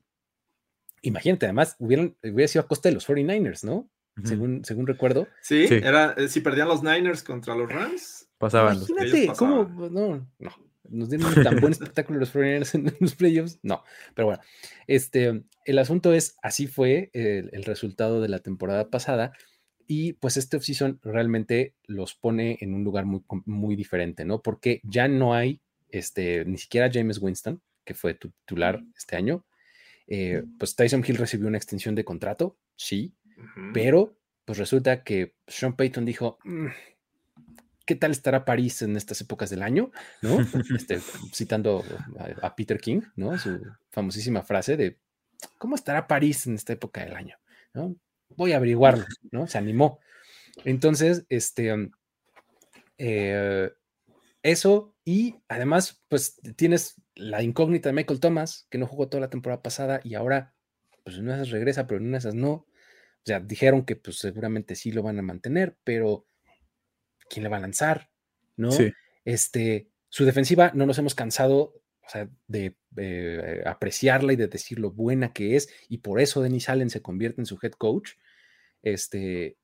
imagínate, 1.01 1.45
además, 1.45 1.75
hubieran, 1.79 2.15
hubiera 2.23 2.47
sido 2.47 2.63
a 2.63 2.67
costa 2.67 2.89
de 2.89 2.95
los 2.95 3.07
49ers, 3.07 3.63
¿no? 3.63 3.89
según, 4.23 4.65
según 4.65 4.87
recuerdo. 4.87 5.27
Sí, 5.41 5.65
era, 5.69 6.13
eh, 6.17 6.27
si 6.27 6.41
perdían 6.41 6.67
los 6.67 6.83
Niners 6.83 7.23
contra 7.23 7.55
los 7.55 7.71
Rams. 7.71 8.27
Pasaban. 8.37 8.77
Imagínate, 8.87 9.33
¿cómo? 9.37 9.63
No, 9.89 10.27
no, 10.39 10.55
nos 10.89 11.09
dieron 11.09 11.37
un 11.37 11.43
tan 11.43 11.59
buen 11.59 11.71
espectáculo 11.73 12.19
los 12.19 12.33
49ers 12.33 12.75
en 12.75 12.93
los 12.99 13.15
playoffs. 13.15 13.59
No, 13.63 13.83
pero 14.13 14.27
bueno, 14.27 14.41
este, 14.87 15.43
el 15.65 15.79
asunto 15.79 16.13
es, 16.13 16.35
así 16.41 16.67
fue 16.67 17.09
el, 17.13 17.63
resultado 17.63 18.21
de 18.21 18.29
la 18.29 18.39
temporada 18.39 18.89
pasada 18.89 19.33
y 19.87 20.13
pues 20.13 20.37
este 20.37 20.57
offseason 20.57 20.99
realmente 21.03 21.75
los 21.85 22.15
pone 22.15 22.57
en 22.61 22.73
un 22.73 22.83
lugar 22.83 23.05
muy, 23.05 23.23
muy 23.45 23.75
diferente, 23.75 24.25
¿no? 24.25 24.41
Porque 24.41 24.81
ya 24.83 25.07
no 25.07 25.33
hay, 25.33 25.61
este, 25.89 26.45
ni 26.45 26.57
siquiera 26.57 26.89
James 26.91 27.19
Winston, 27.19 27.61
que 27.85 27.93
fue 27.95 28.13
titular 28.13 28.81
este 28.95 29.15
año, 29.15 29.45
eh, 30.11 30.43
pues 30.57 30.75
Tyson 30.75 31.03
Hill 31.07 31.17
recibió 31.17 31.47
una 31.47 31.57
extensión 31.57 31.93
de 31.93 32.03
contrato, 32.03 32.57
sí, 32.75 33.13
pero 33.73 34.17
pues 34.43 34.57
resulta 34.57 35.03
que 35.03 35.35
Sean 35.47 35.75
Payton 35.75 36.03
dijo, 36.03 36.39
mm, 36.43 36.67
¿qué 37.85 37.95
tal 37.95 38.09
estará 38.09 38.43
París 38.43 38.81
en 38.81 38.97
estas 38.97 39.21
épocas 39.21 39.51
del 39.51 39.61
año? 39.61 39.91
¿No? 40.23 40.39
Este, 40.75 40.99
citando 41.31 41.83
a, 42.41 42.55
Peter 42.55 42.79
King, 42.79 43.01
¿no? 43.15 43.37
Su 43.37 43.61
famosísima 43.91 44.41
frase 44.41 44.75
de, 44.75 44.97
¿cómo 45.59 45.75
estará 45.75 46.07
París 46.07 46.47
en 46.47 46.55
esta 46.55 46.73
época 46.73 47.05
del 47.05 47.15
año? 47.15 47.37
¿No? 47.75 47.95
Voy 48.35 48.53
a 48.53 48.57
averiguarlo, 48.57 49.05
¿no? 49.31 49.45
Se 49.45 49.59
animó. 49.59 49.99
Entonces, 50.65 51.25
este, 51.29 51.91
eh, 52.97 53.71
eso 54.41 54.95
y 55.09 55.41
además, 55.47 56.03
pues 56.07 56.39
tienes 56.55 57.01
la 57.15 57.41
incógnita 57.41 57.89
de 57.89 57.93
Michael 57.93 58.19
Thomas, 58.19 58.67
que 58.69 58.77
no 58.77 58.85
jugó 58.85 59.09
toda 59.09 59.21
la 59.21 59.31
temporada 59.31 59.63
pasada 59.63 60.01
y 60.03 60.13
ahora, 60.13 60.53
pues 61.03 61.17
en 61.17 61.27
esas 61.31 61.49
regresa, 61.49 61.87
pero 61.87 61.99
en 61.99 62.13
esas 62.13 62.35
no. 62.35 62.51
O 62.51 62.67
sea, 63.25 63.39
dijeron 63.39 63.85
que 63.85 63.95
pues 63.95 64.19
seguramente 64.19 64.75
sí 64.75 64.91
lo 64.91 65.01
van 65.01 65.17
a 65.17 65.23
mantener, 65.23 65.75
pero 65.83 66.27
quién 67.27 67.41
le 67.41 67.49
va 67.49 67.57
a 67.57 67.61
lanzar, 67.61 68.11
¿no? 68.55 68.69
Este, 69.25 69.89
su 70.09 70.25
defensiva 70.25 70.73
no 70.75 70.85
nos 70.85 70.99
hemos 70.99 71.15
cansado 71.15 71.81
de 72.45 72.75
eh, 72.97 73.63
apreciarla 73.65 74.33
y 74.33 74.35
de 74.35 74.47
decir 74.47 74.77
lo 74.77 74.91
buena 74.91 75.33
que 75.33 75.55
es, 75.55 75.69
y 75.87 75.97
por 75.97 76.21
eso 76.21 76.43
Denis 76.43 76.69
Allen 76.69 76.91
se 76.91 77.01
convierte 77.01 77.41
en 77.41 77.47
su 77.47 77.57
head 77.59 77.71
coach. 77.71 78.11
Este, 78.83 79.57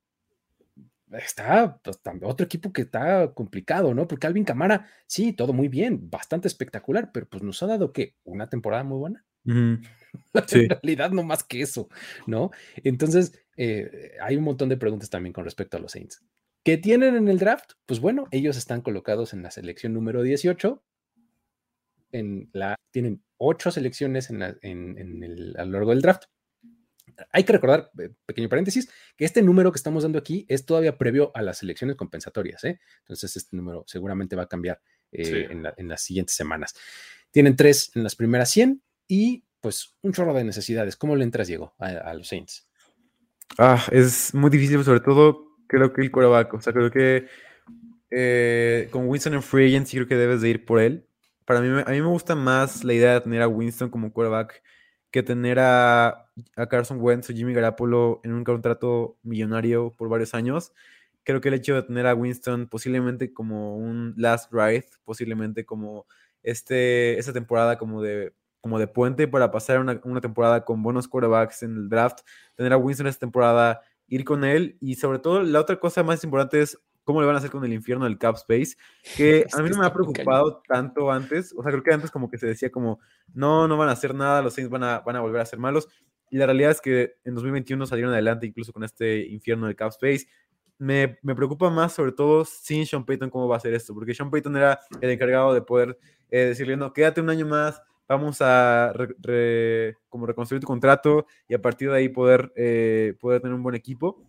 está 1.12 1.78
pues, 1.84 2.00
otro 2.24 2.46
equipo 2.46 2.74
que 2.74 2.84
está 2.84 3.34
complicado, 3.34 3.94
¿no? 3.94 4.08
Porque 4.08 4.28
Alvin 4.28 4.46
Camara, 4.46 4.88
sí, 5.08 5.34
todo 5.34 5.54
muy 5.54 5.68
bien, 5.68 6.10
bastante 6.10 6.48
espectacular, 6.48 7.12
pero 7.12 7.28
pues 7.28 7.44
nos 7.44 7.62
ha 7.64 7.68
dado 7.68 7.94
que 7.94 8.16
una 8.24 8.50
temporada 8.50 8.84
muy 8.84 8.98
buena. 8.98 9.26
en 9.46 9.82
realidad, 10.82 11.12
no 11.12 11.24
más 11.24 11.44
que 11.44 11.62
eso, 11.62 11.90
¿no? 12.26 12.52
Entonces, 12.84 13.34
eh, 13.58 14.12
hay 14.22 14.38
un 14.38 14.44
montón 14.44 14.70
de 14.70 14.78
preguntas 14.78 15.10
también 15.10 15.34
con 15.34 15.46
respecto 15.46 15.78
a 15.78 15.80
los 15.80 15.92
Saints. 15.92 16.24
¿Qué 16.64 16.78
tienen 16.78 17.16
en 17.16 17.28
el 17.28 17.38
draft? 17.38 17.74
Pues 17.86 18.00
bueno, 18.00 18.28
ellos 18.32 18.58
están 18.58 18.82
colocados 18.82 19.34
en 19.34 19.44
la 19.44 19.52
selección 19.52 19.94
número 19.94 20.24
18. 20.24 20.84
En 22.12 22.50
la, 22.54 22.76
tienen 22.92 23.24
ocho 23.38 23.70
selecciones 23.70 24.32
en, 24.32 24.42
el, 24.42 25.56
a 25.60 25.66
lo 25.66 25.74
largo 25.74 25.92
del 25.92 26.02
draft. 26.02 26.24
Hay 27.32 27.44
que 27.44 27.54
recordar, 27.54 27.92
eh, 28.00 28.10
pequeño 28.26 28.50
paréntesis, 28.50 28.90
que 29.16 29.26
este 29.26 29.42
número 29.42 29.72
que 29.72 29.78
estamos 29.78 30.04
dando 30.04 30.20
aquí 30.20 30.46
es 30.50 30.66
todavía 30.66 30.98
previo 30.98 31.32
a 31.34 31.42
las 31.42 31.60
selecciones 31.60 31.96
compensatorias. 31.96 32.64
¿eh? 32.64 32.80
Entonces, 33.00 33.36
este 33.36 33.56
número 33.56 33.84
seguramente 33.88 34.36
va 34.36 34.44
a 34.44 34.48
cambiar 34.48 34.82
eh, 35.12 35.48
en, 35.50 35.88
las 35.88 36.02
siguientes 36.02 36.36
semanas. 36.36 36.76
Tienen 37.32 37.56
tres 37.56 37.92
en 37.96 38.04
las 38.04 38.16
primeras 38.16 38.50
100 38.52 38.82
y 39.08 39.46
pues 39.62 39.96
un 40.02 40.14
chorro 40.14 40.34
de 40.34 40.44
necesidades. 40.44 40.96
¿Cómo 40.96 41.16
le 41.16 41.24
entras, 41.24 41.48
Diego, 41.48 41.74
a, 41.80 42.14
los 42.14 42.28
Saints? 42.28 42.68
Ah, 43.58 43.84
es 43.92 44.34
muy 44.34 44.50
difícil, 44.50 44.84
sobre 44.84 45.00
todo 45.00 45.58
creo 45.68 45.94
que 45.94 46.02
el 46.02 46.12
coreback. 46.12 46.54
O 46.54 46.62
sea, 46.62 46.74
creo 46.74 46.92
que 46.92 47.28
eh, 48.12 48.88
con 48.92 49.08
Winston 49.08 49.36
en 49.36 49.44
free 49.44 49.68
agency 49.68 49.98
creo 49.98 50.08
que 50.08 50.16
debes 50.16 50.42
de 50.42 50.50
ir 50.50 50.66
por 50.66 50.80
él. 50.80 51.08
Para 51.46 51.62
mí, 51.62 51.68
a 51.86 51.92
mí 51.92 52.02
me 52.02 52.08
gusta 52.08 52.36
más 52.36 52.84
la 52.84 52.94
idea 52.94 53.14
de 53.14 53.22
tener 53.22 53.42
a 53.42 53.48
Winston 53.48 53.90
como 53.90 54.12
quarterback 54.12 54.62
que 55.16 55.24
tener 55.24 55.60
a, 55.60 56.30
Carson 56.70 57.00
Wentz 57.00 57.30
o 57.30 57.34
Jimmy 57.34 57.54
Garapolo 57.54 58.20
en 58.26 58.34
un 58.34 58.44
contrato 58.44 59.18
millonario 59.24 59.94
por 59.96 60.10
varios 60.10 60.34
años. 60.34 60.74
Creo 61.24 61.40
que 61.40 61.48
el 61.48 61.54
hecho 61.54 61.74
de 61.74 61.84
tener 61.84 62.06
a 62.06 62.14
Winston 62.14 62.68
posiblemente 62.68 63.32
como 63.32 63.78
un 63.78 64.14
last 64.18 64.52
ride, 64.52 64.90
posiblemente 65.06 65.66
como 65.66 66.06
este, 66.44 67.18
esta 67.18 67.32
temporada 67.32 67.78
como 67.78 68.02
de, 68.02 68.34
como 68.60 68.78
de 68.78 68.88
puente 68.88 69.26
para 69.26 69.52
pasar 69.52 69.80
una, 69.80 70.02
una 70.04 70.20
temporada 70.20 70.66
con 70.66 70.84
buenos 70.84 71.08
quarterbacks 71.08 71.64
en 71.64 71.78
el 71.78 71.88
draft, 71.88 72.20
tener 72.56 72.74
a 72.74 72.78
Winston 72.78 73.08
esta 73.08 73.22
temporada 73.22 73.80
ir 74.10 74.26
con 74.26 74.44
él 74.44 74.78
y 74.82 74.96
sobre 74.96 75.20
todo 75.20 75.44
la 75.44 75.62
otra 75.62 75.80
cosa 75.80 76.04
más 76.04 76.26
importante 76.26 76.62
es 76.62 76.78
cómo 77.06 77.22
le 77.22 77.28
van 77.28 77.36
a 77.36 77.40
hacer 77.40 77.52
con 77.52 77.64
el 77.64 77.72
infierno 77.72 78.04
del 78.04 78.18
cap 78.18 78.36
space, 78.36 78.76
que 79.16 79.46
a 79.54 79.62
mí 79.62 79.70
no 79.70 79.78
me 79.78 79.86
ha 79.86 79.94
preocupado 79.94 80.62
tanto 80.68 81.10
antes, 81.10 81.54
o 81.56 81.64
sea, 81.64 81.72
creo 81.72 81.84
que 81.84 81.94
antes 81.94 82.12
como 82.12 82.30
que 82.30 82.38
se 82.38 82.48
decía 82.48 82.70
como, 82.70 83.00
no, 83.34 83.68
no 83.70 83.78
van 83.78 83.88
a 83.88 83.94
hacer 83.94 84.14
nada, 84.14 84.42
los 84.42 84.54
Saints 84.54 84.70
van 84.70 84.84
a, 84.84 85.00
van 85.00 85.16
a 85.16 85.22
volver 85.22 85.40
a 85.40 85.46
ser 85.46 85.60
malos, 85.60 85.88
y 86.30 86.38
la 86.38 86.48
realidad 86.48 86.72
es 86.72 86.82
que 86.82 87.16
en 87.24 87.36
2021 87.36 87.86
salieron 87.86 88.12
adelante 88.12 88.46
incluso 88.46 88.74
con 88.74 88.84
este 88.84 89.26
infierno 89.28 89.68
del 89.68 89.76
cap 89.76 89.92
space. 89.92 90.28
Me, 90.78 91.18
me 91.22 91.36
preocupa 91.36 91.70
más 91.70 91.94
sobre 91.94 92.12
todo 92.12 92.44
sin 92.44 92.86
Sean 92.86 93.06
Payton 93.06 93.30
cómo 93.30 93.48
va 93.48 93.56
a 93.56 93.58
hacer 93.60 93.74
esto, 93.74 93.94
porque 93.94 94.14
Sean 94.14 94.30
Payton 94.30 94.58
era 94.58 94.80
el 95.00 95.10
encargado 95.12 95.54
de 95.54 95.62
poder 95.62 95.98
eh, 96.30 96.40
decirle, 96.40 96.76
no, 96.76 96.92
quédate 96.92 97.22
un 97.22 97.30
año 97.30 97.46
más, 97.46 97.82
vamos 98.08 98.42
a 98.42 98.94
como 100.10 100.26
reconstruir 100.26 100.62
tu 100.62 100.68
contrato 100.68 101.26
y 101.48 101.54
a 101.54 101.62
partir 101.62 101.90
de 101.90 101.98
ahí 101.98 102.10
poder, 102.10 102.52
eh, 102.56 103.16
poder 103.20 103.42
tener 103.42 103.56
un 103.56 103.64
buen 103.64 103.76
equipo. 103.76 104.22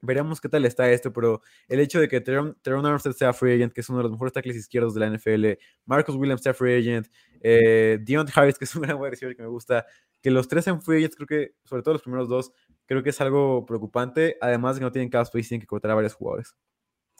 Veremos 0.00 0.40
qué 0.40 0.48
tal 0.48 0.64
está 0.64 0.90
esto, 0.90 1.12
pero 1.12 1.40
el 1.68 1.80
hecho 1.80 2.00
de 2.00 2.08
que 2.08 2.20
Teron, 2.20 2.56
Teron 2.62 2.84
Armstead 2.86 3.12
sea 3.12 3.32
free 3.32 3.54
agent, 3.54 3.72
que 3.72 3.80
es 3.80 3.88
uno 3.88 3.98
de 3.98 4.04
los 4.04 4.12
mejores 4.12 4.32
tackles 4.32 4.56
izquierdos 4.56 4.94
de 4.94 5.00
la 5.00 5.10
NFL, 5.10 5.58
Marcus 5.84 6.16
Williams 6.16 6.42
sea 6.42 6.54
free 6.54 6.78
agent, 6.78 7.08
eh, 7.40 7.98
Dion 8.02 8.26
Harris, 8.34 8.58
que 8.58 8.64
es 8.64 8.74
un 8.74 8.82
gran 8.82 8.98
wide 8.98 9.10
receiver 9.10 9.36
que 9.36 9.42
me 9.42 9.48
gusta, 9.48 9.86
que 10.22 10.30
los 10.30 10.48
tres 10.48 10.64
sean 10.64 10.82
free 10.82 10.98
agents, 10.98 11.16
creo 11.16 11.26
que, 11.26 11.54
sobre 11.64 11.82
todo 11.82 11.94
los 11.94 12.02
primeros 12.02 12.28
dos, 12.28 12.52
creo 12.86 13.02
que 13.02 13.10
es 13.10 13.20
algo 13.20 13.64
preocupante, 13.66 14.36
además 14.40 14.76
de 14.76 14.80
que 14.80 14.84
no 14.84 14.92
tienen 14.92 15.10
cap 15.10 15.22
space, 15.22 15.48
tienen 15.48 15.60
que 15.60 15.66
cortar 15.66 15.90
a 15.90 15.94
varios 15.94 16.14
jugadores. 16.14 16.54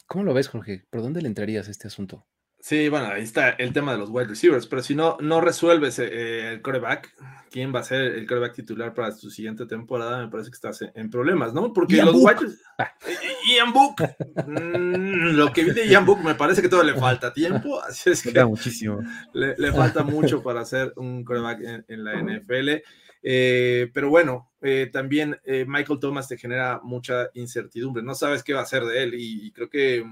¿Cómo 0.07 0.24
lo 0.24 0.35
ves, 0.35 0.49
Jorge? 0.49 0.85
¿Por 0.91 1.03
dónde 1.03 1.20
le 1.20 1.29
entrarías 1.29 1.68
a 1.68 1.70
este 1.70 1.89
asunto? 1.89 2.27
Sí, 2.66 2.88
bueno, 2.88 3.06
ahí 3.12 3.22
está 3.22 3.50
el 3.50 3.72
tema 3.72 3.92
de 3.92 3.98
los 3.98 4.10
wide 4.10 4.26
receivers, 4.26 4.66
pero 4.66 4.82
si 4.82 4.96
no, 4.96 5.16
no 5.20 5.40
resuelves 5.40 6.00
eh, 6.00 6.54
el 6.54 6.62
coreback, 6.62 7.14
¿quién 7.48 7.72
va 7.72 7.78
a 7.78 7.84
ser 7.84 8.00
el 8.00 8.26
coreback 8.26 8.54
titular 8.54 8.92
para 8.92 9.12
su 9.12 9.30
siguiente 9.30 9.66
temporada? 9.66 10.18
Me 10.18 10.28
parece 10.28 10.50
que 10.50 10.56
estás 10.56 10.82
en, 10.92 11.08
problemas, 11.08 11.54
¿no? 11.54 11.72
Porque 11.72 11.94
Ian 11.94 12.06
los 12.06 12.16
Book. 12.16 12.40
wide 12.40 12.54
Ian 13.54 13.72
Book, 13.72 14.02
mm, 14.48 15.36
lo 15.36 15.52
que 15.52 15.62
vi 15.62 15.70
de 15.70 15.86
Ian 15.86 16.04
Book 16.04 16.24
me 16.24 16.34
parece 16.34 16.60
que 16.60 16.68
todavía 16.68 16.94
le 16.94 16.98
falta 16.98 17.32
tiempo, 17.32 17.80
así 17.88 18.10
es 18.10 18.20
que 18.20 18.44
muchísimo. 18.44 18.98
le, 19.32 19.54
le 19.56 19.72
falta 19.72 20.02
mucho 20.02 20.42
para 20.42 20.64
ser 20.64 20.92
un 20.96 21.22
coreback 21.22 21.60
en, 21.60 21.84
en 21.86 22.02
la 22.02 22.20
NFL. 22.20 22.82
Eh, 23.22 23.90
pero 23.94 24.10
bueno, 24.10 24.50
eh, 24.60 24.90
también 24.92 25.38
Michael 25.68 26.00
Thomas 26.00 26.26
te 26.26 26.36
genera 26.36 26.80
mucha 26.82 27.30
incertidumbre. 27.34 28.02
No 28.02 28.16
sabes 28.16 28.42
qué 28.42 28.54
va 28.54 28.60
a 28.60 28.64
hacer 28.64 28.84
de 28.86 29.04
él 29.04 29.14
y, 29.14 29.46
y 29.46 29.52
creo 29.52 29.70
que 29.70 30.04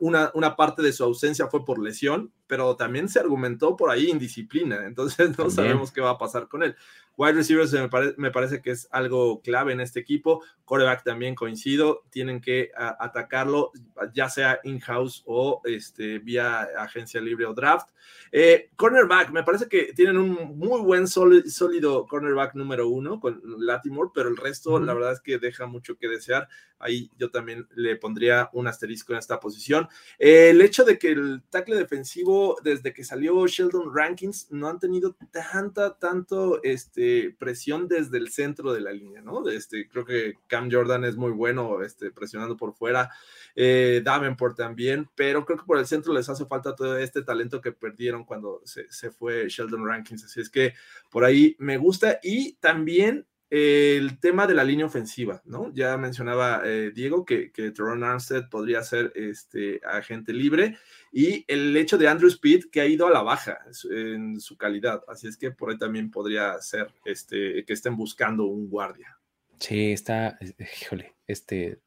una, 0.00 0.30
una, 0.34 0.56
parte 0.56 0.82
de 0.82 0.92
su 0.92 1.04
ausencia 1.04 1.48
fue 1.48 1.64
por 1.64 1.82
lesión, 1.82 2.32
pero 2.46 2.76
también 2.76 3.08
se 3.08 3.18
argumentó 3.20 3.76
por 3.76 3.90
ahí 3.90 4.10
indisciplina. 4.10 4.84
Entonces 4.86 5.30
no 5.30 5.34
También. 5.36 5.50
sabemos 5.56 5.92
qué 5.92 6.00
va 6.00 6.10
a 6.10 6.18
pasar 6.18 6.48
con 6.48 6.62
él. 6.62 6.74
Wide 7.16 7.34
receivers 7.34 7.72
me, 7.72 7.88
pare- 7.88 8.14
me 8.16 8.32
parece 8.32 8.60
que 8.60 8.72
es 8.72 8.88
algo 8.90 9.40
clave 9.40 9.72
en 9.72 9.80
este 9.80 10.00
equipo. 10.00 10.42
Coreback 10.64 11.04
también 11.04 11.36
coincido. 11.36 12.02
Tienen 12.10 12.40
que 12.40 12.70
a- 12.76 12.96
atacarlo, 12.98 13.70
ya 14.12 14.28
sea 14.28 14.58
in-house 14.64 15.22
o 15.24 15.60
este, 15.64 16.18
vía 16.18 16.62
agencia 16.76 17.20
libre 17.20 17.46
o 17.46 17.54
draft. 17.54 17.90
Eh, 18.32 18.70
cornerback, 18.74 19.30
me 19.30 19.44
parece 19.44 19.68
que 19.68 19.92
tienen 19.94 20.16
un 20.16 20.58
muy 20.58 20.80
buen 20.80 21.04
sóli- 21.04 21.46
sólido 21.48 22.04
cornerback 22.08 22.56
número 22.56 22.88
uno 22.88 23.20
con 23.20 23.40
Latimore, 23.58 24.10
pero 24.12 24.28
el 24.28 24.36
resto, 24.36 24.80
la 24.80 24.92
verdad 24.92 25.12
es 25.12 25.20
que 25.20 25.38
deja 25.38 25.66
mucho 25.66 25.96
que 25.96 26.08
desear. 26.08 26.48
Ahí 26.80 27.10
yo 27.16 27.30
también 27.30 27.68
le 27.76 27.94
pondría 27.94 28.50
un 28.52 28.66
asterisco 28.66 29.12
en 29.12 29.20
esta 29.20 29.38
posición. 29.38 29.88
Eh, 30.18 30.50
el 30.50 30.60
hecho 30.60 30.84
de 30.84 30.98
que 30.98 31.12
el 31.12 31.42
tackle 31.48 31.76
defensivo, 31.76 32.33
desde 32.62 32.92
que 32.92 33.04
salió 33.04 33.46
Sheldon 33.46 33.94
Rankins, 33.94 34.48
no 34.50 34.68
han 34.68 34.78
tenido 34.78 35.16
tanta, 35.30 35.98
tanto 35.98 36.62
este, 36.62 37.34
presión 37.38 37.88
desde 37.88 38.18
el 38.18 38.30
centro 38.30 38.72
de 38.72 38.80
la 38.80 38.92
línea, 38.92 39.20
¿no? 39.20 39.48
Este, 39.48 39.88
creo 39.88 40.04
que 40.04 40.34
Cam 40.46 40.70
Jordan 40.70 41.04
es 41.04 41.16
muy 41.16 41.32
bueno 41.32 41.82
este, 41.82 42.10
presionando 42.10 42.56
por 42.56 42.74
fuera, 42.74 43.10
eh, 43.56 44.00
Davenport 44.04 44.56
también, 44.56 45.08
pero 45.14 45.44
creo 45.44 45.58
que 45.58 45.64
por 45.64 45.78
el 45.78 45.86
centro 45.86 46.12
les 46.12 46.28
hace 46.28 46.46
falta 46.46 46.74
todo 46.74 46.98
este 46.98 47.22
talento 47.22 47.60
que 47.60 47.72
perdieron 47.72 48.24
cuando 48.24 48.60
se, 48.64 48.90
se 48.90 49.10
fue 49.10 49.48
Sheldon 49.48 49.86
Rankins. 49.86 50.24
Así 50.24 50.40
es 50.40 50.50
que 50.50 50.74
por 51.10 51.24
ahí 51.24 51.56
me 51.58 51.76
gusta 51.76 52.18
y 52.22 52.54
también 52.54 53.26
el 53.50 54.18
tema 54.18 54.46
de 54.46 54.54
la 54.54 54.64
línea 54.64 54.86
ofensiva, 54.86 55.42
¿no? 55.44 55.72
Ya 55.74 55.96
mencionaba 55.96 56.62
eh, 56.64 56.90
Diego 56.94 57.24
que, 57.24 57.52
que 57.52 57.70
Teron 57.70 58.02
Armstead 58.02 58.48
podría 58.48 58.82
ser 58.82 59.12
este 59.14 59.80
agente 59.84 60.32
libre 60.32 60.76
y 61.12 61.44
el 61.46 61.76
hecho 61.76 61.98
de 61.98 62.08
Andrew 62.08 62.28
Speed 62.28 62.70
que 62.72 62.80
ha 62.80 62.86
ido 62.86 63.06
a 63.06 63.12
la 63.12 63.22
baja 63.22 63.58
en 63.90 64.40
su 64.40 64.56
calidad, 64.56 65.02
así 65.08 65.28
es 65.28 65.36
que 65.36 65.50
por 65.50 65.70
ahí 65.70 65.78
también 65.78 66.10
podría 66.10 66.60
ser 66.60 66.92
este 67.04 67.64
que 67.64 67.72
estén 67.72 67.96
buscando 67.96 68.46
un 68.46 68.68
guardia. 68.68 69.18
Sí, 69.60 69.92
está, 69.92 70.38
híjole, 70.80 71.14
este, 71.26 71.78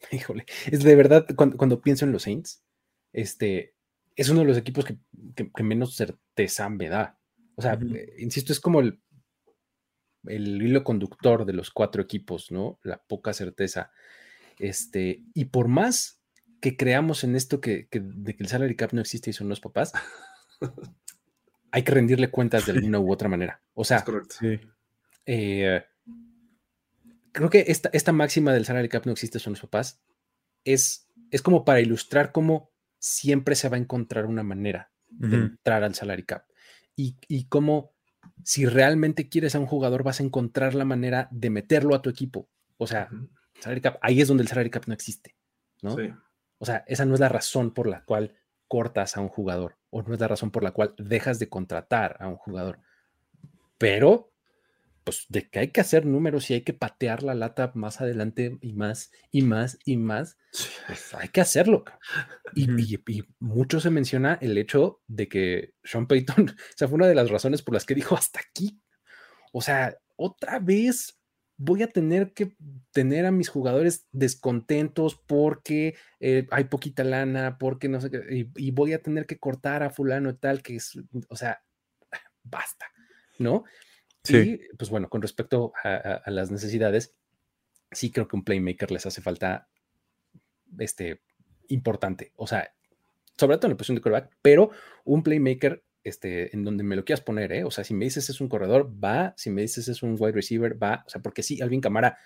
híjole, 0.10 0.44
es 0.66 0.82
de 0.82 0.96
verdad, 0.96 1.26
cuando, 1.36 1.56
cuando 1.56 1.80
pienso 1.80 2.04
en 2.04 2.12
los 2.12 2.22
Saints, 2.22 2.62
este, 3.12 3.74
es 4.16 4.28
uno 4.28 4.40
de 4.40 4.46
los 4.46 4.58
equipos 4.58 4.84
que, 4.84 4.96
que, 5.36 5.50
que 5.50 5.62
menos 5.62 5.94
certeza 5.94 6.68
me 6.68 6.88
da. 6.88 7.18
O 7.54 7.62
sea, 7.62 7.74
uh 7.74 7.78
-huh. 7.78 7.96
eh, 7.96 8.14
insisto, 8.18 8.52
es 8.52 8.60
como 8.60 8.80
el, 8.80 9.00
el 10.24 10.60
hilo 10.62 10.84
conductor 10.84 11.44
de 11.44 11.52
los 11.52 11.70
cuatro 11.70 12.02
equipos, 12.02 12.50
¿no? 12.50 12.78
La 12.82 13.02
poca 13.02 13.32
certeza. 13.32 13.92
Este, 14.58 15.24
y 15.34 15.46
por 15.46 15.68
más 15.68 16.20
que 16.60 16.76
creamos 16.76 17.24
en 17.24 17.36
esto 17.36 17.60
que, 17.60 17.88
que, 17.88 18.00
de 18.00 18.36
que 18.36 18.42
el 18.42 18.48
salary 18.48 18.76
cap 18.76 18.92
no 18.92 19.00
existe 19.00 19.30
y 19.30 19.32
son 19.32 19.48
los 19.48 19.60
papás, 19.60 19.92
hay 21.70 21.82
que 21.82 21.92
rendirle 21.92 22.30
cuentas 22.30 22.66
de 22.66 22.72
alguna 22.72 22.98
u 22.98 23.12
otra 23.12 23.28
manera. 23.28 23.62
O 23.74 23.84
sea, 23.84 24.04
eh, 25.26 25.84
creo 27.32 27.50
que 27.50 27.64
esta, 27.68 27.90
esta 27.92 28.12
máxima 28.12 28.52
del 28.52 28.64
salary 28.64 28.88
cap 28.88 29.06
no 29.06 29.12
existe 29.12 29.38
son 29.38 29.52
los 29.52 29.60
papás 29.60 30.00
es, 30.64 31.08
es 31.30 31.42
como 31.42 31.64
para 31.64 31.80
ilustrar 31.80 32.32
cómo 32.32 32.70
siempre 32.98 33.54
se 33.54 33.68
va 33.68 33.76
a 33.76 33.80
encontrar 33.80 34.26
una 34.26 34.42
manera 34.42 34.90
de 35.08 35.26
uh 35.26 35.30
-huh. 35.30 35.46
entrar 35.50 35.84
al 35.84 35.94
salary 35.94 36.24
cap 36.24 36.44
y, 36.96 37.16
y 37.28 37.46
cómo 37.48 37.94
si 38.44 38.66
realmente 38.66 39.28
quieres 39.28 39.54
a 39.54 39.60
un 39.60 39.66
jugador 39.66 40.02
vas 40.02 40.20
a 40.20 40.22
encontrar 40.22 40.74
la 40.74 40.84
manera 40.84 41.28
de 41.30 41.50
meterlo 41.50 41.94
a 41.94 42.02
tu 42.02 42.10
equipo. 42.10 42.48
O 42.76 42.86
sea, 42.86 43.08
salary 43.60 43.80
cap, 43.80 43.98
ahí 44.02 44.20
es 44.20 44.28
donde 44.28 44.42
el 44.42 44.48
salary 44.48 44.70
cap 44.70 44.84
no 44.86 44.94
existe, 44.94 45.36
¿no? 45.82 45.96
Sí. 45.96 46.12
O 46.58 46.66
sea, 46.66 46.84
esa 46.86 47.04
no 47.04 47.14
es 47.14 47.20
la 47.20 47.28
razón 47.28 47.72
por 47.72 47.86
la 47.86 48.04
cual 48.04 48.34
cortas 48.66 49.16
a 49.16 49.20
un 49.20 49.28
jugador 49.28 49.76
o 49.90 50.02
no 50.02 50.14
es 50.14 50.20
la 50.20 50.28
razón 50.28 50.50
por 50.50 50.62
la 50.62 50.72
cual 50.72 50.94
dejas 50.98 51.38
de 51.38 51.48
contratar 51.48 52.16
a 52.20 52.28
un 52.28 52.36
jugador. 52.36 52.80
Pero, 53.78 54.32
pues, 55.08 55.24
de 55.30 55.48
que 55.48 55.58
hay 55.60 55.68
que 55.68 55.80
hacer 55.80 56.04
números 56.04 56.50
y 56.50 56.54
hay 56.54 56.60
que 56.60 56.74
patear 56.74 57.22
la 57.22 57.34
lata 57.34 57.72
más 57.74 58.02
adelante 58.02 58.58
y 58.60 58.74
más 58.74 59.10
y 59.30 59.40
más 59.40 59.78
y 59.86 59.96
más, 59.96 60.36
pues 60.86 61.14
hay 61.14 61.30
que 61.30 61.40
hacerlo. 61.40 61.86
Y, 62.54 62.70
y, 62.78 63.02
y 63.06 63.24
mucho 63.38 63.80
se 63.80 63.88
menciona 63.88 64.36
el 64.42 64.58
hecho 64.58 65.00
de 65.06 65.26
que 65.26 65.72
Sean 65.82 66.06
Payton, 66.06 66.50
o 66.50 66.76
sea, 66.76 66.88
fue 66.88 66.96
una 66.96 67.06
de 67.06 67.14
las 67.14 67.30
razones 67.30 67.62
por 67.62 67.72
las 67.72 67.86
que 67.86 67.94
dijo 67.94 68.16
hasta 68.16 68.40
aquí. 68.40 68.82
O 69.50 69.62
sea, 69.62 69.96
otra 70.16 70.58
vez 70.58 71.18
voy 71.56 71.82
a 71.82 71.88
tener 71.88 72.34
que 72.34 72.54
tener 72.92 73.24
a 73.24 73.30
mis 73.30 73.48
jugadores 73.48 74.08
descontentos 74.12 75.18
porque 75.26 75.96
eh, 76.20 76.46
hay 76.50 76.64
poquita 76.64 77.02
lana, 77.02 77.56
porque 77.56 77.88
no 77.88 78.02
sé 78.02 78.10
qué, 78.10 78.18
y, 78.30 78.50
y, 78.56 78.72
voy 78.72 78.92
a 78.92 79.00
tener 79.00 79.24
que 79.24 79.38
cortar 79.38 79.82
a 79.82 79.88
fulano 79.88 80.28
y 80.28 80.36
tal, 80.36 80.62
que 80.62 80.76
es, 80.76 81.00
o 81.30 81.36
sea, 81.36 81.62
basta, 82.42 82.84
¿no? 83.38 83.64
Sí. 84.32 84.60
Pues 84.76 84.90
bueno, 84.90 85.08
con 85.08 85.22
respecto 85.22 85.72
a, 85.82 86.22
las 86.26 86.50
necesidades, 86.50 87.14
sí 87.90 88.10
creo 88.10 88.28
que 88.28 88.36
un 88.36 88.44
playmaker 88.44 88.90
les 88.90 89.06
hace 89.06 89.20
falta 89.20 89.68
este, 90.78 91.22
importante, 91.68 92.32
o 92.36 92.46
sea, 92.46 92.74
sobre 93.36 93.56
todo 93.56 93.68
en 93.68 93.72
la 93.72 93.76
posición 93.76 93.96
de 93.96 94.02
quarterback, 94.02 94.36
pero 94.42 94.70
un 95.04 95.22
playmaker 95.22 95.84
este, 96.04 96.54
en 96.54 96.64
donde 96.64 96.84
me 96.84 96.96
lo 96.96 97.04
quieras 97.04 97.20
poner, 97.20 97.52
¿eh? 97.52 97.64
O 97.64 97.70
sea, 97.70 97.84
si 97.84 97.94
me 97.94 98.04
dices 98.04 98.28
es 98.30 98.40
un 98.40 98.48
corredor, 98.48 98.92
va, 99.02 99.34
si 99.36 99.50
me 99.50 99.62
dices 99.62 99.88
es 99.88 100.02
un 100.02 100.16
wide 100.18 100.32
receiver, 100.32 100.82
va, 100.82 101.04
o 101.06 101.10
sea, 101.10 101.22
porque 101.22 101.42
sí, 101.42 101.60
Alvin 101.60 101.80
Camara 101.80 102.18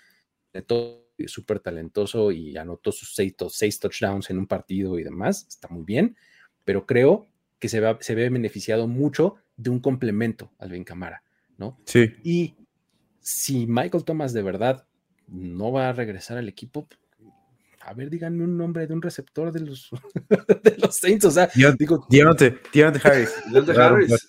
es 0.53 1.31
súper 1.31 1.59
talentoso 1.59 2.31
y 2.31 2.55
anotó 2.57 2.91
sus 2.91 3.13
seis, 3.15 3.35
seis, 3.49 3.79
touchdowns 3.79 4.29
en 4.29 4.37
un 4.37 4.47
partido 4.47 4.99
y 4.99 5.03
demás, 5.03 5.45
está 5.47 5.67
muy 5.67 5.83
bien, 5.83 6.15
pero 6.63 6.85
creo 6.85 7.27
que 7.59 7.69
se, 7.69 7.79
va, 7.79 7.97
se 8.01 8.15
ve 8.15 8.29
beneficiado 8.29 8.87
mucho 8.87 9.35
de 9.57 9.69
un 9.69 9.79
complemento 9.79 10.51
Alvin 10.59 10.83
Camara, 10.83 11.23
¿no? 11.63 11.77
Sí. 11.85 12.13
Y 12.23 12.55
si 13.21 13.65
Michael 13.67 14.03
Thomas 14.03 14.33
de 14.33 14.41
verdad 14.41 14.85
no 15.27 15.71
va 15.71 15.89
a 15.89 15.93
regresar 15.93 16.37
al 16.37 16.49
equipo, 16.49 16.87
a 17.79 17.93
ver, 17.93 18.09
díganme 18.09 18.43
un 18.43 18.57
nombre 18.57 18.85
de 18.85 18.93
un 18.93 19.01
receptor 19.01 19.51
de 19.51 19.61
los, 19.61 19.89
de 20.63 20.77
los 20.77 20.97
Saints. 20.97 21.25
O 21.25 21.31
sea, 21.31 21.49
Dion, 21.53 21.75
digo, 21.77 22.05
Dionte, 22.09 22.59
Dionte 22.73 22.99
Harris. 23.03 23.33
Dionte 23.49 23.71
Harris. 23.71 24.27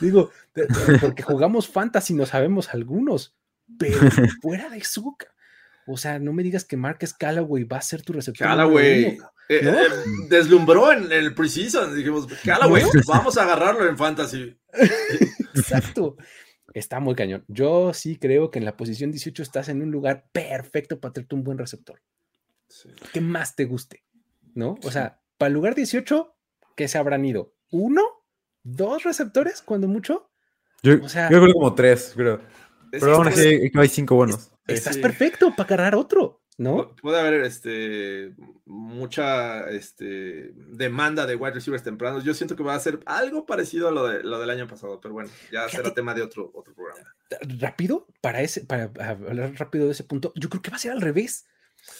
Digo, 0.00 0.30
de, 0.54 0.66
de, 0.66 0.98
porque 0.98 1.22
jugamos 1.22 1.68
fantasy, 1.68 2.12
no 2.12 2.26
sabemos 2.26 2.74
algunos, 2.74 3.36
pero 3.78 3.98
fuera 4.42 4.68
de 4.68 4.78
eso, 4.78 5.16
o 5.86 5.96
sea, 5.96 6.18
no 6.18 6.32
me 6.32 6.42
digas 6.42 6.64
que 6.64 6.76
Marcus 6.76 7.14
Callaway 7.14 7.64
va 7.64 7.78
a 7.78 7.82
ser 7.82 8.02
tu 8.02 8.12
receptor. 8.12 8.46
Callaway. 8.46 9.04
Eh, 9.04 9.18
¿no? 9.62 9.70
eh, 9.70 9.88
deslumbró 10.28 10.92
en 10.92 11.10
el 11.10 11.34
preseason. 11.34 11.96
Dijimos, 11.96 12.26
Callaway, 12.44 12.82
¿No? 12.82 12.90
vamos 13.06 13.38
a 13.38 13.44
agarrarlo 13.44 13.88
en 13.88 13.96
fantasy. 13.96 14.54
Exacto. 15.54 16.16
Está 16.74 17.00
muy 17.00 17.14
cañón. 17.14 17.44
Yo 17.48 17.94
sí 17.94 18.16
creo 18.16 18.50
que 18.50 18.58
en 18.58 18.64
la 18.64 18.76
posición 18.76 19.10
18 19.10 19.42
estás 19.42 19.68
en 19.68 19.82
un 19.82 19.90
lugar 19.90 20.26
perfecto 20.32 21.00
para 21.00 21.12
tener 21.12 21.28
un 21.32 21.44
buen 21.44 21.58
receptor. 21.58 22.02
Sí. 22.68 22.90
que 23.14 23.22
más 23.22 23.56
te 23.56 23.64
guste, 23.64 24.04
¿no? 24.54 24.76
O 24.84 24.90
sea, 24.90 25.22
para 25.38 25.48
el 25.48 25.54
lugar 25.54 25.74
18, 25.74 26.36
¿qué 26.76 26.86
se 26.86 26.98
habrán 26.98 27.24
ido? 27.24 27.54
¿Uno? 27.70 28.02
¿Dos 28.62 29.04
receptores? 29.04 29.62
Cuando 29.62 29.88
mucho. 29.88 30.30
Yo, 30.82 31.02
o 31.02 31.08
sea, 31.08 31.30
yo 31.30 31.40
creo 31.40 31.54
como 31.54 31.74
tres, 31.74 32.12
creo. 32.14 32.40
Pero 32.90 33.16
aún 33.16 33.28
así 33.28 33.70
hay 33.74 33.88
cinco 33.88 34.16
buenos. 34.16 34.52
Es, 34.66 34.78
estás 34.78 34.96
sí. 34.96 35.00
perfecto 35.00 35.50
para 35.56 35.66
agarrar 35.66 35.94
otro. 35.94 36.42
¿No? 36.58 36.94
Puede 36.96 37.20
haber 37.20 37.44
este, 37.44 38.34
mucha 38.66 39.70
este, 39.70 40.52
demanda 40.54 41.24
de 41.24 41.36
wide 41.36 41.54
receivers 41.54 41.84
tempranos. 41.84 42.24
Yo 42.24 42.34
siento 42.34 42.56
que 42.56 42.64
va 42.64 42.74
a 42.74 42.80
ser 42.80 42.98
algo 43.06 43.46
parecido 43.46 43.88
a 43.88 43.92
lo, 43.92 44.06
de, 44.08 44.24
lo 44.24 44.40
del 44.40 44.50
año 44.50 44.66
pasado, 44.66 45.00
pero 45.00 45.14
bueno, 45.14 45.30
ya 45.52 45.68
será 45.68 45.94
tema 45.94 46.14
de 46.14 46.22
otro, 46.22 46.50
otro 46.52 46.74
programa. 46.74 47.14
Rápido, 47.60 48.08
para, 48.20 48.42
ese, 48.42 48.64
para 48.64 48.84
hablar 48.84 49.54
rápido 49.54 49.86
de 49.86 49.92
ese 49.92 50.02
punto, 50.02 50.32
yo 50.34 50.50
creo 50.50 50.60
que 50.60 50.70
va 50.70 50.76
a 50.76 50.80
ser 50.80 50.90
al 50.92 51.00
revés. 51.00 51.46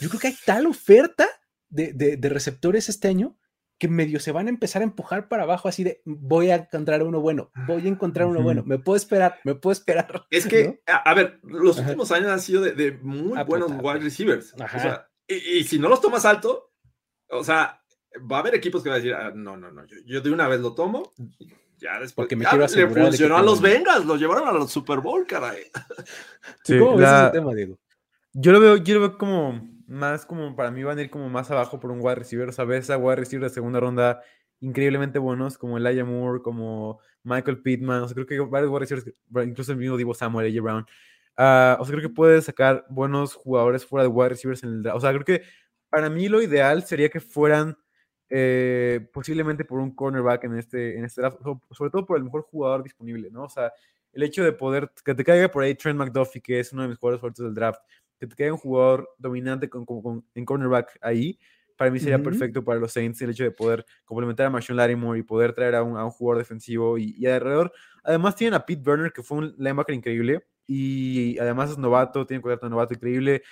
Yo 0.00 0.08
creo 0.08 0.20
que 0.20 0.26
hay 0.26 0.36
tal 0.44 0.66
oferta 0.66 1.28
de, 1.68 1.92
de, 1.92 2.16
de 2.16 2.28
receptores 2.28 2.88
este 2.88 3.06
año 3.06 3.38
que 3.78 3.88
medio 3.88 4.18
se 4.18 4.32
van 4.32 4.48
a 4.48 4.50
empezar 4.50 4.82
a 4.82 4.84
empujar 4.84 5.28
para 5.28 5.44
abajo, 5.44 5.68
así 5.68 5.84
de 5.84 6.02
voy 6.04 6.50
a 6.50 6.56
encontrar 6.56 7.02
uno 7.02 7.20
bueno, 7.20 7.50
voy 7.66 7.86
a 7.86 7.88
encontrar 7.88 8.26
uno 8.26 8.42
bueno, 8.42 8.64
me 8.66 8.78
puedo 8.78 8.96
esperar, 8.96 9.38
me 9.44 9.54
puedo 9.54 9.72
esperar. 9.72 10.26
Es 10.30 10.46
que, 10.46 10.82
a, 10.86 11.14
ver, 11.14 11.38
los 11.44 11.78
últimos 11.78 12.10
años 12.10 12.28
han 12.28 12.40
sido 12.40 12.62
de, 12.62 12.92
muy 13.02 13.38
ah, 13.38 13.44
buenos 13.44 13.70
wide 13.80 14.00
receivers. 14.00 14.52
O 14.54 14.78
sea, 14.78 15.08
y, 15.26 15.62
si 15.64 15.78
no 15.78 15.88
los 15.88 16.00
tomas 16.00 16.24
alto, 16.24 16.72
o 17.30 17.44
sea, 17.44 17.80
va 18.30 18.38
a 18.38 18.40
haber 18.40 18.56
equipos 18.56 18.82
que 18.82 18.88
van 18.88 18.96
a 18.96 19.02
decir, 19.02 19.14
ah, 19.14 19.32
no, 19.34 19.56
no, 19.56 19.70
no, 19.70 19.84
yo, 20.04 20.20
de 20.20 20.30
una 20.30 20.48
vez 20.48 20.60
lo 20.60 20.74
tomo. 20.74 21.12
Ya 21.76 21.92
después 22.00 22.14
Porque 22.14 22.34
me 22.34 22.44
ya, 22.44 22.56
le 22.56 22.88
funcionó 22.88 23.36
a 23.36 23.42
los 23.42 23.60
Bengals, 23.60 24.04
los 24.04 24.18
llevaron 24.18 24.48
a 24.48 24.52
los 24.52 24.72
Super 24.72 24.98
Bowl, 24.98 25.24
caray. 25.24 25.62
¿Cómo 26.66 26.96
ves 26.96 27.08
ese 27.08 27.30
tema, 27.30 27.54
Diego? 27.54 27.78
Yo 28.32 28.50
lo 28.50 28.58
veo, 28.58 28.76
yo 28.78 28.94
lo 28.94 29.00
veo 29.00 29.18
como 29.18 29.77
más 29.88 30.26
como 30.26 30.54
para 30.54 30.70
mí 30.70 30.84
van 30.84 30.98
a 30.98 31.02
ir 31.02 31.10
como 31.10 31.28
más 31.30 31.50
abajo 31.50 31.80
por 31.80 31.90
un 31.90 32.00
wide 32.00 32.16
receiver. 32.16 32.48
O 32.48 32.52
sea, 32.52 32.64
ves 32.64 32.90
a 32.90 32.98
wide 32.98 33.16
receiver 33.16 33.48
de 33.48 33.54
segunda 33.54 33.80
ronda 33.80 34.22
increíblemente 34.60 35.18
buenos, 35.18 35.56
como 35.56 35.78
Elijah 35.78 36.04
Moore, 36.04 36.42
como 36.42 37.00
Michael 37.24 37.62
Pittman. 37.62 38.02
O 38.02 38.08
sea, 38.08 38.14
creo 38.14 38.26
que 38.26 38.38
varios 38.50 38.70
wide 38.70 38.80
receivers, 38.80 39.12
incluso 39.48 39.72
el 39.72 39.78
mismo 39.78 39.96
Divo 39.96 40.14
Samuel, 40.14 40.46
AJ 40.46 40.62
Brown. 40.62 40.86
Uh, 41.38 41.80
o 41.80 41.84
sea, 41.84 41.94
creo 41.94 42.02
que 42.02 42.14
puedes 42.14 42.44
sacar 42.44 42.84
buenos 42.90 43.34
jugadores 43.34 43.86
fuera 43.86 44.02
de 44.02 44.08
wide 44.08 44.30
receivers 44.30 44.62
en 44.62 44.70
el 44.70 44.82
draft. 44.82 44.98
O 44.98 45.00
sea, 45.00 45.10
creo 45.12 45.24
que 45.24 45.42
para 45.88 46.10
mí 46.10 46.28
lo 46.28 46.42
ideal 46.42 46.82
sería 46.84 47.08
que 47.08 47.20
fueran 47.20 47.76
eh, 48.28 49.08
posiblemente 49.12 49.64
por 49.64 49.78
un 49.78 49.94
cornerback 49.94 50.44
en 50.44 50.58
este, 50.58 50.98
en 50.98 51.04
este 51.04 51.22
draft, 51.22 51.38
sobre 51.70 51.90
todo 51.90 52.04
por 52.04 52.18
el 52.18 52.24
mejor 52.24 52.42
jugador 52.42 52.82
disponible, 52.82 53.30
¿no? 53.30 53.44
O 53.44 53.48
sea, 53.48 53.72
el 54.12 54.22
hecho 54.22 54.44
de 54.44 54.52
poder, 54.52 54.90
que 55.04 55.14
te 55.14 55.24
caiga 55.24 55.48
por 55.48 55.62
ahí 55.62 55.74
Trent 55.74 55.98
McDuffie, 55.98 56.42
que 56.42 56.60
es 56.60 56.72
uno 56.72 56.82
de 56.82 56.88
mis 56.88 56.98
jugadores 56.98 57.20
fuertes 57.20 57.44
del 57.44 57.54
draft, 57.54 57.80
que 58.18 58.26
te 58.26 58.34
quede 58.34 58.52
un 58.52 58.58
jugador 58.58 59.08
dominante 59.18 59.68
con, 59.68 60.24
en 60.34 60.44
cornerback 60.44 60.98
ahí, 61.00 61.38
para 61.78 61.92
mí 61.92 62.00
sería 62.00 62.20
perfecto 62.20 62.64
para 62.64 62.80
los 62.80 62.92
Saints 62.92 63.22
el 63.22 63.30
hecho 63.30 63.44
de 63.44 63.52
poder 63.52 63.86
complementar 64.04 64.46
a 64.46 64.50
Marshawn 64.50 64.76
Lattimore 64.76 65.20
y 65.20 65.22
poder 65.22 65.52
traer 65.52 65.76
a 65.76 65.84
un, 65.84 65.96
a 65.96 66.04
un 66.04 66.10
jugador 66.10 66.38
defensivo 66.38 66.98
y, 66.98 67.24
alrededor. 67.24 67.72
Además 68.02 68.34
tienen 68.34 68.54
a 68.54 68.66
Pete 68.66 68.82
Burner, 68.82 69.12
que 69.12 69.22
fue 69.22 69.38
un 69.38 69.54
linebacker 69.56 69.94
increíble 69.94 70.44
y 70.66 71.38
además 71.38 71.70
es 71.70 71.78
novato, 71.78 72.26
tiene 72.26 72.38
un 72.38 72.42
contrato 72.42 72.66
de 72.66 72.70
novato 72.70 72.94
increíble. 72.94 73.42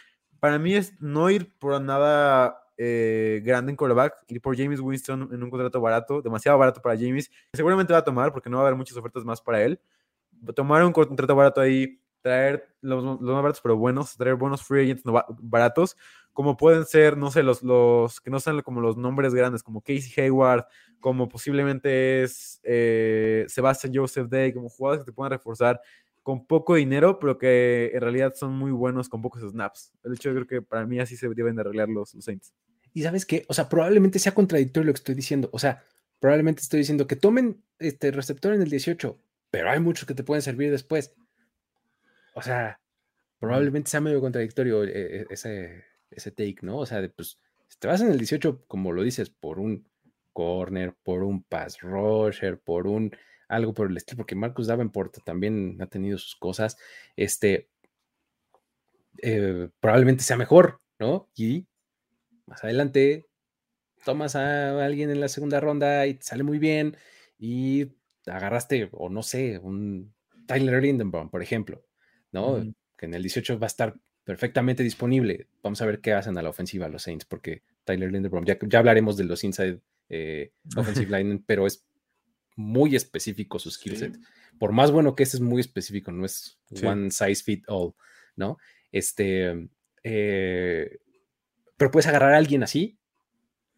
Para 0.41 0.59
mí 0.59 0.75
es 0.75 1.01
no 1.01 1.31
ir 1.31 1.57
por 1.57 1.81
nada 1.81 2.59
eh, 2.77 3.41
grande 3.45 3.71
en 3.71 3.77
quarterback, 3.77 4.25
ir 4.27 4.41
por 4.43 4.57
James 4.57 4.81
Winston 4.81 5.31
en 5.33 5.43
un 5.43 5.49
contrato 5.49 5.81
barato, 5.81 6.21
demasiado 6.21 6.59
barato 6.59 6.83
para 6.83 6.99
James, 6.99 7.31
seguramente 7.55 7.93
va 7.93 8.01
a 8.01 8.05
tomar 8.05 8.33
porque 8.33 8.51
no 8.51 8.57
va 8.57 8.65
a 8.65 8.67
haber 8.67 8.77
muchas 8.77 8.97
ofertas 8.97 9.25
más 9.25 9.41
para 9.41 9.63
él. 9.63 9.81
Tomar 10.55 10.85
un 10.85 10.93
contrato 10.93 11.35
barato 11.35 11.61
ahí, 11.61 12.01
traer 12.27 12.67
los, 12.81 13.05
los 13.05 13.21
más 13.21 13.43
baratos 13.43 13.61
pero 13.63 13.77
buenos, 13.77 14.17
traer 14.17 14.35
buenos 14.35 14.61
free 14.61 14.83
agents 14.83 15.05
baratos, 15.39 15.97
como 16.33 16.57
pueden 16.57 16.85
ser, 16.85 17.17
no 17.17 17.31
sé, 17.31 17.45
los, 17.45 17.63
los 17.63 18.21
que 18.21 18.31
no 18.31 18.41
sean 18.41 18.63
como 18.63 18.81
los 18.81 18.97
nombres 18.97 19.33
grandes, 19.33 19.63
como 19.63 19.81
Casey 19.81 20.13
Hayward, 20.17 20.65
como 20.99 21.29
posiblemente 21.29 22.25
es 22.25 22.59
eh, 22.65 23.45
Sebastian 23.47 23.95
Joseph 23.95 24.27
Day, 24.29 24.53
como 24.53 24.69
jugadores 24.69 25.05
que 25.05 25.13
te 25.13 25.15
puedan 25.15 25.31
reforzar 25.31 25.81
con 26.25 26.49
poco 26.49 26.75
dinero, 26.75 27.21
pero 27.21 27.39
que 27.39 27.93
en 27.95 28.01
realidad 28.01 28.35
son 28.35 28.55
muy 28.55 28.73
buenos 28.73 29.09
con 29.09 29.23
pocos 29.23 29.49
snaps. 29.49 29.93
El 30.03 30.15
hecho, 30.15 30.31
yo 30.31 30.35
creo 30.35 30.47
que 30.49 30.63
para 30.63 30.85
mí 30.85 30.99
así 30.99 31.17
se 31.17 31.29
deben 31.29 31.55
de 31.55 31.61
arreglar 31.61 31.89
los, 31.89 32.13
los 32.13 32.25
Saints. 32.25 32.53
Y 32.93 33.03
sabes 33.05 33.25
qué, 33.25 33.45
o 33.47 33.55
sea, 33.55 33.69
probablemente 33.69 34.19
sea 34.19 34.35
contradictorio 34.35 34.89
lo 34.89 34.93
que 34.95 34.99
estoy 34.99 35.15
diciendo. 35.15 35.49
O 35.53 35.61
sea, 35.61 35.85
probablemente 36.19 36.61
estoy 36.61 36.81
diciendo 36.81 37.07
que 37.07 37.15
tomen 37.15 37.63
este 37.79 38.11
receptor 38.11 38.53
en 38.53 38.63
el 38.63 38.69
18, 38.69 39.17
pero 39.53 39.71
hay 39.71 39.79
muchos 39.79 40.07
que 40.07 40.15
te 40.15 40.25
pueden 40.25 40.43
servir 40.43 40.73
después. 40.73 41.15
O 42.37 42.43
sea, 42.43 42.79
probablemente 43.39 43.91
sea 43.91 44.03
medio 44.03 44.21
contradictorio 44.21 44.85
eh, 44.85 44.91
eh, 45.23 45.27
ese, 45.31 45.85
ese 46.11 46.31
take, 46.33 46.59
¿no? 46.61 46.79
O 46.79 46.87
sea, 46.87 47.01
pues, 47.17 47.41
si 47.67 47.79
te 47.79 47.89
vas 47.89 48.03
en 48.03 48.11
el 48.11 48.19
18, 48.19 48.67
como 48.69 48.93
lo 48.93 49.03
dices, 49.03 49.31
por 49.31 49.59
un 49.59 49.89
corner, 50.35 50.95
por 51.03 51.23
un 51.23 51.43
pass 51.43 51.81
rusher, 51.81 52.61
por 52.61 52.87
un 52.87 53.11
algo 53.49 53.73
por 53.73 53.91
el 53.91 53.97
estilo, 53.97 54.19
porque 54.19 54.35
Marcus 54.35 54.67
Davenport 54.67 55.25
también 55.25 55.79
ha 55.81 55.87
tenido 55.87 56.19
sus 56.19 56.37
cosas, 56.37 56.77
este, 57.17 57.71
eh, 59.23 59.71
probablemente 59.81 60.23
sea 60.23 60.37
mejor, 60.37 60.83
¿no? 60.99 61.31
Y 61.35 61.67
más 62.45 62.63
adelante 62.65 63.25
tomas 64.05 64.37
a 64.37 64.85
alguien 64.85 65.09
en 65.09 65.21
la 65.21 65.29
segunda 65.29 65.59
ronda 65.61 66.07
y 66.07 66.15
te 66.15 66.25
sale 66.27 66.43
muy 66.43 66.59
bien 66.59 66.99
y 67.39 67.93
agarraste, 68.27 68.91
o 68.93 69.09
no 69.09 69.23
sé, 69.23 69.59
un 69.59 70.15
Tyler 70.47 70.83
Lindenbaum, 70.83 71.31
por 71.31 71.43
ejemplo, 71.43 71.86
¿no? 72.37 72.63
Que 72.99 73.07
en 73.07 73.15
el 73.15 73.23
18 73.23 73.59
va 73.59 73.67
a 73.67 73.69
estar 73.69 73.97
perfectamente 74.25 74.83
disponible. 74.83 75.49
Vamos 75.63 75.81
a 75.81 75.87
ver 75.87 76.01
qué 76.01 76.13
hacen 76.13 76.37
a 76.37 76.43
la 76.43 76.51
ofensiva 76.51 76.89
los 76.89 77.03
Saints, 77.03 77.25
porque 77.25 77.63
Tyler 77.85 78.13
Lindenbaum, 78.13 78.45
ya, 78.45 78.59
ya 78.61 78.79
hablaremos 78.79 79.17
de 79.17 79.25
los 79.25 79.43
inside 79.43 79.81
eh, 80.11 80.53
offensive 80.77 81.11
line, 81.19 81.43
pero 81.47 81.67
es 81.67 81.87
muy 82.55 82.95
específico 82.95 83.59
su 83.59 83.71
skill 83.71 83.97
set. 83.97 84.19
Por 84.59 84.73
más 84.73 84.91
bueno 84.91 85.15
que 85.15 85.23
este 85.23 85.39
es 85.39 85.41
muy 85.41 85.61
específico, 85.61 86.13
no 86.13 86.27
es 86.27 86.59
one 86.83 87.11
size 87.11 87.43
fit 87.43 87.65
all, 87.69 87.95
¿no? 88.35 88.59
Este, 88.93 89.69
eh, 90.03 90.99
pero 91.77 91.91
puedes 91.91 92.07
agarrar 92.07 92.35
a 92.35 92.39
alguien 92.39 92.63
así 92.63 92.99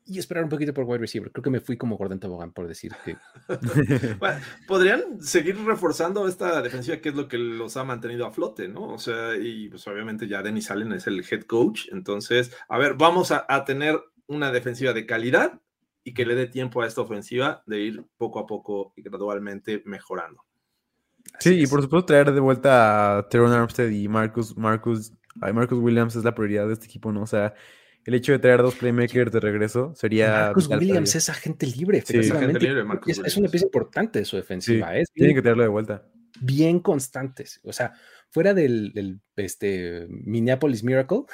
y 0.09 0.19
esperar 0.19 0.43
un 0.43 0.51
poquito 0.51 0.73
por 0.73 0.85
wide 0.85 0.99
receiver. 0.99 1.31
Creo 1.31 1.43
que 1.43 1.51
me 1.51 1.61
fui 1.61 1.77
como 1.77 1.99
Gordon 1.99 2.19
Tobogán 2.19 2.53
por 2.53 2.67
decir 2.67 2.93
que. 3.05 3.17
Podrían 4.67 5.21
seguir 5.21 5.57
reforzando 5.65 6.27
esta 6.27 6.63
defensiva, 6.63 6.97
que 6.97 7.11
es 7.11 7.15
lo 7.15 7.29
que 7.29 7.37
los 7.37 7.77
ha 7.77 7.85
mantenido 7.85 8.27
a 8.27 8.31
flote, 8.31 8.69
¿no? 8.69 8.95
O 8.95 8.99
sea, 8.99 9.37
y 9.37 9.69
pues 9.69 9.87
obviamente 9.87 10.27
ya 10.27 10.43
Dennis 10.43 10.71
Allen 10.71 10.93
es 10.93 11.07
el 11.07 11.23
head 11.31 11.43
coach. 11.43 11.89
Entonces, 11.93 12.57
a 12.71 12.79
ver, 12.79 12.95
vamos 12.95 13.33
a, 13.33 13.47
tener 13.67 14.01
una 14.27 14.51
defensiva 14.51 14.95
de 14.95 15.05
calidad 15.05 15.61
y 16.03 16.15
que 16.15 16.25
le 16.25 16.35
dé 16.35 16.47
tiempo 16.47 16.81
a 16.81 16.87
esta 16.87 17.03
ofensiva 17.03 17.63
de 17.67 17.81
ir 17.81 18.05
poco 18.17 18.39
a 18.39 18.47
poco 18.47 18.95
y 18.97 19.03
gradualmente 19.03 19.83
mejorando. 19.85 20.43
sí, 21.39 21.61
y 21.61 21.67
por 21.67 21.83
supuesto 21.83 22.07
traer 22.07 22.33
de 22.33 22.41
vuelta 22.41 23.19
a 23.19 23.29
Teron 23.29 23.53
Armstead 23.53 23.91
y 23.91 24.09
Marcus, 24.09 24.57
Marcus, 24.57 25.13
Marcus 25.35 25.79
Williams 25.79 26.17
es 26.17 26.25
la 26.25 26.35
prioridad 26.35 26.67
de 26.67 26.73
este 26.73 26.87
equipo, 26.87 27.13
¿no? 27.13 27.23
O 27.23 27.27
sea, 27.27 27.55
el 28.09 28.15
hecho 28.15 28.33
de 28.33 28.39
traer 28.39 28.63
dos 28.63 28.75
playmakers 28.77 29.31
de 29.31 29.39
regreso 29.39 29.95
sería. 29.95 30.31
Marcus 30.31 30.67
Williams 30.69 31.15
es 31.15 31.29
agente 31.29 31.67
libre, 31.67 32.01
sí, 32.01 32.17
es, 32.17 32.31
agente 32.31 32.59
libre 32.59 32.83
es, 33.07 33.37
una 33.37 33.51
pieza 33.51 33.67
importante 33.67 34.21
de 34.21 34.25
su 34.25 34.37
defensiva. 34.37 34.95
Sí, 34.95 35.05
tienen 35.13 35.37
que 35.37 35.43
traerlo 35.43 35.65
de 35.65 35.69
vuelta. 35.69 36.09
Bien 36.41 36.81
constantes. 36.81 37.61
O 37.65 37.73
sea, 37.75 37.93
fuera 38.31 38.55
del, 38.55 39.21
este, 39.37 40.07
Minneapolis 40.09 40.83
Miracle, 40.85 41.25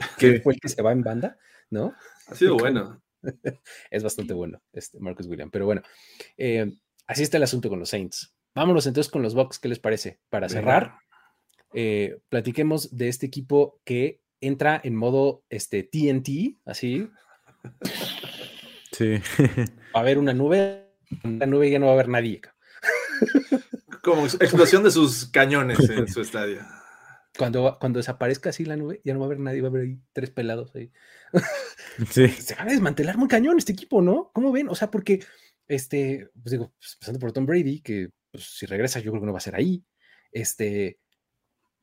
que 0.18 0.40
fue 0.40 0.54
el 0.54 0.60
que 0.60 0.68
se 0.68 0.82
va 0.82 0.90
en 0.90 1.02
banda, 1.02 1.38
¿no? 1.70 1.94
Ha 2.26 2.34
sido 2.34 2.56
bueno. 2.56 3.00
es 3.92 4.02
bastante 4.02 4.34
bueno, 4.34 4.60
este 4.72 4.98
Marcus 4.98 5.28
Williams. 5.28 5.52
Pero 5.52 5.66
bueno, 5.66 5.82
eh, 6.36 6.76
así 7.06 7.22
está 7.22 7.36
el 7.36 7.44
asunto 7.44 7.68
con 7.68 7.78
los 7.78 7.90
Saints. 7.90 8.36
Vámonos 8.52 8.84
entonces 8.88 9.12
con 9.12 9.22
los 9.22 9.36
Bucks, 9.36 9.60
¿qué 9.60 9.68
les 9.68 9.78
parece? 9.78 10.18
Para 10.28 10.48
cerrar, 10.48 10.96
eh, 11.72 12.18
platiquemos 12.28 12.96
de 12.96 13.06
este 13.06 13.26
equipo 13.26 13.80
que 13.84 14.25
entra 14.40 14.80
en 14.82 14.94
modo 14.94 15.44
este, 15.48 15.82
TNT, 15.82 16.58
así. 16.64 17.08
Sí. 18.92 19.20
Va 19.94 20.00
a 20.00 20.00
haber 20.00 20.18
una 20.18 20.32
nube, 20.32 20.92
la 21.22 21.46
nube 21.46 21.70
ya 21.70 21.78
no 21.78 21.86
va 21.86 21.92
a 21.92 21.94
haber 21.94 22.08
nadie. 22.08 22.40
Como 24.02 24.26
explosión 24.26 24.82
de 24.84 24.90
sus 24.90 25.26
cañones 25.26 25.78
en 25.90 26.06
su 26.08 26.20
estadio. 26.20 26.60
Cuando, 27.36 27.76
cuando 27.80 27.98
desaparezca 27.98 28.50
así 28.50 28.64
la 28.64 28.76
nube, 28.76 29.00
ya 29.04 29.12
no 29.12 29.20
va 29.20 29.26
a 29.26 29.28
haber 29.28 29.40
nadie, 29.40 29.60
va 29.60 29.68
a 29.68 29.70
haber 29.70 29.82
ahí 29.82 29.98
tres 30.12 30.30
pelados 30.30 30.74
ahí. 30.74 30.92
Sí. 32.10 32.28
Se 32.28 32.54
va 32.54 32.64
a 32.64 32.66
desmantelar 32.66 33.16
muy 33.16 33.26
cañón 33.26 33.56
este 33.56 33.72
equipo, 33.72 34.02
¿no? 34.02 34.30
¿Cómo 34.34 34.52
ven? 34.52 34.68
O 34.68 34.74
sea, 34.74 34.90
porque, 34.90 35.24
este, 35.66 36.28
pues 36.34 36.50
digo, 36.50 36.74
pues, 36.78 36.96
pasando 37.00 37.18
por 37.18 37.32
Tom 37.32 37.46
Brady, 37.46 37.80
que 37.80 38.10
pues, 38.30 38.44
si 38.44 38.66
regresa 38.66 39.00
yo 39.00 39.10
creo 39.10 39.22
que 39.22 39.26
no 39.26 39.32
va 39.32 39.38
a 39.38 39.40
ser 39.40 39.56
ahí. 39.56 39.82
Este, 40.30 40.98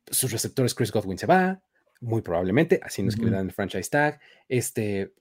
sus 0.06 0.32
receptores 0.32 0.76
Chris 0.76 0.92
Godwin 0.92 1.18
se 1.18 1.26
va, 1.26 1.62
muy 2.04 2.22
probablemente, 2.22 2.80
así 2.84 3.02
nos 3.02 3.16
que 3.16 3.26
le 3.26 3.32
dan 3.32 3.48
el 3.48 3.54
franchise 3.54 3.90
tag. 3.90 4.20
Este, 4.48 5.02
eh, 5.02 5.12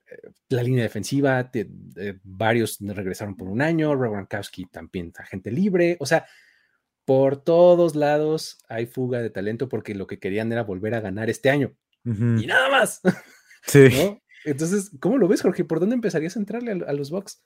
la 0.49 0.63
línea 0.63 0.83
defensiva, 0.83 1.51
varios 2.25 2.79
regresaron 2.81 3.37
por 3.37 3.49
un 3.49 3.63
año, 3.63 3.95
Rob 3.95 4.13
Gronkowski 4.13 4.67
también 4.67 5.13
agente 5.17 5.51
libre, 5.51 5.97
o 6.01 6.07
sea, 6.07 6.27
por 7.05 7.43
todos 7.43 7.97
lados 7.97 8.59
hay 8.69 8.87
fuga 8.87 9.21
de 9.21 9.31
talento 9.31 9.69
porque 9.69 9.95
lo 9.95 10.07
que 10.07 10.19
querían 10.19 10.53
era 10.53 10.63
volver 10.63 10.95
a 10.95 11.01
ganar 11.01 11.31
este 11.31 11.51
año 11.51 11.75
y 12.05 12.47
nada 12.47 12.69
más. 12.71 13.01
Sí. 13.65 14.19
Entonces, 14.45 14.91
¿cómo 14.99 15.19
lo 15.19 15.29
ves, 15.29 15.41
Jorge? 15.41 15.65
¿Por 15.65 15.79
dónde 15.79 15.95
empezarías 15.95 16.35
a 16.35 16.41
entrarle 16.41 16.85
a, 16.85 16.93
los 16.95 17.13
Bucks? 17.13 17.45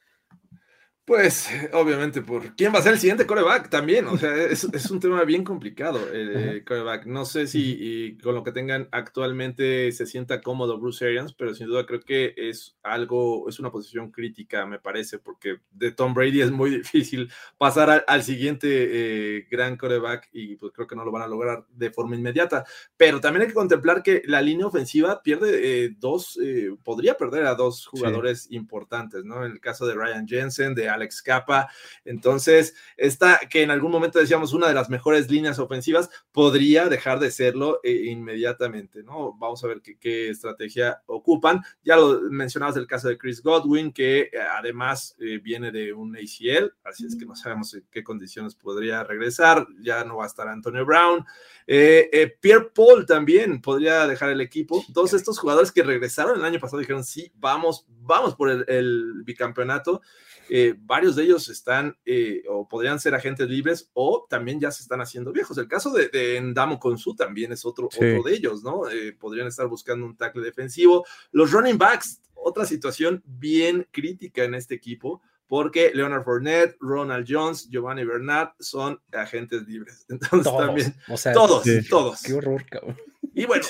Pues, 1.07 1.49
obviamente, 1.73 2.21
por 2.21 2.57
quién 2.57 2.75
va 2.75 2.81
a 2.81 2.83
ser 2.83 2.95
el 2.95 2.99
siguiente 2.99 3.27
coreback 3.27 3.71
también. 3.71 4.09
O 4.09 4.19
sea, 4.19 4.35
es, 4.35 4.65
es 4.73 4.91
un 4.91 4.99
tema 4.99 5.23
bien 5.23 5.45
complicado 5.45 6.01
el 6.13 6.65
coreback. 6.65 7.07
No 7.07 7.25
sé 7.25 7.47
si 7.47 8.19
con 8.21 8.35
lo 8.35 8.43
que 8.43 8.51
tengan 8.51 8.89
actualmente 8.91 9.93
se 9.93 10.05
sienta 10.05 10.41
cómodo 10.41 10.79
Bruce 10.79 11.07
Arians, 11.07 11.33
pero 11.33 11.55
sin 11.55 11.69
duda 11.69 11.87
creo 11.87 12.01
que 12.01 12.35
es 12.37 12.77
algo, 12.83 13.49
es 13.49 13.61
una 13.61 13.71
posición 13.71 14.11
crítica, 14.11 14.67
me 14.67 14.81
parece, 14.81 15.21
porque 15.21 15.61
de 15.71 15.93
Tom 15.93 16.13
Brady 16.13 16.41
es 16.41 16.51
muy 16.51 16.71
difícil 16.79 17.31
pasar 17.57 18.05
al, 18.05 18.23
siguiente 18.25 18.67
eh, 18.69 19.47
gran 19.49 19.77
coreback 19.77 20.29
y 20.33 20.57
pues 20.57 20.73
creo 20.73 20.89
que 20.89 20.97
no 20.97 21.05
lo 21.05 21.13
van 21.13 21.23
a 21.23 21.29
lograr 21.29 21.65
de 21.71 21.93
forma 21.93 22.17
inmediata. 22.17 22.65
Pero 22.97 23.21
también 23.21 23.43
hay 23.43 23.49
que 23.49 23.55
contemplar 23.55 24.03
que 24.03 24.23
la 24.27 24.43
línea 24.43 24.67
ofensiva 24.67 25.23
pierde 25.23 25.85
eh, 25.85 25.95
dos, 25.97 26.37
eh, 26.43 26.75
podría 26.83 27.17
perder 27.17 27.47
a 27.47 27.55
dos 27.55 27.87
jugadores 27.87 28.51
importantes, 28.51 29.25
¿no? 29.25 29.47
En 29.47 29.53
el 29.53 29.61
caso 29.61 29.87
de 29.87 29.95
Ryan 29.95 30.27
Jensen, 30.27 30.75
de 30.75 30.96
Alex 30.97 31.23
Capa. 31.23 31.69
Entonces, 32.05 32.75
esta 32.97 33.39
que 33.49 33.63
en 33.63 33.71
algún 33.71 33.93
momento 33.93 34.19
decíamos 34.19 34.53
una 34.53 34.69
de 34.69 34.75
las 34.75 34.91
mejores 34.91 35.31
líneas 35.31 35.59
ofensivas, 35.59 36.11
podría 36.33 36.89
dejar 36.89 37.19
de 37.19 37.31
serlo 37.31 37.81
eh, 37.83 38.07
inmediatamente, 38.07 39.03
¿no? 39.03 39.35
Vamos 39.39 39.63
a 39.65 39.69
ver 39.69 39.81
qué, 39.81 40.29
estrategia 40.29 41.03
ocupan. 41.07 41.63
Ya 41.85 41.97
lo 41.97 42.21
mencionabas 42.31 42.77
el 42.77 42.87
caso 42.87 43.09
de 43.09 43.19
Chris 43.19 43.43
Godwin, 43.43 43.93
que 43.93 44.21
eh, 44.21 44.31
además 44.59 45.17
eh, 45.21 45.39
viene 45.39 45.71
de 45.71 45.93
un 45.93 46.17
ACL, 46.17 46.73
así 46.85 47.07
es 47.07 47.17
que 47.17 47.27
no 47.27 47.37
sabemos 47.37 47.75
en 47.75 47.87
qué 47.91 48.03
condiciones 48.03 48.55
podría 48.55 49.05
regresar. 49.05 49.67
Ya 49.81 50.05
no 50.05 50.17
va 50.17 50.25
a 50.25 50.29
estar 50.29 50.49
Antonio 50.49 50.85
Brown. 50.85 51.25
Pierre 51.67 52.71
Paul 52.75 53.07
también 53.07 53.61
podría 53.61 54.07
dejar 54.07 54.31
el 54.31 54.41
equipo. 54.41 54.85
Todos 54.93 55.15
estos 55.15 55.39
jugadores 55.39 55.73
que 55.73 55.83
regresaron 55.83 56.39
el 56.39 56.45
año 56.45 56.61
pasado 56.61 56.79
dijeron, 56.79 57.05
sí, 57.05 57.33
vamos, 57.35 57.87
vamos 57.89 58.35
por 58.35 58.51
el 58.51 59.23
bicampeonato. 59.25 60.01
Eh, 60.49 60.75
varios 60.79 61.17
de 61.17 61.25
ellos 61.25 61.49
están 61.49 61.97
eh, 62.05 62.43
o 62.49 62.69
podrían 62.69 63.01
ser 63.01 63.15
agentes 63.15 63.49
libres 63.49 63.91
o 63.95 64.27
también 64.29 64.61
ya 64.61 64.71
se 64.71 64.83
están 64.83 65.01
haciendo 65.01 65.33
viejos. 65.33 65.59
El 65.59 65.69
caso 65.69 65.93
de, 65.93 66.09
de 66.09 66.41
Ndamo 66.41 66.79
Konsu 66.79 67.15
también 67.15 67.53
es 67.53 67.65
otro, 67.65 67.87
otro 67.87 68.23
de 68.23 68.35
ellos, 68.35 68.63
¿no? 68.63 68.89
Eh, 68.89 69.17
podrían 69.19 69.47
estar 69.47 69.67
buscando 69.67 70.07
un 70.07 70.17
tackle 70.17 70.43
defensivo. 70.43 71.05
Los 71.33 71.51
running 71.51 71.79
backs, 71.79 72.21
otra 72.35 72.65
situación 72.65 73.23
bien 73.27 73.87
crítica 73.91 74.45
en 74.45 74.55
este 74.55 74.75
equipo 74.75 75.23
porque 75.49 75.93
Leonard 75.95 76.25
Fournette, 76.25 76.77
Ronald 76.81 77.27
Jones, 77.29 77.69
Giovanni 77.69 78.05
Bernard 78.05 78.51
son 78.59 79.01
agentes 79.13 79.67
libres. 79.67 80.05
Entonces 80.09 80.53
también, 80.53 80.95
todos, 81.33 81.65
todos. 81.89 82.23
Qué 82.23 82.35
horror, 82.35 82.65
cabrón. 82.69 82.97
Y 83.35 83.45
bueno, 83.45 83.65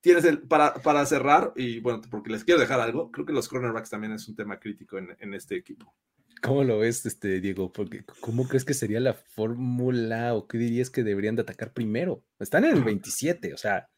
tienes 0.00 0.24
el, 0.24 0.40
para, 0.40 0.74
para 0.74 1.04
cerrar, 1.06 1.52
y 1.56 1.80
bueno, 1.80 2.00
porque 2.10 2.30
les 2.30 2.44
quiero 2.44 2.60
dejar 2.60 2.80
algo, 2.80 3.10
creo 3.10 3.26
que 3.26 3.32
los 3.32 3.48
cornerbacks 3.48 3.90
también 3.90 4.12
es 4.12 4.28
un 4.28 4.36
tema 4.36 4.58
crítico 4.58 4.98
en, 4.98 5.16
en 5.18 5.34
este 5.34 5.56
equipo. 5.56 5.94
¿Cómo 6.42 6.64
lo 6.64 6.78
ves, 6.78 7.04
este, 7.04 7.40
Diego? 7.40 7.72
Porque, 7.72 8.02
¿Cómo 8.20 8.48
crees 8.48 8.64
que 8.64 8.72
sería 8.72 9.00
la 9.00 9.12
fórmula 9.12 10.34
o 10.34 10.46
qué 10.46 10.56
dirías 10.56 10.88
que 10.88 11.04
deberían 11.04 11.36
de 11.36 11.42
atacar 11.42 11.72
primero? 11.72 12.22
Están 12.38 12.64
en 12.64 12.76
el 12.76 12.82
27, 12.82 13.52
o 13.52 13.58
sea, 13.58 13.88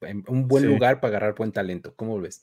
en 0.00 0.24
un 0.28 0.48
buen 0.48 0.66
lugar 0.66 1.00
para 1.00 1.16
agarrar 1.16 1.34
buen 1.36 1.52
talento. 1.52 1.94
¿Cómo 1.96 2.16
lo 2.16 2.22
ves? 2.22 2.42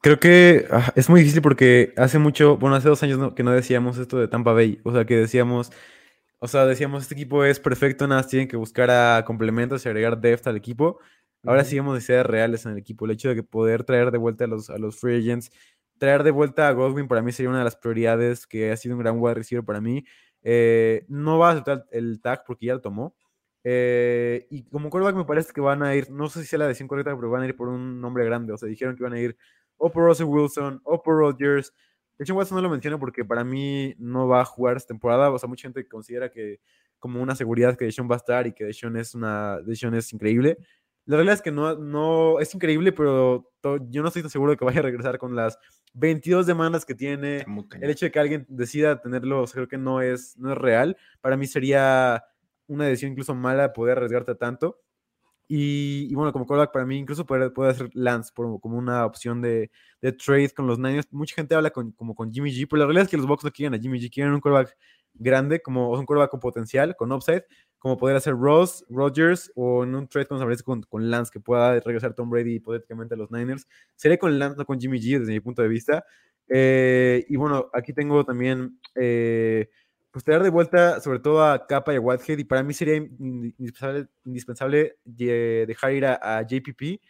Creo 0.00 0.20
que 0.20 0.66
ah, 0.70 0.92
es 0.94 1.08
muy 1.08 1.20
difícil 1.20 1.42
porque 1.42 1.92
hace 1.96 2.18
mucho, 2.18 2.56
bueno, 2.56 2.76
hace 2.76 2.88
dos 2.88 3.02
años 3.02 3.32
que 3.34 3.42
no 3.42 3.52
decíamos 3.52 3.98
esto 3.98 4.18
de 4.18 4.28
Tampa 4.28 4.52
Bay, 4.52 4.80
o 4.84 4.92
sea, 4.92 5.06
que 5.06 5.16
decíamos, 5.16 5.72
o 6.38 6.46
sea, 6.46 6.66
decíamos, 6.66 7.02
este 7.02 7.14
equipo 7.14 7.44
es 7.44 7.58
perfecto, 7.58 8.06
nada 8.06 8.20
más 8.20 8.28
tienen 8.30 8.48
que 8.48 8.56
buscar 8.56 8.90
a 8.90 9.24
complementos 9.24 9.84
y 9.84 9.88
agregar 9.88 10.20
depth 10.20 10.46
al 10.46 10.56
equipo. 10.56 11.00
Ahora 11.44 11.64
sí 11.64 11.76
hemos 11.76 11.94
de 11.94 12.00
ser 12.00 12.26
reales 12.26 12.66
en 12.66 12.72
el 12.72 12.78
equipo. 12.78 13.04
El 13.04 13.12
hecho 13.12 13.28
de 13.28 13.36
que 13.36 13.42
poder 13.42 13.84
traer 13.84 14.10
de 14.10 14.18
vuelta 14.18 14.44
a 14.44 14.48
los, 14.48 14.70
a 14.70 14.78
los 14.78 14.96
free 14.96 15.18
agents 15.18 15.50
traer 15.98 16.22
de 16.22 16.30
vuelta 16.30 16.68
a 16.68 16.72
Godwin 16.72 17.08
para 17.08 17.22
mí 17.22 17.32
sería 17.32 17.50
una 17.50 17.58
de 17.58 17.64
las 17.64 17.76
prioridades 17.76 18.46
que 18.46 18.70
ha 18.70 18.76
sido 18.76 18.94
un 18.94 19.02
gran 19.02 19.18
wide 19.18 19.34
receiver 19.34 19.64
para 19.64 19.80
mí. 19.80 20.04
Eh, 20.42 21.04
no 21.08 21.38
va 21.38 21.50
a 21.50 21.52
aceptar 21.52 21.86
el 21.90 22.20
tag 22.20 22.44
porque 22.46 22.66
ya 22.66 22.74
lo 22.74 22.80
tomó. 22.80 23.14
Eh, 23.64 24.46
y 24.50 24.64
como 24.64 24.88
quarterback 24.88 25.16
me 25.16 25.24
parece 25.24 25.52
que 25.52 25.60
van 25.60 25.82
a 25.82 25.94
ir, 25.94 26.10
no 26.10 26.28
sé 26.28 26.40
si 26.40 26.46
sea 26.46 26.60
la 26.60 26.68
decisión 26.68 26.88
correcta, 26.88 27.14
pero 27.14 27.30
van 27.30 27.42
a 27.42 27.46
ir 27.46 27.56
por 27.56 27.68
un 27.68 28.00
nombre 28.00 28.24
grande. 28.24 28.52
O 28.52 28.56
sea, 28.56 28.68
dijeron 28.68 28.96
que 28.96 29.02
van 29.02 29.12
a 29.12 29.20
ir 29.20 29.36
o 29.76 29.90
por 29.90 30.04
Russell 30.04 30.26
Wilson 30.26 30.80
o 30.84 31.02
por 31.02 31.18
Rodgers. 31.18 31.72
De 32.18 32.24
hecho, 32.24 32.34
Watson 32.34 32.56
no 32.56 32.62
lo 32.62 32.70
menciono 32.70 32.98
porque 32.98 33.24
para 33.24 33.44
mí 33.44 33.94
no 33.98 34.26
va 34.28 34.40
a 34.40 34.44
jugar 34.44 34.76
esta 34.76 34.88
temporada. 34.88 35.30
O 35.30 35.38
sea, 35.38 35.48
mucha 35.48 35.62
gente 35.68 35.86
considera 35.86 36.30
que 36.30 36.60
como 36.98 37.22
una 37.22 37.36
seguridad 37.36 37.76
que 37.76 37.84
Deshaun 37.84 38.10
va 38.10 38.14
a 38.14 38.18
estar 38.18 38.46
y 38.46 38.52
que 38.52 38.64
Deshaun 38.64 38.96
es 38.96 39.14
una 39.14 39.60
Deshaun 39.60 39.94
es 39.94 40.12
increíble. 40.12 40.58
La 41.08 41.16
realidad 41.16 41.36
es 41.36 41.42
que 41.42 41.50
no, 41.50 41.74
no 41.74 42.38
es 42.38 42.54
increíble, 42.54 42.92
pero 42.92 43.50
yo 43.88 44.02
no 44.02 44.08
estoy 44.08 44.20
tan 44.20 44.30
seguro 44.30 44.50
de 44.50 44.58
que 44.58 44.64
vaya 44.66 44.80
a 44.80 44.82
regresar 44.82 45.16
con 45.16 45.34
las 45.34 45.58
22 45.94 46.46
demandas 46.46 46.84
que 46.84 46.94
tiene. 46.94 47.46
El 47.80 47.88
hecho 47.88 48.04
de 48.04 48.12
que 48.12 48.20
alguien 48.20 48.44
decida 48.46 49.00
tenerlo, 49.00 49.46
creo 49.46 49.66
que 49.66 49.78
no 49.78 50.02
es, 50.02 50.36
no 50.36 50.52
es 50.52 50.58
real. 50.58 50.98
Para 51.22 51.38
mí 51.38 51.46
sería 51.46 52.22
una 52.66 52.84
decisión 52.84 53.12
incluso 53.12 53.34
mala 53.34 53.72
poder 53.72 53.96
arriesgarte 53.96 54.34
tanto. 54.34 54.82
Y, 55.50 56.14
bueno, 56.14 56.30
como 56.30 56.46
callback 56.46 56.72
para 56.72 56.84
mí, 56.84 56.98
incluso 56.98 57.24
puede, 57.24 57.48
puede 57.48 57.70
hacer 57.70 57.88
Lance 57.94 58.30
por, 58.34 58.60
como 58.60 58.76
una 58.76 59.06
opción 59.06 59.40
de, 59.40 59.70
de, 60.02 60.12
trade 60.12 60.50
con 60.50 60.66
los 60.66 60.78
Niners. 60.78 61.10
Mucha 61.10 61.34
gente 61.34 61.54
habla 61.54 61.70
con, 61.70 61.92
como 61.92 62.14
con 62.14 62.30
Jimmy 62.30 62.50
G, 62.50 62.66
pero 62.68 62.80
la 62.80 62.84
realidad 62.84 63.04
es 63.04 63.10
que 63.10 63.16
los 63.16 63.26
Bucks 63.26 63.44
no 63.44 63.50
quieren 63.50 63.72
a 63.72 63.82
Jimmy 63.82 63.98
G, 63.98 64.12
quieren 64.12 64.34
un 64.34 64.42
callback 64.42 64.76
grande, 65.18 65.60
como 65.60 65.90
un 65.90 66.06
quarterback 66.06 66.30
con 66.30 66.40
potencial, 66.40 66.96
con 66.96 67.12
upside, 67.12 67.44
como 67.78 67.96
podría 67.96 68.20
ser 68.20 68.34
Ross, 68.34 68.84
Rodgers 68.88 69.52
o 69.54 69.84
en 69.84 69.94
un 69.94 70.08
trade 70.08 70.26
con, 70.64 70.82
con 70.82 71.10
Lance 71.10 71.30
que 71.32 71.40
pueda 71.40 71.78
regresar 71.80 72.14
Tom 72.14 72.28
Brady 72.28 72.56
hipotéticamente 72.56 73.14
a 73.14 73.18
los 73.18 73.30
Niners. 73.30 73.66
Sería 73.94 74.18
con 74.18 74.38
Lance, 74.38 74.58
no 74.58 74.64
con 74.64 74.80
Jimmy 74.80 75.00
G 75.00 75.20
desde 75.20 75.32
mi 75.32 75.40
punto 75.40 75.62
de 75.62 75.68
vista. 75.68 76.04
Eh, 76.48 77.24
y 77.28 77.36
bueno, 77.36 77.68
aquí 77.72 77.92
tengo 77.92 78.24
también, 78.24 78.80
eh, 78.94 79.68
pues 80.10 80.24
traer 80.24 80.42
de 80.42 80.50
vuelta 80.50 81.00
sobre 81.00 81.20
todo 81.20 81.44
a 81.44 81.66
Capa 81.66 81.92
y 81.92 81.96
a 81.96 82.00
Whitehead 82.00 82.38
y 82.38 82.44
para 82.44 82.62
mí 82.62 82.72
sería 82.72 82.96
indispensable, 82.96 84.08
indispensable 84.24 84.96
dejar 85.04 85.92
ir 85.92 86.06
a, 86.06 86.42
JPP 86.42 87.00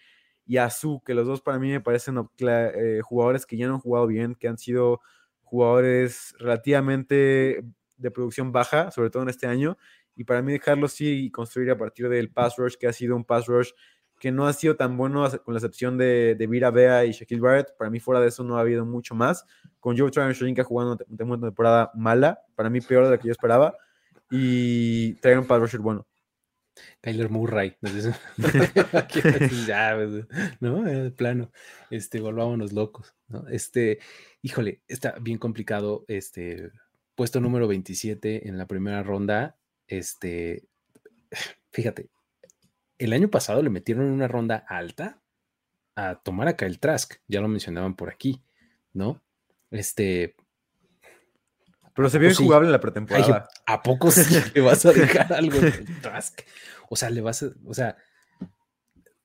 y 0.47 0.57
a 0.57 0.69
Su, 0.71 1.03
que 1.05 1.15
los 1.15 1.27
dos 1.27 1.41
para 1.41 1.59
mí 1.59 1.71
me 1.71 1.81
parecen 1.81 2.17
eh, 2.41 3.01
jugadores 3.03 3.47
que 3.47 3.57
ya 3.57 3.69
no 3.69 3.75
han 3.75 3.81
jugado 3.81 4.07
bien, 4.07 4.35
que 4.35 4.49
han 4.49 4.59
sido 4.59 5.01
jugadores 5.43 6.35
relativamente 6.39 7.65
de 7.99 8.11
producción 8.11 8.53
baja, 8.53 8.91
sobre 8.91 9.11
todo 9.11 9.23
en 9.23 9.29
este 9.29 9.47
año, 9.47 9.77
y 10.15 10.25
para 10.25 10.43
mí 10.43 10.53
dejarlo 10.53 10.89
sí 10.89 11.27
y 11.27 11.31
construir 11.31 11.71
a 11.71 11.79
partir 11.79 12.09
del 12.09 12.31
pass 12.31 12.57
rush, 12.57 12.75
que 12.75 12.87
ha 12.87 12.93
sido 12.93 13.15
un 13.15 13.25
pass 13.25 13.47
rush 13.47 13.71
que 14.19 14.33
no 14.33 14.47
ha 14.47 14.53
sido 14.53 14.77
tan 14.77 14.97
bueno, 14.97 15.29
con 15.45 15.55
la 15.55 15.59
excepción 15.59 15.97
de, 15.97 16.35
de 16.35 16.47
Vira 16.47 16.71
Bea 16.71 17.05
y 17.05 17.13
Shaquille 17.13 17.41
Barrett. 17.41 17.77
Para 17.77 17.91
mí, 17.91 18.01
fuera 18.01 18.21
de 18.21 18.29
eso, 18.29 18.43
no 18.43 18.57
ha 18.57 18.61
habido 18.61 18.85
mucho 18.85 19.15
más. 19.15 19.47
Con 19.81 19.97
Joe 19.97 20.11
Tryon 20.11 20.35
jugando 20.65 20.99
una 21.09 21.41
temporada 21.41 21.91
mala, 21.95 22.41
para 22.55 22.69
mí 22.69 22.81
peor 22.81 23.05
de 23.05 23.11
la 23.11 23.19
que 23.19 23.29
yo 23.29 23.33
esperaba, 23.33 23.77
y 24.31 25.15
traer 25.15 25.39
un 25.39 25.47
pass 25.47 25.61
rusher 25.61 25.81
bueno. 25.81 26.07
Kyler 27.01 27.31
Murray. 27.31 27.77
ya, 29.67 29.97
¿no? 30.61 30.87
El 30.89 31.13
plano. 31.13 31.51
Este, 31.91 32.21
volvámonos 32.21 32.73
locos, 32.73 33.15
¿no? 33.29 33.49
Este, 33.49 33.99
híjole, 34.43 34.83
está 34.89 35.17
bien 35.21 35.39
complicado. 35.39 36.05
Este, 36.09 36.71
puesto 37.19 37.41
número 37.41 37.67
27 37.67 38.49
en 38.49 38.57
la 38.57 38.67
primera 38.67 39.03
ronda 39.03 39.59
este, 39.89 40.69
fíjate, 41.73 42.11
el 42.99 43.13
año 43.13 43.29
pasado 43.29 43.63
le 43.63 43.71
metieron 43.71 44.05
una 44.05 44.29
ronda 44.29 44.65
alta 44.69 45.21
a 45.97 46.17
tomar 46.17 46.47
acá 46.47 46.67
el 46.67 46.79
Trask, 46.79 47.15
ya 47.27 47.41
lo 47.41 47.49
mencionaban 47.49 47.97
por 47.97 48.11
aquí, 48.11 48.43
¿no? 48.93 49.21
Este. 49.71 50.37
Pero 51.95 52.09
se 52.09 52.19
vio 52.19 52.31
injugable 52.31 52.69
en 52.69 52.73
la 52.73 52.81
pretemporada. 52.81 53.49
¿A 53.67 53.83
poco 53.83 54.11
sí 54.13 54.23
le 54.55 54.61
vas 54.61 54.87
a 54.87 54.93
dejar 54.93 55.33
algo 55.33 55.59
del 55.59 56.01
Trask? 56.01 56.43
O 56.89 56.95
sea, 56.95 57.11
le 57.11 57.21
vas 57.21 57.43
a. 57.43 57.51
O 57.67 57.75
sea, 57.75 57.97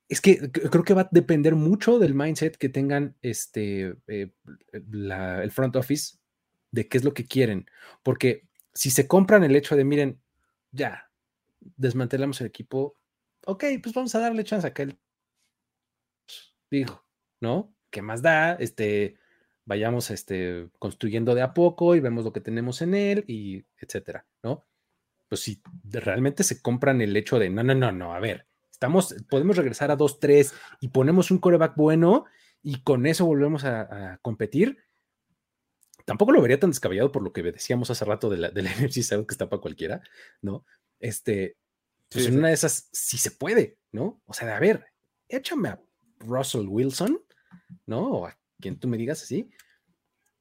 es 0.10 0.22
que 0.22 0.52
creo 0.52 0.84
que 0.84 0.94
va 0.94 1.02
a 1.02 1.10
depender 1.12 1.56
mucho 1.56 2.00
del 2.00 2.16
mindset 2.16 2.58
que 2.58 2.70
tengan 2.70 3.16
este, 3.22 3.96
eh, 4.08 4.32
el 4.72 5.52
front 5.52 5.76
office 5.76 6.18
de 6.74 6.88
qué 6.88 6.98
es 6.98 7.06
lo 7.06 7.14
que 7.14 7.26
quieren. 7.26 7.70
Porque 8.02 8.50
si 8.74 8.90
se 8.90 9.08
compran 9.08 9.44
el 9.44 9.56
hecho 9.56 9.76
de, 9.78 9.86
miren, 9.86 10.20
ya, 10.72 11.10
desmantelamos 11.60 12.42
el 12.42 12.48
equipo. 12.48 12.98
Ok, 13.46 13.64
pues 13.82 13.94
vamos 13.94 14.14
a 14.16 14.20
darle 14.20 14.44
chance 14.44 14.68
a 14.68 14.74
que 14.74 14.82
él 14.82 15.00
dijo, 16.70 17.06
¿no? 17.40 17.74
¿Qué 17.92 18.02
más 18.02 18.24
da? 18.24 18.54
Este, 18.54 19.18
vayamos 19.66 20.10
este, 20.10 20.70
construyendo 20.80 21.36
de 21.36 21.44
a 21.44 21.54
poco 21.54 21.96
y 21.96 22.00
vemos 22.00 22.26
lo 22.26 22.34
que 22.34 22.42
tenemos 22.42 22.82
en 22.82 22.96
él 22.96 23.24
y 23.28 23.64
etcétera, 23.78 24.26
¿no? 24.42 24.66
Pues 25.30 25.42
si 25.42 25.62
realmente 25.92 26.44
se 26.44 26.60
compran 26.62 27.02
el 27.02 27.16
hecho 27.16 27.38
de, 27.38 27.52
no, 27.52 27.64
no, 27.64 27.76
no, 27.76 27.92
no, 27.92 28.16
a 28.16 28.20
ver, 28.20 28.48
estamos, 28.72 29.16
podemos 29.30 29.58
regresar 29.58 29.92
a 29.92 29.98
2-3 29.98 30.52
y 30.82 30.88
ponemos 30.88 31.30
un 31.30 31.38
coreback 31.38 31.76
bueno 31.76 32.26
y 32.64 32.82
con 32.82 33.06
eso 33.06 33.26
volvemos 33.28 33.64
a 33.64 34.18
competir, 34.24 34.80
tampoco 36.06 36.32
lo 36.32 36.42
vería 36.42 36.60
tan 36.60 36.72
descabellado 36.72 37.12
por 37.12 37.24
lo 37.24 37.34
que 37.34 37.44
decíamos 37.44 37.90
hace 37.90 38.06
rato 38.06 38.30
de 38.30 38.38
la, 38.38 38.50
de 38.50 38.62
la 38.62 38.74
que 38.78 38.88
está 39.00 39.50
para 39.50 39.62
cualquiera, 39.62 40.02
¿no? 40.42 40.66
Este, 41.00 41.58
pues 42.10 42.28
en 42.28 42.38
una 42.38 42.50
de 42.50 42.54
esas 42.54 42.90
sí 42.92 43.18
se 43.18 43.32
puede, 43.32 43.78
¿no? 43.92 44.22
O 44.26 44.34
sea, 44.34 44.48
de 44.48 44.54
a 44.54 44.60
ver, 44.60 44.86
échame 45.28 45.70
a 45.70 45.82
Russell 46.20 46.68
Wilson, 46.68 47.22
¿no? 47.86 48.12
O 48.12 48.28
a 48.28 48.38
quien 48.60 48.80
tú 48.80 48.88
me 48.88 48.98
digas 48.98 49.24
así, 49.24 49.50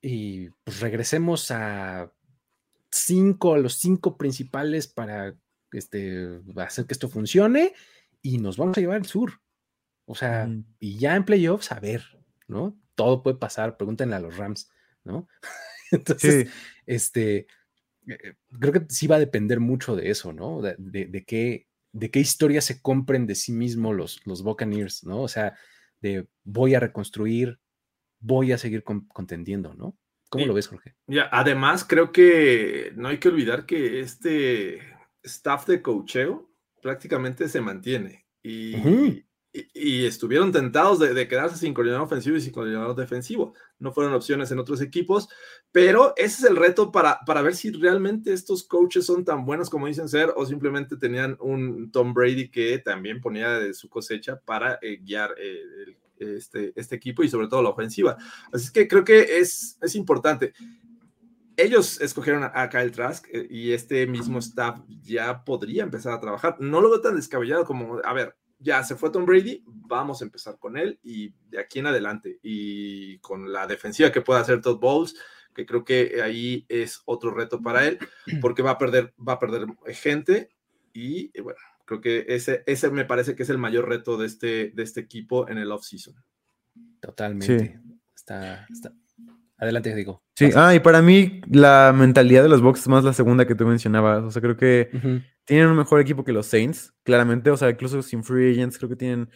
y 0.01 0.51
pues 0.65 0.81
regresemos 0.81 1.51
a 1.51 2.13
cinco, 2.91 3.55
a 3.55 3.59
los 3.59 3.75
cinco 3.77 4.17
principales 4.17 4.89
para 4.89 5.35
este, 5.73 6.41
hacer 6.57 6.87
que 6.87 6.93
esto 6.93 7.09
funcione 7.09 7.73
y 8.21 8.39
nos 8.39 8.57
vamos 8.57 8.77
a 8.77 8.81
llevar 8.81 8.97
al 8.97 9.07
sur. 9.07 9.41
O 10.05 10.15
sea, 10.15 10.49
y 10.79 10.99
ya 10.99 11.17
en 11.17 11.25
playoffs, 11.25 11.73
a 11.73 11.81
ver, 11.81 12.03
¿no? 12.49 12.77
Todo 12.95 13.23
puede 13.23 13.37
pasar, 13.37 13.77
pregúntenle 13.77 14.17
a 14.17 14.21
los 14.21 14.37
Rams, 14.37 14.71
¿no? 15.05 15.29
Entonces, 15.91 16.47
Sí, 16.49 16.53
este, 16.87 17.47
eh, 18.07 18.35
creo 18.59 18.73
que 18.73 18.87
sí 18.89 19.07
va 19.07 19.17
a 19.17 19.21
depender 19.21 19.61
mucho 19.61 19.95
de 19.97 20.11
eso, 20.11 20.33
¿no? 20.33 20.61
De, 20.63 20.75
de- 20.79 21.07
de 21.07 21.25
qué, 21.25 21.67
de 21.93 22.11
qué 22.11 22.21
historia 22.21 22.61
se 22.61 22.81
compren 22.81 23.27
de 23.27 23.35
sí 23.35 23.53
mismos 23.53 23.95
los, 23.95 24.21
los 24.27 24.43
Buccaneers, 24.43 25.05
¿no? 25.05 25.23
O 25.23 25.29
sea, 25.29 25.55
de 26.01 26.27
voy 26.45 26.75
a 26.75 26.81
reconstruir, 26.81 27.59
voy 28.21 28.53
a 28.53 28.59
seguir 28.59 28.83
con- 28.83 29.07
contendiendo, 29.09 29.75
¿no? 29.75 29.97
¿Cómo 30.31 30.47
lo 30.47 30.55
ves, 30.55 30.69
Jorge? 30.69 30.95
Ya, 31.07 31.29
además, 31.31 31.85
creo 31.85 32.11
que 32.11 32.93
no 32.97 33.09
hay 33.09 33.19
que 33.19 33.29
olvidar 33.29 33.67
que 33.67 34.01
este 34.01 34.79
staff 35.23 35.67
de 35.67 35.83
cocheo 35.83 36.51
prácticamente 36.81 37.49
se 37.49 37.61
mantiene 37.61 38.27
y. 38.43 39.25
y- 39.53 40.07
estuvieron 40.07 40.53
tentados 40.53 40.99
de, 40.99 41.29
quedarse 41.29 41.57
sin 41.57 41.75
coordinador 41.75 42.07
ofensivo 42.07 42.37
y 42.37 42.41
sin 42.41 42.53
coordinador 42.53 42.97
defensivo. 42.97 43.55
No 43.79 43.93
fueron 43.93 44.15
opciones 44.15 44.51
en 44.51 44.59
otros 44.59 44.81
equipos, 44.81 45.29
pero 45.71 46.15
ese 46.17 46.45
es 46.45 46.51
el 46.51 46.57
reto 46.57 46.91
para, 46.91 47.21
para 47.27 47.43
ver 47.43 47.55
si 47.55 47.71
realmente 47.71 48.33
estos 48.33 48.65
coaches 48.65 49.07
son 49.07 49.25
tan 49.25 49.45
buenos 49.45 49.69
como 49.69 49.87
dicen 49.87 50.09
ser 50.09 50.33
o 50.37 50.47
simplemente 50.47 50.97
tenían 50.97 51.37
un 51.41 51.91
Tom 51.91 52.15
Brady 52.15 52.51
que 52.51 52.79
también 52.79 53.21
ponía 53.21 53.59
de 53.59 53.75
su 53.75 53.89
cosecha 53.89 54.41
para 54.41 54.79
eh, 54.81 54.99
guiar 55.03 55.35
eh, 55.39 55.97
este, 56.19 56.73
este 56.77 56.97
equipo 56.97 57.23
y 57.23 57.29
sobre 57.29 57.49
todo 57.49 57.63
la 57.63 57.71
ofensiva. 57.71 58.17
Así 58.53 58.73
que 58.73 58.89
creo 58.89 59.05
que 59.05 59.39
es, 59.39 59.79
es 59.83 59.95
importante. 59.95 60.55
Ellos 61.57 62.01
escogieron 62.01 62.45
a, 62.45 62.53
a 62.55 62.71
Kyle 62.71 62.91
Trask 62.93 63.27
eh, 63.31 63.47
y 63.51 63.73
este 63.73 64.07
mismo 64.07 64.39
staff 64.39 64.81
ya 65.03 65.45
podría 65.45 65.83
empezar 65.83 66.15
a 66.15 66.21
trabajar. 66.21 66.57
No 66.61 66.81
lo 66.81 66.89
veo 66.89 67.01
tan 67.03 67.17
descabellado 67.17 67.67
como, 67.67 67.99
a 68.03 68.13
ver, 68.15 68.35
ya 68.63 68.83
se 68.85 68.97
fue 68.97 69.11
Tom 69.11 69.27
Brady, 69.27 69.63
vamos 69.67 70.21
a 70.21 70.25
empezar 70.25 70.59
con 70.59 70.77
él 70.77 70.99
y 71.03 71.35
de 71.51 71.61
aquí 71.61 71.81
en 71.81 71.87
adelante. 71.87 72.39
Y 72.43 73.19
con 73.19 73.53
la 73.53 73.67
defensiva 73.67 74.13
que 74.13 74.21
pueda 74.21 74.41
hacer 74.41 74.61
Todd 74.61 74.79
Bowles, 74.79 75.15
que 75.55 75.67
creo 75.67 75.85
que 75.85 76.23
ahí 76.23 76.65
es 76.69 77.03
otro 77.05 77.33
reto 77.33 77.61
para 77.61 77.87
él, 77.87 77.99
porque 78.41 78.63
va 78.63 78.73
a 78.73 78.79
perder, 78.79 79.13
va 79.17 79.35
a 79.35 79.39
perder 79.39 79.67
gente 79.89 80.51
y 80.93 81.31
eh, 81.35 81.43
bueno, 81.43 81.59
creo 81.85 82.01
que 82.01 82.25
ese, 82.29 82.63
ese 82.67 82.91
me 82.91 83.05
parece 83.05 83.35
que 83.35 83.43
es 83.43 83.51
el 83.51 83.59
mayor 83.59 83.89
reto 83.89 84.17
de 84.17 84.27
este, 84.27 84.71
de 84.71 84.83
este 84.83 85.01
equipo 85.01 85.49
en 85.49 85.59
el 85.59 85.73
offseason. 85.73 86.15
Totalmente. 87.01 87.81
Está, 88.15 88.67
está. 88.71 88.95
Adelante, 89.59 89.95
digo. 89.95 90.25
sí. 90.35 90.51
Ah, 90.57 90.75
y 90.75 90.81
para 90.81 91.03
mí 91.03 91.41
la 91.49 91.95
mentalidad 91.97 92.43
de 92.43 92.49
los 92.49 92.63
Bucks 92.63 92.81
es 92.81 92.89
más 92.89 93.05
la 93.05 93.13
segunda 93.13 93.47
que 93.47 93.55
tú 93.55 93.65
mencionabas. 93.65 94.25
O 94.25 94.31
sea, 94.31 94.43
creo 94.43 94.57
que. 94.57 94.91
Tienen 95.45 95.69
un 95.69 95.77
mejor 95.77 96.01
equipo 96.01 96.25
que 96.25 96.33
los 96.33 96.47
Saints, 96.47 96.93
claramente. 97.03 97.51
O 97.51 97.57
sea, 97.57 97.71
incluso 97.71 98.03
sin 98.03 98.25
free 98.25 98.53
agents, 98.53 98.79
creo 98.79 98.89
que 98.91 98.97
tienen. 98.97 99.31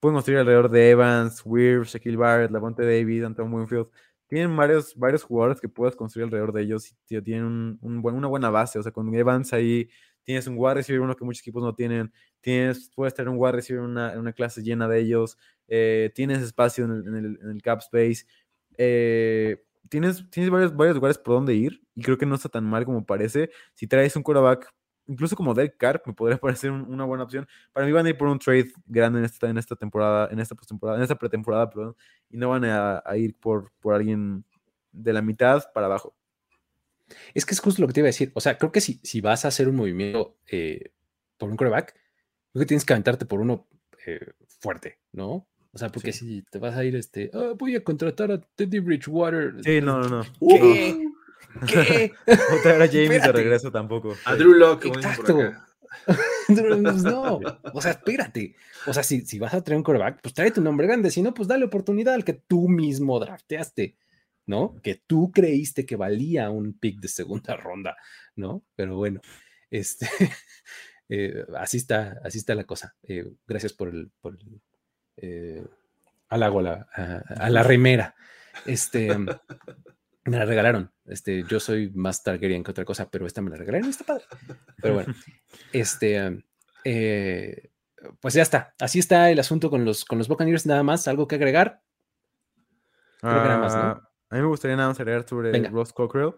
Pueden 0.00 0.14
construir 0.16 0.38
alrededor 0.40 0.70
de 0.70 0.90
Evans, 0.90 1.42
Weir, 1.44 1.82
Shaquille 1.84 2.16
Barrett, 2.16 2.50
Lavonte 2.52 2.84
David, 2.84 3.24
Anton 3.24 3.52
Winfield. 3.52 3.88
Tienen 4.28 4.56
varios, 4.56 4.94
varios 4.96 5.24
jugadores 5.24 5.60
que 5.60 5.68
puedas 5.68 5.96
construir 5.96 6.26
alrededor 6.26 6.52
de 6.52 6.62
ellos 6.62 6.94
y 7.08 7.20
tienen 7.22 7.44
un, 7.46 7.78
un 7.82 8.02
buen- 8.02 8.14
una 8.16 8.28
buena 8.28 8.50
base. 8.50 8.78
O 8.78 8.82
sea, 8.82 8.92
con 8.92 9.12
Evans 9.14 9.52
ahí 9.54 9.88
tienes 10.24 10.46
un 10.46 10.56
wide 10.58 10.74
receiver, 10.74 11.00
uno 11.00 11.16
que 11.16 11.24
muchos 11.24 11.40
equipos 11.42 11.62
no 11.64 11.74
tienen. 11.74 12.12
Tienes, 12.40 12.90
puedes 12.94 13.14
tener 13.14 13.28
un 13.30 13.36
wide 13.38 13.52
receiver 13.52 13.82
una, 13.82 14.18
una 14.18 14.32
clase 14.32 14.62
llena 14.62 14.88
de 14.88 15.00
ellos. 15.00 15.38
eh, 15.68 16.12
tienes 16.14 16.42
espacio 16.42 16.84
en 16.86 16.92
el 17.50 17.62
cap 17.62 17.80
space. 17.80 18.24
eh, 18.76 19.62
tienes, 19.88 20.28
tienes 20.30 20.50
varios, 20.50 20.74
varios 20.76 20.96
lugares 20.96 21.18
por 21.18 21.34
donde 21.34 21.54
ir 21.54 21.82
y 21.94 22.02
creo 22.02 22.18
que 22.18 22.26
no 22.26 22.34
está 22.34 22.48
tan 22.48 22.64
mal 22.64 22.84
como 22.84 23.04
parece. 23.06 23.50
Si 23.74 23.86
traes 23.86 24.14
un 24.16 24.22
quarterback 24.22 24.72
incluso 25.08 25.34
como 25.34 25.52
Derek 25.54 25.76
Carr 25.76 26.00
me 26.06 26.12
podría 26.12 26.38
parecer 26.40 26.70
un- 26.70 26.82
una 26.92 27.04
buena 27.04 27.24
opción. 27.24 27.48
Para 27.72 27.84
mí 27.86 27.92
van 27.92 28.06
a 28.06 28.10
ir 28.10 28.16
por 28.16 28.28
un 28.28 28.38
trade 28.38 28.70
grande 28.86 29.18
en 29.18 29.24
esta, 29.24 29.48
en 29.50 29.58
esta 29.58 29.74
temporada, 29.74 30.28
en 30.30 30.38
esta 30.38 30.54
postemporada, 30.54 30.98
en 30.98 31.02
esta 31.02 31.16
pretemporada, 31.16 31.68
perdón, 31.68 31.96
y 32.30 32.36
no 32.36 32.50
van 32.50 32.64
a, 32.64 33.02
a 33.04 33.16
ir 33.16 33.34
por, 33.34 33.72
por 33.80 33.94
alguien 33.94 34.44
de 34.92 35.12
la 35.12 35.22
mitad 35.22 35.64
para 35.74 35.86
abajo. 35.86 36.14
Es 37.34 37.46
que 37.46 37.54
es 37.54 37.60
justo 37.60 37.80
lo 37.82 37.88
que 37.88 37.94
te 37.94 38.00
iba 38.00 38.06
a 38.06 38.08
decir. 38.14 38.30
O 38.34 38.40
sea, 38.40 38.58
creo 38.58 38.70
que 38.72 38.80
si, 38.80 39.00
si 39.02 39.20
vas 39.20 39.44
a 39.44 39.48
hacer 39.48 39.68
un 39.68 39.76
movimiento 39.76 40.36
eh, 40.46 40.92
por 41.38 41.48
un 41.50 41.56
coreback, 41.56 41.94
creo 42.52 42.60
que 42.60 42.66
tienes 42.66 42.84
que 42.84 42.92
aventarte 42.92 43.24
por 43.26 43.40
uno 43.40 43.66
eh, 44.06 44.20
fuerte, 44.60 44.98
¿no? 45.12 45.46
O 45.72 45.78
sea, 45.78 45.90
porque 45.90 46.12
si 46.12 46.42
te 46.50 46.58
vas 46.58 46.74
a 46.76 46.84
ir, 46.84 46.96
este, 46.96 47.30
"Ah, 47.32 47.52
voy 47.56 47.76
a 47.76 47.84
contratar 47.84 48.32
a 48.32 48.40
Teddy 48.40 48.78
Bridgewater. 48.80 49.54
Sí, 49.62 49.80
no, 49.80 50.00
no, 50.00 50.08
no. 50.08 50.22
¿Qué? 50.22 50.98
¿Qué? 51.66 52.12
O 52.26 52.62
traer 52.62 52.82
a 52.82 52.88
James 52.88 53.22
de 53.22 53.32
regreso 53.32 53.70
tampoco. 53.70 54.14
A 54.24 54.34
Drew 54.34 54.54
Lock, 54.54 54.82
como 54.82 54.96
dicen 54.96 55.16
por 55.16 55.30
Exacto. 55.30 55.68
Pues 56.46 57.02
no, 57.02 57.40
o 57.72 57.82
sea, 57.82 57.92
espérate. 57.92 58.54
O 58.86 58.92
sea, 58.92 59.02
si, 59.02 59.22
si 59.22 59.38
vas 59.38 59.54
a 59.54 59.62
traer 59.62 59.76
un 59.78 59.82
coreback, 59.82 60.20
pues 60.22 60.34
trae 60.34 60.50
tu 60.50 60.60
nombre 60.60 60.86
grande. 60.86 61.10
Si 61.10 61.22
no, 61.22 61.34
pues 61.34 61.48
dale 61.48 61.64
oportunidad 61.64 62.14
al 62.14 62.24
que 62.24 62.34
tú 62.34 62.68
mismo 62.68 63.18
drafteaste, 63.18 63.96
¿no? 64.46 64.76
Que 64.82 65.02
tú 65.06 65.30
creíste 65.32 65.84
que 65.84 65.96
valía 65.96 66.50
un 66.50 66.78
pick 66.78 67.00
de 67.00 67.08
segunda 67.08 67.56
ronda, 67.56 67.96
¿no? 68.36 68.62
Pero 68.76 68.96
bueno, 68.96 69.20
este, 69.70 70.08
eh, 71.08 71.44
así 71.56 71.76
está, 71.78 72.20
así 72.24 72.38
está 72.38 72.54
la 72.54 72.64
cosa. 72.64 72.94
Eh, 73.02 73.30
gracias 73.46 73.72
por 73.72 73.88
el, 73.88 74.10
por 74.20 74.34
el 74.34 74.60
eh, 75.16 75.66
halago 76.28 76.60
a 76.60 76.62
la, 76.62 76.88
a, 76.92 77.44
a 77.44 77.50
la 77.50 77.62
remera. 77.62 78.14
Este, 78.64 79.16
me 80.28 80.36
la 80.38 80.44
regalaron. 80.44 80.90
Este, 81.06 81.44
yo 81.44 81.60
soy 81.60 81.90
más 81.94 82.22
Targaryen 82.22 82.62
que 82.62 82.70
otra 82.70 82.84
cosa, 82.84 83.10
pero 83.10 83.26
esta 83.26 83.42
me 83.42 83.50
la 83.50 83.56
regalaron 83.56 83.86
y 83.86 83.90
está 83.90 84.04
padre. 84.04 84.24
Pero 84.80 84.94
bueno, 84.94 85.14
este, 85.72 86.44
eh, 86.84 87.70
pues 88.20 88.34
ya 88.34 88.42
está. 88.42 88.74
Así 88.78 88.98
está 88.98 89.30
el 89.30 89.38
asunto 89.38 89.70
con 89.70 89.84
los, 89.84 90.04
con 90.04 90.18
los 90.18 90.28
Buccaneers. 90.28 90.66
Nada 90.66 90.82
más, 90.82 91.08
algo 91.08 91.26
que 91.26 91.36
agregar. 91.36 91.82
Creo 93.20 93.42
que 93.42 93.48
nada 93.48 93.58
más, 93.58 93.74
¿no? 93.74 93.80
Ah, 93.80 94.10
A 94.30 94.34
mí 94.36 94.42
me 94.42 94.48
gustaría 94.48 94.76
nada 94.76 94.88
más 94.88 95.00
agregar 95.00 95.26
sobre 95.28 95.50
Venga. 95.50 95.70
Ross 95.70 95.92
Cockrell, 95.92 96.34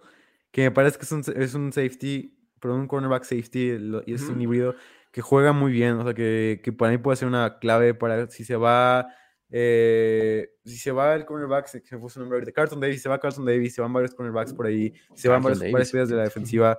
que 0.51 0.63
me 0.63 0.71
parece 0.71 0.99
que 0.99 1.05
es 1.05 1.13
un, 1.13 1.23
es 1.37 1.55
un 1.55 1.73
safety, 1.73 2.39
pero 2.59 2.75
un 2.75 2.87
cornerback 2.89 3.25
safety, 3.25 3.77
y 4.07 4.15
es 4.15 4.23
un 4.23 4.41
híbrido 4.41 4.75
que 5.13 5.23
juega 5.23 5.53
muy 5.53 5.73
bien, 5.73 5.95
o 5.95 6.05
sea, 6.05 6.15
que, 6.15 6.61
que 6.63 6.73
para 6.73 6.93
mí 6.93 6.99
puede 6.99 7.17
ser 7.17 7.29
una 7.29 7.59
clave 7.59 7.95
para 7.95 8.31
si 8.31 8.45
se 8.45 8.57
va, 8.57 9.09
eh, 9.51 10.51
si 10.65 10.77
se 10.77 10.93
va 10.93 11.15
el 11.15 11.25
cornerback, 11.25 11.67
se, 11.67 11.81
se 11.85 11.99
fue 11.99 12.09
su 12.11 12.21
nombre 12.21 12.37
ahorita, 12.37 12.53
Carlton 12.53 12.81
Davis, 12.81 13.03
se 13.03 13.09
va 13.09 13.19
Carlton 13.19 13.45
Davis, 13.45 13.75
se 13.75 13.81
van 13.83 13.93
varios 13.93 14.15
cornerbacks 14.15 14.53
por 14.55 14.67
ahí, 14.67 14.93
se 15.15 15.29
van 15.29 15.43
varios, 15.43 15.59
varias 15.73 15.91
piezas 15.91 16.09
de 16.09 16.17
la 16.17 16.23
defensiva, 16.25 16.79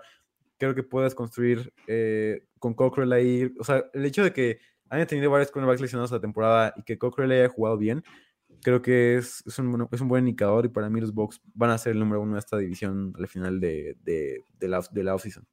creo 0.58 0.74
que 0.76 0.84
puedes 0.84 1.14
construir 1.16 1.74
eh, 1.88 2.46
con 2.60 2.74
Cockrell 2.74 3.12
ahí, 3.14 3.54
o 3.60 3.64
sea, 3.64 3.84
el 3.94 4.06
hecho 4.06 4.24
de 4.24 4.32
que 4.34 4.60
hayan 4.90 5.08
tenido 5.08 5.32
varios 5.32 5.52
cornerbacks 5.52 5.82
lesionados 5.82 6.12
la 6.12 6.20
temporada 6.22 6.74
y 6.78 6.84
que 6.84 6.98
Cockrell 6.98 7.32
haya 7.32 7.50
jugado 7.50 7.78
bien, 7.78 8.04
creo 8.62 8.82
que 8.82 9.16
es, 9.16 9.44
es, 9.46 9.58
un, 9.60 9.72
buen- 9.72 9.88
es 9.92 10.02
un 10.02 10.08
buen 10.08 10.28
indicador 10.28 10.66
y 10.66 10.70
para 10.70 10.90
mí 10.90 11.02
los 11.02 11.14
Bucks 11.14 11.42
van 11.54 11.72
a 11.72 11.78
ser 11.78 11.94
el 11.94 12.00
número 12.00 12.22
uno 12.22 12.34
de 12.34 12.40
esta 12.40 12.58
división 12.58 13.14
al 13.18 13.28
final 13.28 13.60
de, 13.60 13.96
de, 14.04 14.44
de 14.60 14.68
la, 14.68 14.84
de 14.92 15.04
la 15.04 15.16
offseason. 15.16 15.48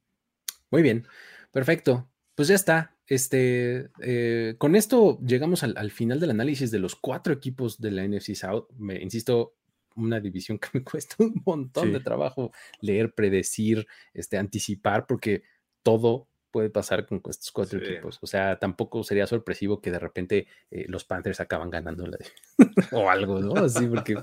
Muy 0.69 0.81
bien, 0.83 1.07
perfecto. 1.51 2.07
Pues 2.39 2.47
ya 2.47 2.55
está. 2.55 2.95
Este, 3.05 3.89
eh, 4.01 4.55
con 4.57 4.77
esto 4.77 5.19
llegamos 5.19 5.63
al, 5.63 5.73
al 5.75 5.91
final 5.91 6.21
del 6.21 6.29
análisis 6.29 6.71
de 6.71 6.79
los 6.79 6.95
cuatro 6.95 7.33
equipos 7.33 7.81
de 7.81 7.91
la 7.91 8.07
NFC 8.07 8.33
South. 8.33 8.67
Me 8.77 8.95
insisto, 9.01 9.57
una 9.97 10.21
división 10.21 10.57
que 10.57 10.69
me 10.71 10.83
cuesta 10.85 11.17
un 11.19 11.41
montón 11.45 11.91
de 11.91 11.99
trabajo 11.99 12.53
leer, 12.79 13.13
predecir, 13.13 13.85
este, 14.13 14.37
anticipar, 14.37 15.05
porque 15.05 15.43
todo 15.83 16.29
puede 16.49 16.69
pasar 16.69 17.05
con 17.05 17.21
estos 17.29 17.51
cuatro 17.51 17.77
Sí. 17.77 17.85
equipos. 17.87 18.19
O 18.21 18.25
sea, 18.25 18.57
tampoco 18.57 19.03
sería 19.03 19.27
sorpresivo 19.27 19.81
que 19.81 19.91
de 19.91 19.99
repente 19.99 20.47
eh, 20.71 20.85
los 20.87 21.03
Panthers 21.03 21.41
acaban 21.41 21.69
ganando 21.69 22.07
la 22.07 22.17
o 22.93 23.09
algo, 23.09 23.41
¿no? 23.41 23.53
Así 23.65 23.85
porque 23.85 24.15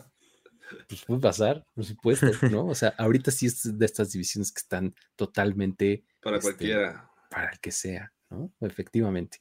pues 0.88 1.04
puede 1.04 1.20
pasar, 1.20 1.66
por 1.74 1.84
supuesto, 1.84 2.28
¿no? 2.50 2.66
O 2.66 2.74
sea, 2.74 2.94
ahorita 2.96 3.30
sí 3.30 3.44
es 3.44 3.78
de 3.78 3.84
estas 3.84 4.10
divisiones 4.10 4.52
que 4.52 4.60
están 4.60 4.94
totalmente 5.16 6.04
Para 6.22 6.38
Este, 6.38 6.46
cualquiera. 6.48 7.05
Para 7.36 7.50
el 7.50 7.60
que 7.60 7.70
sea, 7.70 8.10
¿no? 8.30 8.50
Efectivamente. 8.62 9.36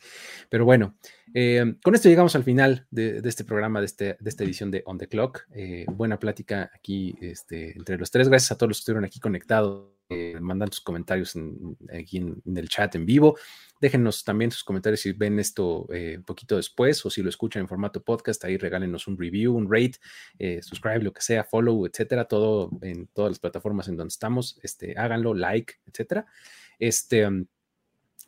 Pero 0.49 0.65
bueno, 0.65 0.97
eh, 1.33 1.75
con 1.81 1.95
esto 1.95 2.09
llegamos 2.09 2.35
al 2.35 2.43
final 2.43 2.85
de, 2.91 3.21
de 3.21 3.29
este 3.29 3.45
programa, 3.45 3.79
de, 3.79 3.85
este, 3.85 4.17
de 4.19 4.29
esta 4.29 4.43
edición 4.43 4.69
de 4.69 4.83
On 4.85 4.97
the 4.97 5.07
Clock. 5.07 5.47
Eh, 5.53 5.85
buena 5.89 6.19
plática 6.19 6.69
aquí 6.75 7.15
este, 7.21 7.71
entre 7.77 7.97
los 7.97 8.11
tres. 8.11 8.27
Gracias 8.27 8.51
a 8.51 8.57
todos 8.57 8.67
los 8.71 8.77
que 8.79 8.81
estuvieron 8.81 9.05
aquí 9.05 9.21
conectados, 9.21 9.93
eh, 10.09 10.37
mandan 10.41 10.69
sus 10.73 10.81
comentarios 10.81 11.37
en- 11.37 11.77
aquí 11.97 12.17
en, 12.17 12.35
en 12.45 12.57
el 12.57 12.67
chat 12.67 12.93
en 12.95 13.05
vivo. 13.05 13.37
Déjenos 13.79 14.25
también 14.25 14.51
sus 14.51 14.65
comentarios 14.65 14.99
si 14.99 15.13
ven 15.13 15.39
esto 15.39 15.87
eh, 15.93 16.15
un 16.17 16.25
poquito 16.25 16.57
después 16.57 17.05
o 17.05 17.09
si 17.09 17.23
lo 17.23 17.29
escuchan 17.29 17.61
en 17.61 17.69
formato 17.69 18.03
podcast. 18.03 18.43
Ahí 18.43 18.57
regálenos 18.57 19.07
un 19.07 19.17
review, 19.17 19.55
un 19.55 19.71
rate, 19.71 19.99
eh, 20.37 20.61
subscribe, 20.61 20.99
lo 21.01 21.13
que 21.13 21.21
sea, 21.21 21.45
follow, 21.45 21.85
etcétera. 21.85 22.25
Todo 22.25 22.71
en 22.81 23.07
todas 23.07 23.31
las 23.31 23.39
plataformas 23.39 23.87
en 23.87 23.95
donde 23.95 24.11
estamos. 24.11 24.59
Este, 24.61 24.95
háganlo, 24.97 25.33
like, 25.33 25.75
etcétera. 25.87 26.25
Este, 26.77 27.25
um, 27.25 27.45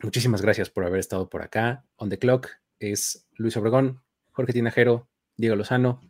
muchísimas 0.00 0.42
gracias 0.42 0.70
por 0.70 0.84
haber 0.84 1.00
estado 1.00 1.28
por 1.28 1.42
acá. 1.42 1.84
On 1.96 2.08
the 2.08 2.18
Clock 2.18 2.48
es 2.78 3.26
Luis 3.36 3.56
Obregón, 3.56 4.02
Jorge 4.32 4.52
Tinajero, 4.52 5.08
Diego 5.36 5.56
Lozano. 5.56 6.00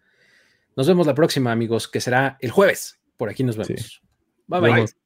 Nos 0.76 0.86
vemos 0.86 1.06
la 1.06 1.14
próxima, 1.14 1.52
amigos, 1.52 1.88
que 1.88 2.00
será 2.00 2.36
el 2.40 2.50
jueves. 2.50 3.00
Por 3.16 3.28
aquí 3.28 3.42
nos 3.42 3.56
vemos. 3.56 4.02
Bye 4.46 4.60
bye. 4.60 4.72
Vemos. 4.72 4.96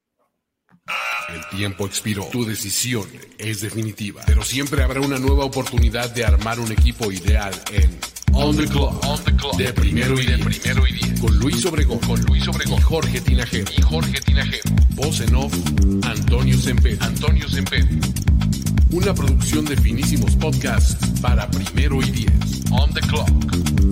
El 1.29 1.57
tiempo 1.57 1.87
expiró. 1.87 2.25
Tu 2.27 2.45
decisión 2.45 3.09
es 3.39 3.61
definitiva. 3.61 4.23
Pero 4.27 4.43
siempre 4.43 4.83
habrá 4.83 5.01
una 5.01 5.19
nueva 5.19 5.45
oportunidad 5.45 6.11
de 6.11 6.25
armar 6.25 6.61
un 6.61 6.71
equipo 6.73 7.11
ideal 7.11 7.55
en 7.73 7.99
On 8.35 8.57
the 8.57 8.67
Clock. 8.67 9.05
On 9.05 9.25
the 9.25 9.35
Clock. 9.37 9.57
De 9.57 9.73
primero 9.73 10.21
y 10.21 10.27
de 10.27 10.39
primero 10.39 10.87
y 10.87 10.93
diez. 10.93 11.21
Con 11.21 11.39
Luis 11.39 11.65
Obregón. 11.65 12.01
Con 12.01 12.21
Luis 12.25 12.47
Obregón. 12.49 12.79
Y 12.79 12.83
Jorge 12.83 13.21
Tinajero. 13.21 13.71
Y 13.77 13.83
Jorge 13.83 14.21
Tinajero. 14.21 14.71
Voz 14.91 15.21
en 15.21 15.35
off. 15.37 15.55
Antonio 16.05 16.59
Semper. 16.59 16.99
Antonio 17.01 17.49
Semper. 17.49 17.87
Una 18.93 19.15
producción 19.15 19.65
de 19.65 19.75
finísimos 19.75 20.37
podcasts 20.37 21.19
para 21.23 21.51
primero 21.51 22.03
y 22.03 22.11
diez. 22.11 22.63
On 22.71 22.93
the 22.93 23.01
Clock. 23.01 23.92